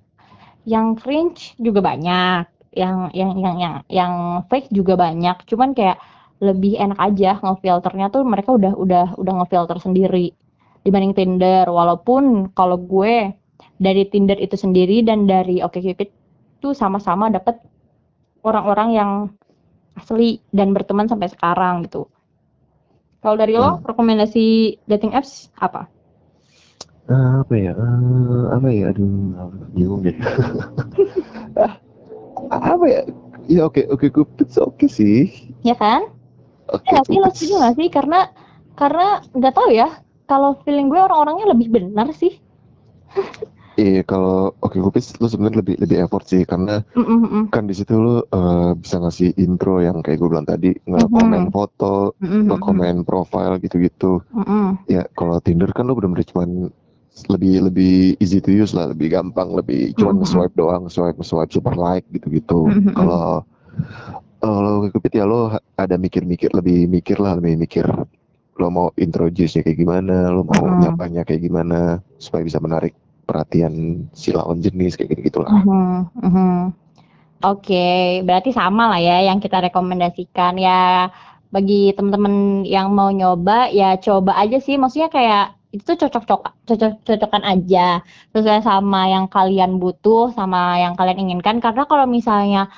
yang 0.64 0.94
cringe 0.96 1.56
juga 1.60 1.80
banyak, 1.84 2.46
yang 2.76 3.10
yang 3.12 3.32
yang 3.36 3.56
yang 3.58 3.74
yang 3.90 4.12
fake 4.46 4.70
juga 4.70 4.94
banyak, 4.96 5.36
cuman 5.50 5.74
kayak 5.74 5.98
lebih 6.40 6.80
enak 6.80 6.96
aja 6.96 7.36
ngefilternya 7.44 8.08
tuh 8.08 8.24
mereka 8.24 8.56
udah 8.56 8.72
udah 8.72 9.06
udah 9.20 9.32
ngefilter 9.44 9.76
sendiri 9.76 10.32
dibanding 10.84 11.12
Tinder. 11.12 11.68
Walaupun 11.68 12.54
kalau 12.56 12.80
gue 12.80 13.36
dari 13.76 14.08
Tinder 14.08 14.36
itu 14.40 14.56
sendiri 14.56 15.04
dan 15.04 15.28
dari 15.28 15.60
OkCupid 15.60 16.08
tuh 16.60 16.72
sama-sama 16.76 17.28
dapet 17.28 17.60
orang-orang 18.48 18.88
yang 18.98 19.10
asli 19.98 20.40
dan 20.54 20.72
berteman 20.76 21.06
sampai 21.10 21.28
sekarang 21.28 21.84
gitu. 21.86 22.08
Kalau 23.20 23.36
dari 23.36 23.52
lo 23.52 23.76
Hmm. 23.76 23.84
rekomendasi 23.84 24.46
dating 24.88 25.12
apps 25.12 25.52
apa? 25.60 25.92
Ah, 27.10 27.42
apa 27.42 27.54
ya? 27.58 27.72
Ah, 27.74 28.44
apa 28.56 28.68
ya? 28.70 28.84
Aduh, 28.94 29.10
bingung 29.74 30.00
deh. 30.06 30.16
Ah, 31.56 31.74
apa 32.74 32.84
ya? 32.86 33.00
Ya 33.50 33.66
oke, 33.66 33.82
oke 33.90 34.06
Cupid 34.14 34.48
oke 34.62 34.86
sih. 34.86 35.28
Ya 35.66 35.74
kan? 35.76 36.00
Oke 36.70 36.86
Ya 36.86 36.90
nggak 36.96 37.06
sih 37.08 37.18
lo 37.22 37.28
setuju 37.34 37.54
nggak 37.60 37.74
sih? 37.78 37.88
Karena 37.92 38.18
karena 38.80 39.06
nggak 39.36 39.54
tahu 39.56 39.68
ya. 39.74 39.88
Kalau 40.30 40.50
feeling 40.64 40.86
gue 40.92 41.00
orang-orangnya 41.02 41.46
lebih 41.52 41.68
benar 41.74 42.08
sih. 42.14 42.32
Iya, 43.78 44.02
kalau 44.02 44.50
oke 44.58 44.76
Cupid 44.76 45.22
lu 45.22 45.26
sebenarnya 45.26 45.62
lebih 45.62 45.76
lebih 45.78 45.96
effort 46.02 46.26
sih 46.26 46.42
karena 46.42 46.82
kan 47.48 47.64
di 47.64 47.74
situ 47.74 47.94
lu 47.94 48.18
eh, 48.20 48.70
bisa 48.74 48.98
ngasih 48.98 49.38
intro 49.38 49.78
yang 49.78 50.02
kayak 50.02 50.18
gue 50.18 50.28
bilang 50.28 50.44
tadi, 50.44 50.74
nge-komen 50.84 51.48
Mhm. 51.48 51.52
foto, 51.54 52.12
-mm. 52.18 52.50
nge-komen 52.50 53.06
profile 53.06 53.56
gitu-gitu. 53.58 54.20
-mm. 54.28 54.84
Ya, 54.86 55.06
kalau 55.14 55.38
Tinder 55.38 55.70
kan 55.70 55.86
lu 55.86 55.94
bener-bener 55.94 56.26
cuman 56.26 56.68
lebih 57.28 57.68
lebih 57.68 57.94
easy 58.18 58.38
to 58.38 58.50
use 58.50 58.74
lah, 58.74 58.90
lebih 58.90 59.12
gampang, 59.12 59.54
lebih 59.54 59.94
cuman 59.94 60.18
Mhm. 60.18 60.20
nge-swipe 60.24 60.54
doang, 60.56 60.82
swipe 60.86 61.20
swipe 61.22 61.50
super 61.50 61.72
like 61.72 62.04
gitu-gitu. 62.10 62.68
Mhm. 62.68 62.92
Kalau 62.92 63.46
kalau 64.40 64.88
Cupid 64.88 65.12
ya 65.14 65.24
lo 65.24 65.52
ha- 65.52 65.62
ada 65.76 65.94
mikir-mikir, 65.94 66.50
lebih 66.52 66.88
mikir 66.88 67.20
lah, 67.20 67.36
lebih 67.36 67.54
mikir 67.56 67.86
lo 68.60 68.68
mau 68.68 68.92
introduce-nya 68.94 69.64
kayak 69.64 69.78
gimana, 69.78 70.28
lo 70.28 70.44
mau 70.44 70.58
Mhm. 70.68 70.80
nyapanya 70.84 71.22
kayak 71.24 71.42
gimana 71.44 71.78
supaya 72.18 72.44
bisa 72.44 72.60
menarik 72.60 72.92
perhatian 73.30 74.04
si 74.10 74.34
lawan 74.34 74.58
jenis 74.58 74.98
kayak 74.98 75.14
gitu 75.14 75.30
gitulah. 75.30 75.54
Mhm, 75.62 75.94
mhm. 76.18 76.54
Oke, 77.40 78.20
berarti 78.26 78.50
sama 78.50 78.90
lah 78.90 79.00
ya 79.00 79.30
yang 79.30 79.38
kita 79.38 79.62
rekomendasikan 79.70 80.58
ya 80.58 81.08
bagi 81.50 81.94
teman-teman 81.94 82.66
yang 82.66 82.90
mau 82.94 83.10
nyoba 83.10 83.70
ya 83.70 83.98
coba 83.98 84.38
aja 84.38 84.58
sih 84.62 84.78
maksudnya 84.78 85.10
kayak 85.10 85.58
itu 85.70 85.82
tuh 85.86 85.98
cocok-cocok 86.06 86.66
cocok-cocokan 86.66 87.42
aja 87.46 88.02
sesuai 88.34 88.62
sama 88.62 89.06
yang 89.06 89.26
kalian 89.30 89.78
butuh 89.78 90.34
sama 90.34 90.78
yang 90.82 90.98
kalian 90.98 91.30
inginkan 91.30 91.62
karena 91.62 91.86
kalau 91.86 92.06
misalnya 92.10 92.70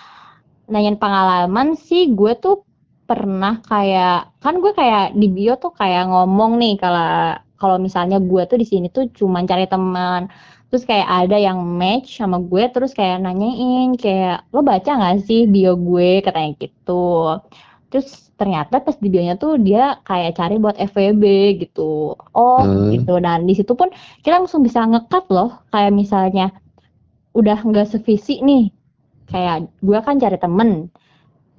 nanyain 0.68 1.00
pengalaman 1.00 1.76
sih 1.76 2.12
gue 2.12 2.32
tuh 2.36 2.64
pernah 3.09 3.61
kayak 3.64 4.40
kan 4.40 4.55
gue 4.61 4.72
kayak 4.72 5.16
di 5.16 5.28
bio 5.28 5.57
tuh 5.61 5.72
kayak 5.76 6.09
ngomong 6.09 6.57
nih 6.61 6.80
kalau 6.80 7.36
kalau 7.62 7.78
misalnya 7.78 8.18
gue 8.18 8.42
tuh 8.50 8.58
di 8.58 8.66
sini 8.66 8.90
tuh 8.90 9.06
cuman 9.14 9.46
cari 9.46 9.70
teman. 9.70 10.26
Terus 10.74 10.82
kayak 10.82 11.06
ada 11.06 11.36
yang 11.38 11.62
match 11.62 12.18
sama 12.18 12.42
gue 12.42 12.64
terus 12.74 12.90
kayak 12.90 13.22
nanyain 13.22 13.94
kayak 13.94 14.42
lo 14.50 14.66
baca 14.66 14.90
nggak 14.90 15.22
sih 15.22 15.46
bio 15.46 15.78
gue? 15.78 16.18
Katanya 16.26 16.58
gitu. 16.58 17.38
Terus 17.94 18.34
ternyata 18.34 18.82
pas 18.82 18.98
di 18.98 19.06
bionya 19.06 19.38
tuh 19.38 19.62
dia 19.62 20.02
kayak 20.02 20.34
cari 20.34 20.58
buat 20.58 20.74
FWB 20.74 21.22
gitu. 21.62 22.18
Oh 22.34 22.58
hmm. 22.58 22.98
gitu. 22.98 23.14
Dan 23.22 23.46
di 23.46 23.54
situ 23.54 23.78
pun 23.78 23.94
kita 24.26 24.42
langsung 24.42 24.66
bisa 24.66 24.82
ngekat 24.82 25.30
loh. 25.30 25.62
Kayak 25.70 25.92
misalnya 25.94 26.50
udah 27.38 27.62
nggak 27.62 27.86
sevisi 27.94 28.42
nih. 28.42 28.74
Kayak 29.30 29.70
gue 29.78 29.98
kan 30.02 30.18
cari 30.18 30.34
temen. 30.40 30.90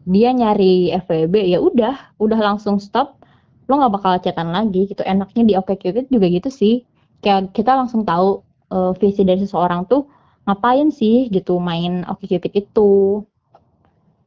Dia 0.03 0.35
nyari 0.35 0.91
FWB 0.99 1.47
ya 1.47 1.63
udah. 1.63 1.95
Udah 2.19 2.39
langsung 2.43 2.75
stop 2.83 3.22
lo 3.67 3.73
nggak 3.79 3.93
bakal 3.95 4.13
chatan 4.19 4.51
lagi 4.51 4.91
gitu 4.91 5.01
enaknya 5.07 5.43
di 5.47 5.53
OkCupid 5.55 6.11
juga 6.11 6.27
gitu 6.27 6.49
sih 6.51 6.83
kayak 7.23 7.55
kita 7.55 7.71
langsung 7.73 8.03
tahu 8.03 8.43
uh, 8.73 8.91
visi 8.99 9.23
dari 9.23 9.39
seseorang 9.45 9.87
tuh 9.87 10.09
ngapain 10.43 10.91
sih 10.91 11.31
gitu 11.31 11.55
main 11.59 12.03
OkCupid 12.03 12.51
itu. 12.51 13.23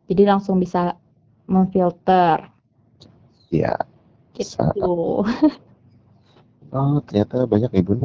Jadi 0.08 0.22
langsung 0.24 0.56
bisa 0.56 0.96
memfilter. 1.44 2.48
Iya. 3.52 3.76
Gitu. 4.32 5.24
Oh, 6.74 6.98
ternyata 7.06 7.46
banyak 7.46 7.70
ya, 7.72 7.82
Bun. 7.82 8.00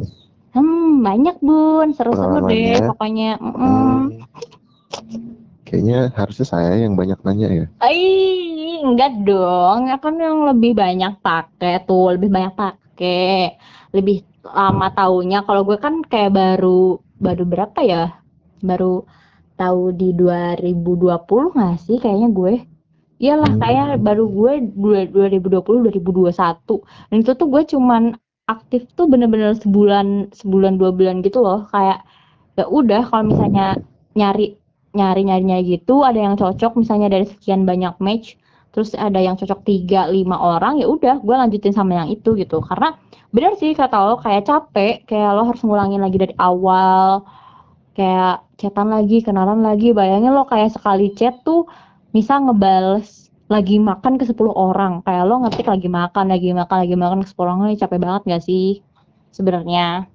Hmm, 0.52 1.02
banyak, 1.02 1.36
Bun. 1.40 1.94
Seru-seru 1.96 2.46
deh 2.50 2.78
pokoknya. 2.84 3.38
Mm. 3.40 3.54
Hmm. 3.56 4.04
Kayaknya 5.72 6.12
harusnya 6.12 6.46
saya 6.46 6.76
yang 6.76 6.92
banyak 7.00 7.16
nanya 7.24 7.48
ya. 7.48 7.66
Ih, 7.88 8.84
enggak 8.84 9.24
dong. 9.24 9.88
Ya 9.88 9.96
kan 9.96 10.20
yang 10.20 10.44
lebih 10.44 10.76
banyak 10.76 11.16
pakai 11.24 11.88
tuh, 11.88 12.12
lebih 12.20 12.28
banyak 12.28 12.52
pakai. 12.52 13.56
Lebih 13.96 14.28
lama 14.44 14.90
taunya 14.92 15.40
kalau 15.46 15.62
gue 15.62 15.78
kan 15.78 16.02
kayak 16.02 16.34
baru 16.34 16.98
baru 17.22 17.44
berapa 17.46 17.80
ya 17.86 18.04
baru 18.58 19.06
tahu 19.54 19.94
di 19.94 20.10
2020 20.10 21.54
nggak 21.54 21.74
sih 21.78 21.96
kayaknya 22.02 22.28
gue 22.34 22.54
iyalah 23.22 23.52
kayak 23.62 23.86
hmm. 23.94 24.02
baru 24.02 24.24
gue 24.26 24.52
2020 24.74 25.94
2021 25.94 26.34
dan 26.34 27.16
itu 27.22 27.32
tuh 27.38 27.46
gue 27.46 27.62
cuman 27.70 28.02
aktif 28.50 28.90
tuh 28.98 29.06
bener-bener 29.06 29.54
sebulan 29.62 30.34
sebulan 30.34 30.74
dua 30.82 30.90
bulan 30.90 31.22
gitu 31.22 31.38
loh 31.38 31.70
kayak 31.70 32.02
ya 32.58 32.66
udah 32.66 33.06
kalau 33.06 33.30
misalnya 33.30 33.78
nyari 34.18 34.58
nyari 34.92 35.24
nyari 35.24 35.44
nyari 35.44 35.62
gitu 35.80 36.04
ada 36.04 36.20
yang 36.20 36.36
cocok 36.36 36.76
misalnya 36.76 37.08
dari 37.08 37.24
sekian 37.28 37.64
banyak 37.64 37.96
match 38.00 38.36
terus 38.72 38.96
ada 38.96 39.20
yang 39.20 39.36
cocok 39.36 39.68
tiga 39.68 40.08
lima 40.08 40.40
orang 40.40 40.80
ya 40.80 40.88
udah 40.88 41.20
gue 41.20 41.36
lanjutin 41.36 41.76
sama 41.76 41.92
yang 42.02 42.08
itu 42.08 42.32
gitu. 42.40 42.64
Karena 42.64 42.96
benar 43.30 43.56
sih 43.60 43.76
kata 43.76 43.96
lo 44.08 44.16
kayak 44.16 44.48
capek 44.48 45.04
kayak 45.04 45.30
lo 45.36 45.44
harus 45.44 45.60
ngulangin 45.60 46.00
lagi 46.00 46.16
dari 46.16 46.34
awal 46.40 47.28
kayak 47.92 48.48
chatan 48.56 48.88
lagi 48.88 49.20
kenalan 49.20 49.60
lagi. 49.60 49.92
Bayangin 49.92 50.32
lo 50.32 50.48
kayak 50.48 50.72
sekali 50.72 51.12
chat 51.12 51.44
tuh 51.44 51.68
bisa 52.16 52.40
ngebales 52.40 53.28
lagi 53.52 53.76
makan 53.76 54.16
ke 54.16 54.24
10 54.24 54.40
orang. 54.56 55.04
Kayak 55.04 55.28
lo 55.28 55.44
ngetik 55.44 55.68
lagi 55.68 55.88
makan 55.92 56.32
lagi 56.32 56.48
makan 56.56 56.76
lagi 56.88 56.96
makan 56.96 57.18
ke 57.20 57.28
10 57.28 57.44
orang 57.44 57.76
capek 57.76 58.00
banget 58.00 58.22
gak 58.24 58.42
sih 58.48 58.80
sebenarnya? 59.36 60.08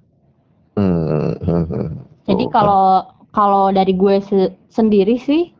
Hmm, 0.78 1.34
hmm, 1.42 1.64
hmm. 1.66 1.86
jadi 2.22 2.44
kalau 2.54 3.02
kalau 3.32 3.70
dari 3.70 3.92
gue 3.92 4.20
se 4.24 4.52
sendiri 4.72 5.20
sih 5.20 5.52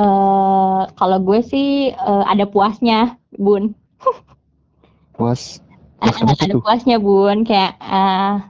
uh, 0.00 0.82
kalau 0.94 1.18
gue 1.22 1.40
sih 1.44 1.92
uh, 1.94 2.24
ada 2.26 2.46
puasnya, 2.46 3.16
Bun. 3.36 3.74
Puas? 5.16 5.60
puas 6.00 6.16
ada, 6.24 6.34
ada 6.36 6.56
puasnya, 6.60 6.96
Bun. 6.96 7.44
Kayak 7.44 7.76
uh, 7.82 8.44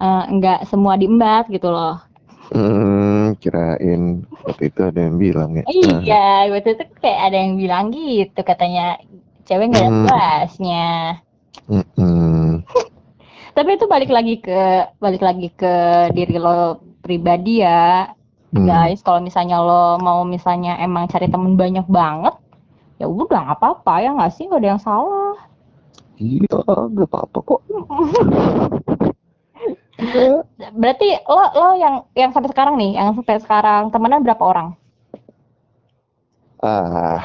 uh, 0.00 0.22
enggak 0.30 0.66
semua 0.66 0.96
diembat 0.96 1.46
gitu 1.52 1.68
loh. 1.70 2.00
Hmm, 2.50 3.38
kirain 3.38 4.26
waktu 4.42 4.74
itu 4.74 4.80
ada 4.82 4.98
yang 4.98 5.22
bilang 5.22 5.54
ya. 5.54 5.64
Iya, 5.70 6.50
waktu 6.50 6.74
itu 6.74 6.84
kayak 6.98 7.20
ada 7.30 7.36
yang 7.38 7.54
bilang 7.54 7.94
gitu 7.94 8.40
katanya 8.42 8.98
cewek 9.46 9.70
nggak 9.70 9.86
ada 9.86 9.90
hmm. 9.94 10.06
puasnya. 10.10 10.88
Hmm. 11.70 12.66
Tapi 13.54 13.70
itu 13.78 13.86
balik 13.86 14.10
lagi 14.10 14.42
ke 14.42 14.90
balik 14.98 15.22
lagi 15.22 15.54
ke 15.54 15.74
diri 16.10 16.42
lo 16.42 16.89
pribadi 17.10 17.66
ya 17.66 18.14
hmm. 18.54 18.62
guys. 18.62 19.02
Kalau 19.02 19.18
misalnya 19.18 19.58
lo 19.58 19.98
mau 19.98 20.22
misalnya 20.22 20.78
emang 20.78 21.10
cari 21.10 21.26
temen 21.26 21.58
banyak 21.58 21.90
banget 21.90 22.38
ya 23.02 23.10
udah 23.10 23.26
nggak 23.26 23.58
apa-apa 23.58 23.94
ya 23.98 24.14
nggak 24.14 24.30
sih? 24.38 24.46
Nggak 24.46 24.60
ada 24.62 24.70
yang 24.70 24.82
salah. 24.82 25.34
Iya 26.22 26.54
nggak 26.94 27.10
apa-apa 27.10 27.38
kok. 27.42 27.60
Berarti 30.80 31.08
lo 31.26 31.44
lo 31.58 31.68
yang 31.76 31.94
yang 32.14 32.30
sampai 32.30 32.48
sekarang 32.54 32.78
nih 32.78 32.94
yang 32.94 33.12
sampai 33.18 33.42
sekarang 33.42 33.90
temenan 33.90 34.22
berapa 34.22 34.44
orang? 34.46 34.68
Ah 36.62 37.20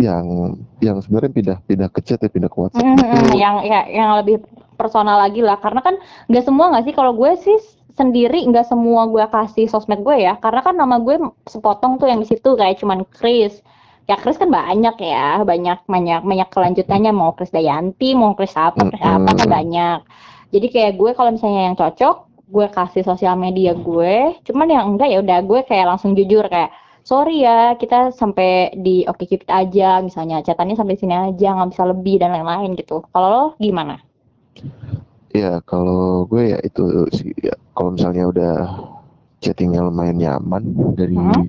yang 0.00 0.56
yang 0.80 0.96
sebenarnya 1.04 1.32
pindah 1.32 1.58
pindah 1.68 1.88
ke 1.92 2.00
chat 2.00 2.16
ya 2.24 2.32
pindah 2.32 2.48
ke 2.48 2.56
WhatsApp 2.56 2.80
mm 2.80 2.96
-hmm, 2.96 3.36
yang 3.36 3.60
ya 3.68 3.84
yang 3.92 4.16
lebih 4.16 4.40
personal 4.80 5.20
lagi 5.20 5.44
lah. 5.44 5.60
Karena 5.60 5.84
kan 5.84 6.00
nggak 6.32 6.44
semua 6.48 6.72
nggak 6.72 6.88
sih? 6.88 6.94
Kalau 6.96 7.12
gue 7.12 7.30
sih 7.36 7.58
sendiri 8.00 8.40
nggak 8.48 8.64
semua 8.72 9.04
gue 9.12 9.24
kasih 9.28 9.68
sosmed 9.68 10.00
gue 10.00 10.24
ya 10.24 10.40
karena 10.40 10.60
kan 10.64 10.74
nama 10.80 10.96
gue 10.96 11.20
sepotong 11.44 12.00
tuh 12.00 12.08
yang 12.08 12.24
di 12.24 12.28
situ 12.32 12.56
kayak 12.56 12.80
cuman 12.80 13.04
Chris. 13.12 13.60
Ya 14.08 14.16
Chris 14.18 14.40
kan 14.40 14.48
banyak 14.50 14.96
ya 14.98 15.44
banyak 15.44 15.84
banyak 15.84 16.20
banyak 16.24 16.48
kelanjutannya. 16.48 17.12
Mau 17.12 17.36
Chris 17.36 17.52
Dayanti 17.52 18.16
mau 18.16 18.32
Chris 18.32 18.56
apa 18.56 18.88
Chris 18.88 19.04
apa 19.04 19.30
kan 19.36 19.48
banyak. 19.60 19.98
Jadi 20.50 20.66
kayak 20.72 20.92
gue 20.96 21.10
kalau 21.12 21.30
misalnya 21.36 21.70
yang 21.70 21.76
cocok 21.76 22.16
gue 22.50 22.66
kasih 22.74 23.06
sosial 23.06 23.38
media 23.38 23.72
gue 23.78 24.34
cuman 24.42 24.66
yang 24.66 24.84
enggak 24.90 25.08
ya 25.14 25.22
udah 25.22 25.38
gue 25.46 25.60
kayak 25.70 25.86
langsung 25.86 26.18
jujur 26.18 26.42
kayak 26.50 26.74
sorry 27.06 27.46
ya 27.46 27.78
kita 27.78 28.10
sampai 28.10 28.74
di 28.76 29.06
oke 29.06 29.22
okay, 29.22 29.38
kita 29.38 29.66
aja 29.66 30.02
misalnya 30.02 30.42
catatannya 30.42 30.76
sampai 30.76 30.98
sini 30.98 31.14
aja 31.14 31.48
nggak 31.56 31.70
bisa 31.72 31.84
lebih 31.88 32.20
dan 32.20 32.34
lain-lain 32.34 32.76
gitu. 32.76 33.06
Kalau 33.14 33.28
lo 33.30 33.44
gimana? 33.56 34.02
Ya 35.30 35.62
kalau 35.62 36.26
gue 36.26 36.54
ya 36.54 36.58
itu 36.60 37.06
sih 37.14 37.30
ya 37.38 37.54
kalau 37.80 37.96
misalnya 37.96 38.28
udah 38.28 38.54
chattingnya 39.40 39.80
lumayan 39.80 40.20
nyaman 40.20 40.68
dari 40.92 41.16
hmm? 41.16 41.48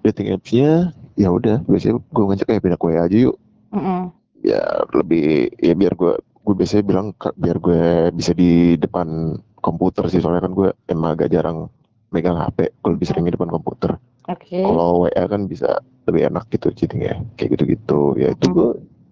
dating 0.00 0.32
apps-nya 0.32 0.96
ya 1.20 1.28
udah 1.28 1.60
biasanya 1.68 2.00
gue 2.00 2.24
ngajak 2.24 2.46
kayak 2.48 2.62
pindah 2.64 2.80
kue 2.80 2.96
aja 2.96 3.12
yuk. 3.12 3.36
Hmm. 3.68 4.08
Ya 4.40 4.64
lebih 4.96 5.52
ya 5.60 5.76
biar 5.76 5.92
gue 5.92 6.16
gue 6.16 6.54
biasanya 6.56 6.88
bilang 6.88 7.12
biar 7.36 7.60
gue 7.60 8.08
bisa 8.16 8.32
di 8.32 8.80
depan 8.80 9.36
komputer 9.60 10.08
sih 10.08 10.24
soalnya 10.24 10.48
kan 10.48 10.56
gue 10.56 10.72
emang 10.88 11.20
agak 11.20 11.28
jarang 11.36 11.68
megang 12.16 12.40
HP 12.40 12.72
kalau 12.80 12.96
lebih 12.96 13.08
sering 13.12 13.28
di 13.28 13.36
depan 13.36 13.52
komputer. 13.52 14.00
Okay. 14.24 14.64
Kalau 14.64 15.04
WA 15.04 15.24
kan 15.28 15.44
bisa 15.44 15.84
lebih 16.08 16.32
enak 16.32 16.48
gitu 16.48 16.72
chattingnya 16.72 17.20
kayak 17.36 17.60
gitu-gitu 17.60 18.16
ya 18.16 18.32
itu 18.32 18.48
hmm. 18.48 18.56
gue 18.56 18.68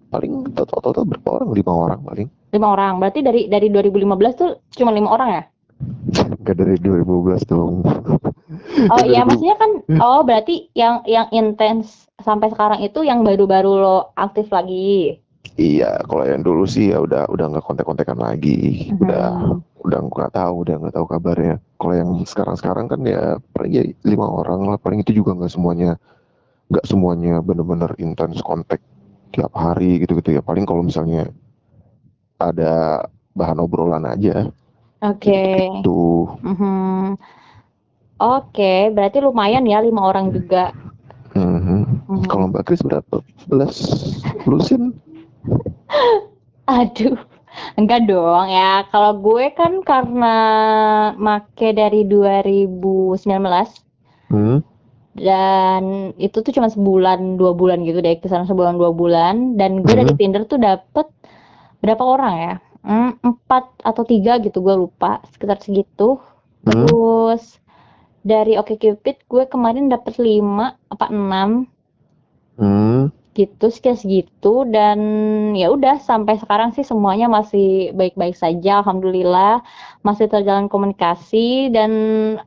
paling 0.09 0.32
total 0.57 0.80
total 0.80 1.04
berapa 1.04 1.28
orang 1.28 1.48
lima 1.52 1.72
orang 1.76 2.00
paling 2.00 2.28
lima 2.54 2.66
orang 2.72 2.96
berarti 3.02 3.20
dari 3.20 3.52
dari 3.52 3.68
2015 3.68 4.40
tuh 4.40 4.50
cuma 4.72 4.94
lima 4.94 5.12
orang 5.12 5.28
ya 5.28 5.42
Enggak 6.16 6.56
dari 6.56 6.76
2015 6.80 7.52
dong. 7.52 7.84
Oh 8.88 9.02
iya, 9.04 9.26
maksudnya 9.28 9.56
kan 9.60 9.70
oh 10.00 10.24
berarti 10.24 10.72
yang 10.72 11.04
yang 11.04 11.28
intens 11.34 12.08
sampai 12.24 12.48
sekarang 12.48 12.80
itu 12.80 13.04
yang 13.04 13.20
baru-baru 13.20 13.72
lo 13.76 13.98
aktif 14.16 14.48
lagi. 14.48 15.20
Iya, 15.56 16.02
kalau 16.08 16.24
yang 16.26 16.42
dulu 16.42 16.64
sih 16.66 16.90
ya 16.90 16.98
udah 17.04 17.28
udah 17.30 17.46
nggak 17.52 17.64
kontak-kontakan 17.64 18.18
lagi. 18.18 18.90
Hmm. 18.90 18.98
Udah 19.04 19.26
udah 19.86 19.98
nggak 20.10 20.32
tahu, 20.34 20.54
udah 20.66 20.74
nggak 20.80 20.94
tahu 20.96 21.06
kabarnya. 21.06 21.54
Kalau 21.76 21.94
yang 21.94 22.10
sekarang-sekarang 22.24 22.86
kan 22.90 23.00
ya 23.06 23.38
paling 23.52 23.72
ya 23.72 23.82
lima 24.02 24.26
orang 24.26 24.66
lah, 24.66 24.76
paling 24.80 25.04
itu 25.04 25.12
juga 25.12 25.36
nggak 25.36 25.52
semuanya 25.52 26.00
nggak 26.66 26.86
semuanya 26.88 27.38
benar-benar 27.44 27.94
intens 28.02 28.42
kontak 28.42 28.82
tiap 29.30 29.52
hari 29.54 30.02
gitu-gitu 30.02 30.34
ya. 30.34 30.42
Paling 30.42 30.64
kalau 30.64 30.82
misalnya 30.82 31.30
ada 32.40 33.06
bahan 33.36 33.60
obrolan 33.60 34.08
aja. 34.08 34.48
Oke. 35.05 35.28
Okay. 35.28 35.57
Gitu. 35.80 36.05
Mm-hmm. 36.40 37.20
Oke, 38.16 38.49
okay, 38.49 38.80
berarti 38.88 39.20
lumayan 39.20 39.68
ya 39.68 39.84
lima 39.84 40.09
orang 40.09 40.32
juga. 40.32 40.72
Mm-hmm. 41.36 41.80
Mm-hmm. 42.09 42.28
Kalau 42.32 42.49
Mbak 42.49 42.64
Kris 42.64 42.80
berapa? 42.80 43.20
Belas 43.53 43.76
lusin? 44.49 44.97
Aduh, 46.80 47.20
enggak 47.76 48.09
dong 48.09 48.49
ya. 48.49 48.88
Kalau 48.88 49.20
gue 49.20 49.53
kan 49.53 49.84
karena 49.84 50.36
make 51.20 51.76
dari 51.76 52.09
2019. 52.09 53.20
Hmm? 54.32 54.64
Dan 55.16 56.12
itu 56.20 56.40
tuh 56.40 56.53
cuma 56.53 56.68
sebulan 56.72 57.40
dua 57.40 57.53
bulan 57.53 57.84
gitu 57.84 58.01
deh, 58.01 58.16
ke 58.16 58.32
sana 58.32 58.49
sebulan 58.49 58.80
dua 58.80 58.97
bulan. 58.97 59.61
Dan 59.61 59.84
gue 59.84 59.92
hmm. 59.92 60.01
dari 60.09 60.12
Tinder 60.16 60.42
tuh 60.49 60.57
dapet 60.57 61.05
berapa 61.84 62.03
orang 62.03 62.34
ya 62.34 62.55
hmm, 62.59 62.65
empat 62.87 63.82
atau 63.82 64.03
tiga 64.07 64.39
gitu 64.39 64.62
gue 64.62 64.74
lupa. 64.78 65.18
Sekitar 65.34 65.59
segitu. 65.61 66.22
Hmm. 66.66 66.82
terus 66.82 67.62
dari 68.26 68.59
Oke 68.59 68.74
Cupid 68.74 69.22
gue 69.30 69.47
kemarin 69.47 69.87
dapet 69.87 70.18
lima 70.18 70.74
apa 70.91 71.11
enam. 71.11 71.70
Hmm. 72.57 73.12
gitu 73.37 73.68
sekian 73.68 74.01
segitu. 74.01 74.64
Dan 74.64 74.99
ya 75.53 75.68
udah 75.68 76.01
sampai 76.01 76.41
sekarang 76.41 76.72
sih 76.72 76.89
semuanya 76.89 77.28
masih 77.28 77.93
baik-baik 77.93 78.32
saja 78.32 78.80
alhamdulillah. 78.80 79.61
Masih 80.01 80.24
terjalan 80.32 80.72
komunikasi 80.72 81.68
dan 81.68 81.93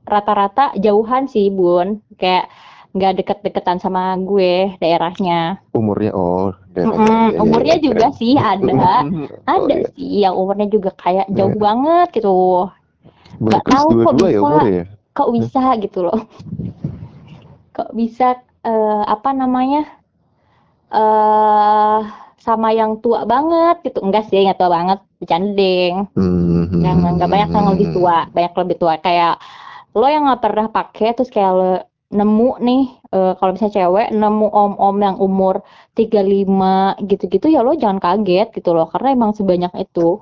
rata-rata 0.01 0.73
jauhan 0.81 1.29
sih 1.29 1.53
bun. 1.53 2.01
Kayak 2.17 2.49
nggak 2.89 3.21
deket-deketan 3.21 3.77
sama 3.77 4.17
gue 4.17 4.73
daerahnya 4.81 5.61
umurnya 5.77 6.09
oh 6.09 6.49
mm 6.73 6.89
-mm, 6.89 7.25
umurnya 7.37 7.77
ya, 7.77 7.85
juga 7.85 8.07
sih 8.17 8.33
ada 8.33 8.65
oh, 8.73 9.05
ada 9.45 9.75
iya. 9.77 9.87
sih 9.93 10.09
yang 10.25 10.33
umurnya 10.33 10.67
juga 10.73 10.89
kayak 10.97 11.29
jauh 11.29 11.53
ya. 11.53 11.61
banget 11.61 12.07
gitu 12.17 12.33
nggak 13.39 13.63
tahu 13.69 13.87
kok 14.03 14.15
bisa 14.17 14.29
ya 14.33 14.41
ya? 14.65 14.85
kok 15.13 15.29
bisa 15.29 15.61
gitu 15.77 15.99
loh 16.09 16.19
kok 17.77 17.89
bisa 17.93 18.41
uh, 18.65 19.03
apa 19.05 19.29
namanya 19.37 19.85
uh, 20.89 22.01
sama 22.41 22.73
yang 22.73 22.97
tua 23.05 23.27
banget 23.29 23.85
gitu 23.85 24.01
enggak 24.01 24.25
sih 24.33 24.41
nggak 24.41 24.57
tua 24.57 24.71
banget 24.73 24.99
bercanding 25.21 26.09
mm-hmm. 26.17 26.81
yang 26.81 26.97
nggak 27.05 27.29
banyak 27.29 27.49
yang 27.53 27.67
lebih 27.69 27.87
tua 27.93 28.25
banyak 28.33 28.53
lebih 28.55 28.75
tua 28.79 28.93
kayak 28.97 29.37
lo 29.93 30.07
yang 30.07 30.25
nggak 30.25 30.41
pernah 30.41 30.67
pakai 30.71 31.13
terus 31.13 31.29
kayak 31.29 31.53
lo 31.53 31.88
nemu 32.09 32.49
nih 32.57 32.83
uh, 33.13 33.33
kalau 33.37 33.53
misalnya 33.53 33.75
cewek 33.85 34.07
nemu 34.09 34.47
om-om 34.49 34.97
yang 34.97 35.17
umur 35.21 35.61
35 35.93 37.05
gitu-gitu 37.05 37.53
ya 37.53 37.61
lo 37.61 37.77
jangan 37.77 38.01
kaget 38.01 38.49
gitu 38.57 38.73
loh 38.73 38.89
karena 38.89 39.13
emang 39.13 39.31
sebanyak 39.37 39.69
itu 39.77 40.17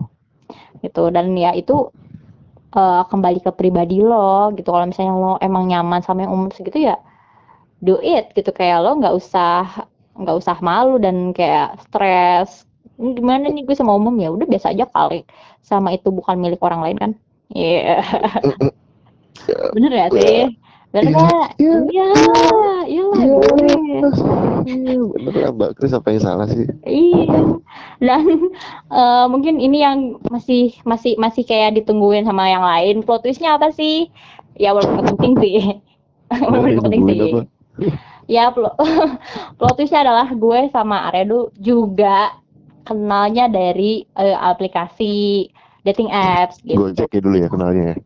gitu. 0.84 1.04
Dan 1.16 1.32
ya 1.40 1.56
itu 1.56 1.88
uh, 2.76 3.04
kembali 3.08 3.40
ke 3.40 3.52
pribadi 3.56 4.04
lo 4.04 4.52
gitu. 4.52 4.68
Kalau 4.68 4.86
misalnya 4.88 5.16
lo 5.16 5.34
emang 5.40 5.72
nyaman 5.72 6.04
sama 6.04 6.28
yang 6.28 6.36
umur 6.36 6.52
segitu 6.52 6.92
ya 6.92 7.00
do 7.80 8.04
it 8.04 8.36
gitu. 8.36 8.52
Kayak 8.52 8.84
lo 8.84 9.00
nggak 9.00 9.16
usah 9.16 9.88
nggak 10.20 10.36
usah 10.44 10.58
malu 10.60 11.00
dan 11.00 11.32
kayak 11.32 11.80
stres. 11.88 12.68
Gimana 13.00 13.48
nih 13.48 13.64
gue 13.64 13.76
sama 13.78 13.96
umum? 13.96 14.18
Ya 14.20 14.28
udah 14.34 14.48
biasa 14.50 14.76
aja 14.76 14.90
kali. 14.92 15.24
Sama 15.64 15.96
itu 15.96 16.12
bukan 16.12 16.36
milik 16.36 16.60
orang 16.60 16.84
lain 16.84 16.98
kan? 17.00 17.12
Iya. 17.56 18.04
Yeah. 18.04 19.72
bener 19.74 19.92
ya 19.94 20.08
sih 20.12 20.58
bener 21.04 21.50
iya. 21.58 21.76
Iya. 21.88 22.08
iya 22.88 23.06
iya 23.18 23.36
iya. 23.86 24.00
Bener 25.14 25.34
lah 25.36 25.52
mbak 25.54 25.72
Kris 25.78 25.94
apa 25.94 26.14
yang 26.14 26.24
salah 26.24 26.48
sih? 26.50 26.66
Iya. 26.84 27.60
Dan 28.02 28.24
uh, 28.92 29.26
mungkin 29.30 29.60
ini 29.62 29.84
yang 29.84 30.22
masih 30.32 30.76
masih 30.84 31.18
masih 31.20 31.44
kayak 31.44 31.78
ditungguin 31.82 32.26
sama 32.26 32.50
yang 32.50 32.64
lain. 32.64 33.06
Plot 33.06 33.26
twistnya 33.26 33.56
apa 33.56 33.70
sih? 33.74 34.10
Ya 34.58 34.74
walaupun 34.74 35.06
penting 35.16 35.34
sih. 35.42 35.58
Walaupun 36.28 36.92
penting 36.92 37.04
sih. 37.08 37.20
apa? 37.32 37.42
ya 38.28 38.52
plot, 38.52 38.76
plot 39.58 39.74
twistnya 39.80 40.04
adalah 40.04 40.28
gue 40.36 40.60
sama 40.76 41.08
Aredu 41.08 41.56
juga 41.56 42.36
kenalnya 42.84 43.48
dari 43.48 44.04
uh, 44.20 44.36
aplikasi 44.52 45.48
dating 45.88 46.12
apps 46.12 46.60
gitu. 46.68 46.76
Gue 46.76 46.92
cek 46.92 47.16
ya 47.16 47.22
dulu 47.24 47.36
ya 47.40 47.48
kenalnya 47.48 47.84
ya. 47.96 47.98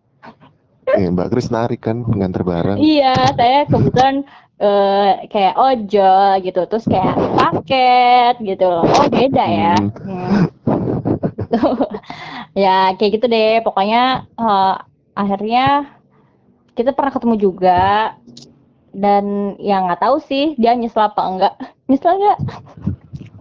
Eh, 0.97 1.07
Mbak 1.11 1.29
Kris 1.31 1.53
narik 1.53 1.81
kan 1.85 2.03
pengantar 2.03 2.43
barang. 2.43 2.77
Iya, 2.81 3.15
saya 3.37 3.63
kebetulan 3.69 4.27
uh, 4.59 5.11
kayak 5.31 5.55
ojol 5.55 6.29
gitu, 6.43 6.61
terus 6.67 6.85
kayak 6.89 7.15
paket 7.37 8.35
gitu 8.43 8.65
loh. 8.65 8.83
Oh 8.87 9.07
beda 9.07 9.45
ya. 9.45 9.75
Hmm. 9.77 10.47
Hmm. 10.67 11.75
ya 12.63 12.95
kayak 12.99 13.11
gitu 13.19 13.25
deh. 13.31 13.63
Pokoknya 13.63 14.27
uh, 14.35 14.81
akhirnya 15.15 15.91
kita 16.75 16.95
pernah 16.95 17.11
ketemu 17.13 17.35
juga 17.37 18.15
dan 18.91 19.55
yang 19.59 19.87
nggak 19.87 20.03
tahu 20.03 20.19
sih 20.19 20.55
dia 20.59 20.75
nyesel 20.75 21.07
apa 21.07 21.21
enggak 21.23 21.53
nyesel 21.89 22.15
nggak 22.19 22.39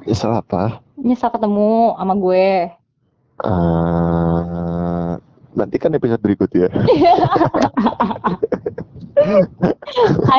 nyesel 0.06 0.30
apa 0.30 0.82
nyesel 0.98 1.30
ketemu 1.30 1.94
sama 1.98 2.14
gue 2.14 2.46
uh, 3.42 4.59
nanti 5.60 5.76
kan 5.76 5.92
episode 5.92 6.24
berikut 6.24 6.48
ya. 6.56 6.68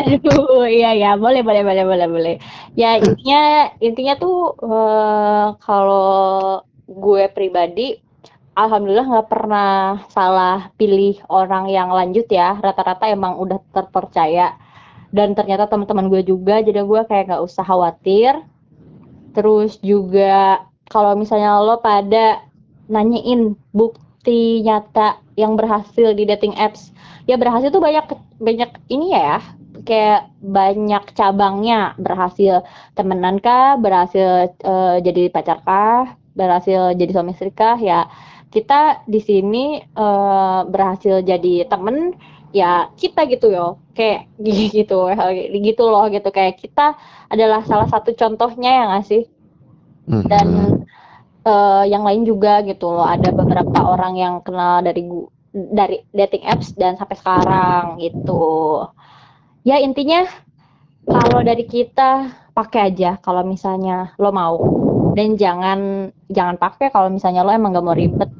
Aduh 0.01 0.65
iya 0.65 0.97
ya 0.97 1.11
boleh 1.13 1.45
boleh 1.45 1.61
boleh 1.61 1.83
boleh 1.85 2.07
boleh. 2.09 2.35
Ya 2.73 2.97
intinya 2.97 3.69
intinya 3.77 4.17
tuh 4.17 4.57
uh, 4.65 5.53
kalau 5.61 6.65
gue 6.89 7.29
pribadi 7.31 8.01
alhamdulillah 8.57 9.07
nggak 9.07 9.29
pernah 9.31 10.01
salah 10.09 10.73
pilih 10.75 11.21
orang 11.29 11.69
yang 11.69 11.93
lanjut 11.93 12.25
ya. 12.25 12.57
Rata-rata 12.57 13.05
emang 13.05 13.37
udah 13.37 13.61
terpercaya. 13.69 14.57
Dan 15.11 15.35
ternyata 15.35 15.67
teman-teman 15.67 16.07
gue 16.07 16.23
juga 16.23 16.63
jadi 16.63 16.81
gue 16.81 17.01
kayak 17.05 17.29
nggak 17.29 17.43
usah 17.45 17.63
khawatir. 17.67 18.33
Terus 19.37 19.77
juga 19.79 20.65
kalau 20.91 21.15
misalnya 21.15 21.61
lo 21.63 21.79
pada 21.79 22.43
nanyain 22.91 23.55
bukti 23.71 24.00
nyata 24.27 25.17
yang 25.33 25.57
berhasil 25.57 26.13
di 26.13 26.23
dating 26.29 26.53
apps. 26.59 26.93
Ya 27.25 27.37
berhasil 27.37 27.73
tuh 27.73 27.81
banyak 27.81 28.05
banyak 28.37 28.71
ini 28.93 29.13
ya 29.15 29.41
kayak 29.81 30.29
banyak 30.41 31.03
cabangnya. 31.17 31.97
Berhasil 31.97 32.61
temenan 32.93 33.41
kah? 33.41 33.79
Berhasil 33.81 34.53
uh, 34.61 35.01
jadi 35.01 35.33
pacar 35.33 35.65
kah? 35.65 36.13
Berhasil 36.37 36.93
jadi 36.93 37.11
suami 37.11 37.33
istri 37.33 37.49
kah? 37.49 37.77
Ya 37.81 38.05
kita 38.51 39.07
di 39.07 39.23
sini 39.23 39.79
uh, 39.95 40.67
berhasil 40.67 41.23
jadi 41.23 41.65
temen 41.71 42.13
ya 42.51 42.91
kita 42.99 43.23
gitu 43.31 43.47
yo 43.47 43.79
kayak 43.95 44.27
gitu 44.77 45.09
gitu 45.49 45.83
loh 45.89 46.05
gitu. 46.13 46.29
Kayak 46.29 46.61
kita 46.61 46.93
adalah 47.31 47.65
salah 47.65 47.89
satu 47.89 48.13
contohnya 48.13 48.69
ya 48.69 48.83
nggak 48.91 49.05
sih? 49.07 49.23
Hmm. 50.09 50.25
dan 50.25 50.47
uh, 51.45 51.83
yang 51.87 52.03
lain 52.05 52.23
juga 52.27 52.61
gitu 52.65 52.91
loh 52.91 53.05
ada 53.05 53.29
beberapa 53.31 53.77
orang 53.81 54.13
yang 54.17 54.33
kenal 54.41 54.81
dari 54.81 55.05
dari 55.51 55.99
dating 56.15 56.47
apps 56.47 56.71
dan 56.79 56.95
sampai 56.95 57.17
sekarang 57.19 57.99
gitu 57.99 58.87
ya 59.67 59.77
intinya 59.83 60.25
kalau 61.03 61.43
dari 61.43 61.67
kita 61.67 62.31
pakai 62.55 62.93
aja 62.93 63.19
kalau 63.19 63.43
misalnya 63.43 64.15
lo 64.19 64.31
mau 64.31 64.55
dan 65.11 65.35
jangan 65.35 66.11
jangan 66.31 66.55
pakai 66.55 66.87
kalau 66.91 67.11
misalnya 67.11 67.43
lo 67.43 67.51
emang 67.51 67.75
gak 67.75 67.83
mau 67.83 67.95
ribet 67.95 68.31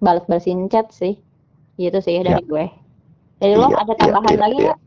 balas-balasin 0.00 0.72
chat 0.72 0.88
sih 0.92 1.20
gitu 1.76 1.98
sih 2.00 2.22
dari 2.24 2.40
ya. 2.40 2.48
gue 2.48 2.64
dari 3.44 3.54
lo 3.60 3.68
iya, 3.68 3.76
ada 3.82 3.92
iya, 3.92 4.00
tambahan 4.00 4.30
iya, 4.30 4.40
lagi 4.40 4.56
nggak? 4.56 4.78
Iya. 4.78 4.82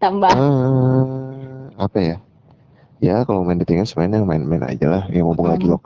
Tambah. 0.00 0.32
Uh, 0.32 1.68
apa 1.76 1.98
ya? 2.00 2.16
Ya 3.00 3.16
kalau 3.24 3.44
main 3.44 3.60
dating 3.60 3.84
mainnya 3.96 4.20
main-main 4.24 4.64
aja 4.64 4.86
lah. 4.88 5.04
Yang 5.12 5.24
ngomong 5.32 5.46
hmm. 5.46 5.54
lagi 5.56 5.66
loh. 5.68 5.80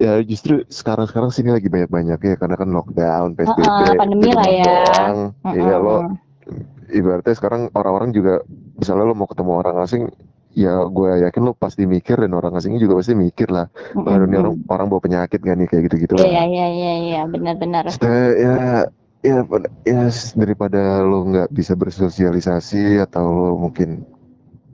Ya 0.00 0.18
justru 0.24 0.64
sekarang-sekarang 0.66 1.30
sini 1.30 1.54
lagi 1.54 1.68
banyak-banyak 1.70 2.18
ya 2.18 2.34
karena 2.40 2.56
kan 2.58 2.68
lockdown, 2.72 3.36
PSBB, 3.38 3.62
uh, 3.62 3.82
uh, 3.86 3.94
pandemi 3.94 4.30
lah 4.34 4.48
ya. 4.48 4.74
Iya 5.52 5.76
uh, 5.76 5.78
uh. 5.78 5.80
lo 5.80 5.96
ibaratnya 6.92 7.34
sekarang 7.34 7.72
orang-orang 7.72 8.12
juga 8.12 8.44
misalnya 8.76 9.08
lo 9.08 9.14
mau 9.16 9.26
ketemu 9.26 9.52
orang 9.56 9.76
asing 9.80 10.02
ya 10.52 10.84
gue 10.84 11.24
yakin 11.24 11.42
lo 11.48 11.52
pasti 11.56 11.88
mikir 11.88 12.20
dan 12.20 12.36
orang 12.36 12.52
asingnya 12.52 12.84
juga 12.84 13.00
pasti 13.00 13.16
mikir 13.16 13.48
lah 13.48 13.72
mm 13.72 14.04
-hmm. 14.04 14.12
orang 14.12 14.60
orang 14.68 14.86
bawa 14.92 15.00
penyakit 15.00 15.40
gak 15.40 15.56
nih 15.56 15.64
kayak 15.64 15.82
gitu 15.88 15.96
gitu 16.04 16.12
lah 16.20 16.28
iya 16.28 16.44
iya 16.44 16.66
iya 16.68 16.94
iya 17.00 17.20
benar-benar 17.24 17.88
ya 17.88 18.20
ya 19.24 19.38
ya 19.48 20.04
daripada 20.36 21.00
lo 21.00 21.24
nggak 21.24 21.48
bisa 21.54 21.72
bersosialisasi 21.72 23.00
atau 23.00 23.24
lo 23.32 23.50
mungkin 23.56 24.04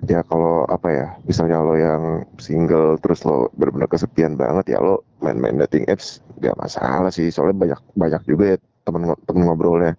ya 0.06 0.22
kalau 0.22 0.62
apa 0.70 0.88
ya 0.94 1.06
misalnya 1.26 1.58
lo 1.58 1.74
yang 1.74 2.22
single 2.38 2.94
terus 3.02 3.26
lo 3.26 3.50
benar-benar 3.58 3.90
kesepian 3.90 4.38
banget 4.38 4.76
ya 4.76 4.78
lo 4.78 5.02
main-main 5.18 5.58
dating 5.66 5.90
apps 5.90 6.22
nggak 6.38 6.54
masalah 6.54 7.10
sih. 7.10 7.32
Soalnya 7.34 7.56
banyak 7.58 7.80
banyak 7.98 8.22
juga 8.30 8.44
ya 8.54 8.56
temen 8.86 9.10
temen 9.26 9.42
ngobrolnya 9.42 9.98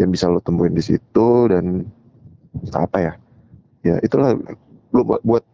yang 0.00 0.08
bisa 0.08 0.32
lo 0.32 0.40
temuin 0.40 0.72
di 0.72 0.80
situ 0.80 1.28
dan 1.52 1.84
apa 2.72 2.98
ya 2.98 3.12
ya 3.84 3.94
itulah 4.00 4.32
lo 4.96 5.02
buat 5.04 5.44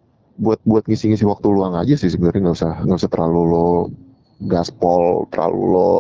buat 0.40 0.60
buat 0.62 0.84
ngisi-ngisi 0.86 1.26
waktu 1.26 1.50
luang 1.50 1.74
aja 1.74 1.98
sih 1.98 2.14
sebenarnya. 2.14 2.46
Nggak 2.46 2.56
usah 2.62 2.72
nggak 2.86 2.98
usah 3.02 3.10
terlalu 3.10 3.42
lo 3.50 3.68
gaspol 4.46 5.26
terlalu 5.34 5.60
lo 5.74 5.92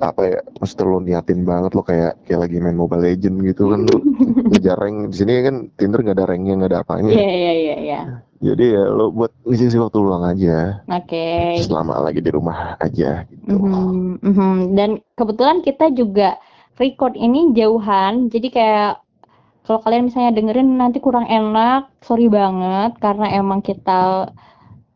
apa 0.00 0.20
ya 0.28 0.38
maksudnya 0.60 0.84
lo 0.84 0.98
niatin 1.00 1.40
banget 1.48 1.72
lo 1.72 1.82
kayak 1.82 2.20
kayak 2.28 2.40
lagi 2.48 2.56
main 2.60 2.76
Mobile 2.76 3.04
Legend 3.04 3.36
gitu 3.46 3.72
kan. 3.72 3.80
Lo 3.88 3.96
ngejar 4.52 4.76
rank 4.76 5.12
di 5.12 5.16
sini 5.16 5.32
kan 5.44 5.56
Tinder 5.76 6.00
nggak 6.04 6.16
ada 6.16 6.26
ranknya 6.28 6.54
nggak 6.58 6.70
ada 6.72 6.80
apanya. 6.84 7.10
Iya 7.12 7.30
iya 7.32 7.52
iya 7.52 7.76
iya. 7.80 8.00
Jadi 8.36 8.64
ya 8.76 8.84
lo 8.92 9.08
buat 9.10 9.32
ngisi 9.48 9.80
waktu 9.80 9.98
luang 10.00 10.24
aja. 10.28 10.84
Oke. 10.92 11.56
Okay. 11.56 11.64
selama 11.64 12.04
lagi 12.04 12.20
di 12.20 12.30
rumah 12.30 12.76
aja 12.78 13.24
gitu. 13.26 13.56
Mm 13.56 13.60
-hmm, 13.60 14.12
mm 14.20 14.32
-hmm. 14.32 14.54
dan 14.76 14.90
kebetulan 15.16 15.64
kita 15.64 15.88
juga 15.96 16.36
record 16.76 17.16
ini 17.16 17.56
jauhan 17.56 18.28
jadi 18.28 18.48
kayak 18.52 18.92
kalau 19.66 19.82
kalian 19.82 20.06
misalnya 20.06 20.36
dengerin 20.36 20.78
nanti 20.78 21.02
kurang 21.02 21.26
enak 21.26 21.90
sorry 22.04 22.30
banget 22.30 22.94
karena 23.02 23.26
emang 23.34 23.64
kita 23.64 24.30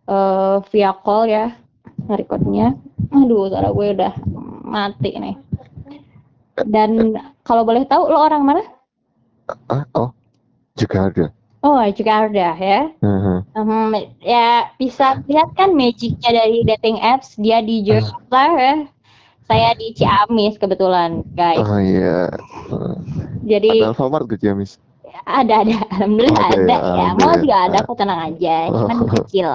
uh, 0.07 0.57
via 0.71 0.93
call 1.03 1.27
ya 1.27 1.57
recordnya 2.07 2.77
aduh 3.11 3.51
suara 3.51 3.75
gue 3.75 3.87
udah 3.97 4.13
mati 4.71 5.11
nih. 5.19 5.37
Dan 6.65 7.19
kalau 7.43 7.67
boleh 7.67 7.83
tahu 7.85 8.07
lo 8.07 8.21
orang 8.21 8.43
mana? 8.47 8.63
Ah, 9.67 9.83
oh, 9.99 10.15
Jakarta. 10.79 11.35
Oh, 11.61 11.77
juga 11.93 12.25
ada 12.25 12.57
ya? 12.57 12.89
Uh-huh. 13.05 13.45
Um, 13.53 13.93
ya 14.23 14.71
bisa 14.81 15.21
lihat 15.29 15.53
kan 15.53 15.77
magicnya 15.77 16.33
dari 16.33 16.65
dating 16.65 16.97
apps, 17.03 17.37
dia 17.37 17.61
di 17.61 17.85
Jakarta 17.85 18.43
ya. 18.57 18.75
Saya 19.45 19.75
di 19.75 19.91
Ciamis 19.93 20.55
kebetulan, 20.57 21.27
guys. 21.35 21.59
Oh 21.61 21.83
iya. 21.83 22.31
Jadi 23.43 23.83
ada 23.83 23.91
Alfamart 23.93 24.31
ke 24.31 24.39
Ciamis? 24.39 24.79
Ada 25.27 25.67
ada, 25.67 25.77
alhamdulillah 26.01 26.47
ada. 26.49 26.55
ada, 26.55 26.77
Ya, 26.79 26.79
ya. 26.97 27.09
Mau 27.19 27.35
juga 27.37 27.57
ada, 27.67 27.79
kok 27.83 27.97
tenang 27.99 28.21
aja, 28.31 28.57
cuman 28.71 28.97
Oh. 28.97 29.09
kecil. 29.21 29.51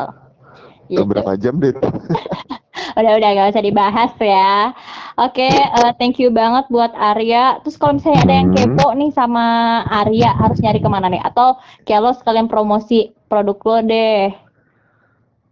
Itu 0.85 1.01
Gitu. 1.01 1.09
berapa 1.09 1.31
jam 1.39 1.57
deh? 1.57 1.73
Udah 2.95 3.11
udah 3.19 3.29
gak 3.35 3.51
usah 3.51 3.63
dibahas 3.63 4.11
ya. 4.17 4.71
Oke, 5.15 5.47
eh, 5.47 5.91
thank 5.99 6.15
you 6.15 6.31
banget 6.31 6.67
buat 6.67 6.91
Arya. 6.91 7.59
Terus 7.63 7.75
kalau 7.75 7.99
misalnya 7.99 8.23
ada 8.23 8.33
yang 8.35 8.49
Hmm. 8.51 8.57
kepo 8.57 8.87
nih 8.95 9.11
sama 9.11 9.45
Arya, 9.87 10.31
harus 10.35 10.59
nyari 10.59 10.79
ke 10.79 10.87
mana 10.87 11.07
nih? 11.07 11.19
Atau 11.19 11.55
kayak 11.83 12.01
lo 12.01 12.11
sekalian 12.15 12.47
promosi 12.47 13.11
produk 13.27 13.57
lo 13.59 13.77
deh. 13.83 14.31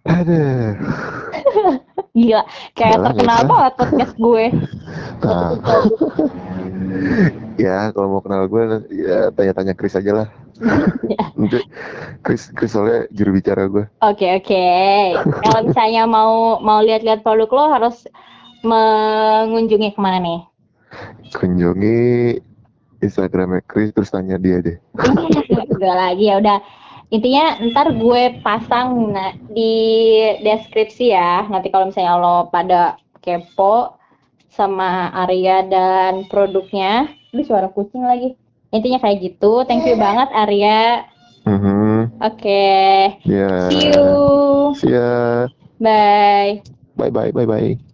Aduh. 0.03 0.75
Gila, 2.13 2.43
kayak 2.75 2.97
terkenal 3.01 3.39
usah. 3.39 3.49
banget 3.49 3.73
podcast 3.79 4.13
gue. 4.15 4.45
Nah. 5.23 5.51
ya 7.63 7.89
kalau 7.91 8.07
mau 8.17 8.21
kenal 8.21 8.45
gue 8.45 8.61
ya 8.91 9.31
tanya-tanya 9.31 9.73
Chris 9.73 9.95
aja 9.95 10.11
lah. 10.11 10.27
Chris 12.23 12.53
Chris 12.53 12.71
soalnya 12.71 13.09
juru 13.11 13.37
bicara 13.37 13.67
gue. 13.67 13.85
Oke 14.05 14.27
oke. 14.39 14.65
Kalau 15.43 15.59
misalnya 15.65 16.03
mau 16.05 16.61
mau 16.61 16.79
lihat-lihat 16.85 17.25
produk 17.25 17.49
lo 17.49 17.65
harus 17.73 18.05
mengunjungi 18.63 19.93
ke 19.93 19.99
mana 19.99 20.19
nih? 20.21 20.41
Kunjungi 21.35 22.01
Instagramnya 23.03 23.61
Chris 23.67 23.91
terus 23.91 24.13
tanya 24.13 24.39
dia 24.39 24.63
deh. 24.63 24.77
Udah 25.75 25.93
lagi 25.93 26.31
ya 26.31 26.39
udah. 26.39 26.59
Intinya 27.13 27.61
ntar 27.69 27.93
gue 27.93 28.41
pasang 28.41 29.13
di 29.53 29.73
deskripsi 30.41 31.13
ya. 31.13 31.45
Nanti 31.45 31.69
kalau 31.69 31.93
misalnya 31.93 32.17
lo 32.17 32.49
pada 32.49 32.97
kepo 33.21 33.99
sama 34.49 35.13
Arya 35.13 35.61
dan 35.69 36.25
produknya. 36.25 37.05
Ini 37.29 37.45
suara 37.45 37.69
kucing 37.69 38.01
lagi. 38.05 38.33
Intinya 38.73 38.97
kayak 38.97 39.21
gitu. 39.21 39.61
Thank 39.69 39.85
you 39.85 39.95
banget 39.95 40.33
Arya. 40.33 41.05
Mhm. 41.45 42.17
Oke. 42.17 42.65
Ya. 43.21 43.69
See 43.69 43.85
you. 43.93 44.01
See 44.81 44.91
ya. 44.97 45.45
Bye. 45.77 46.65
Bye 46.97 47.13
bye 47.13 47.29
bye 47.29 47.45
bye. 47.45 47.92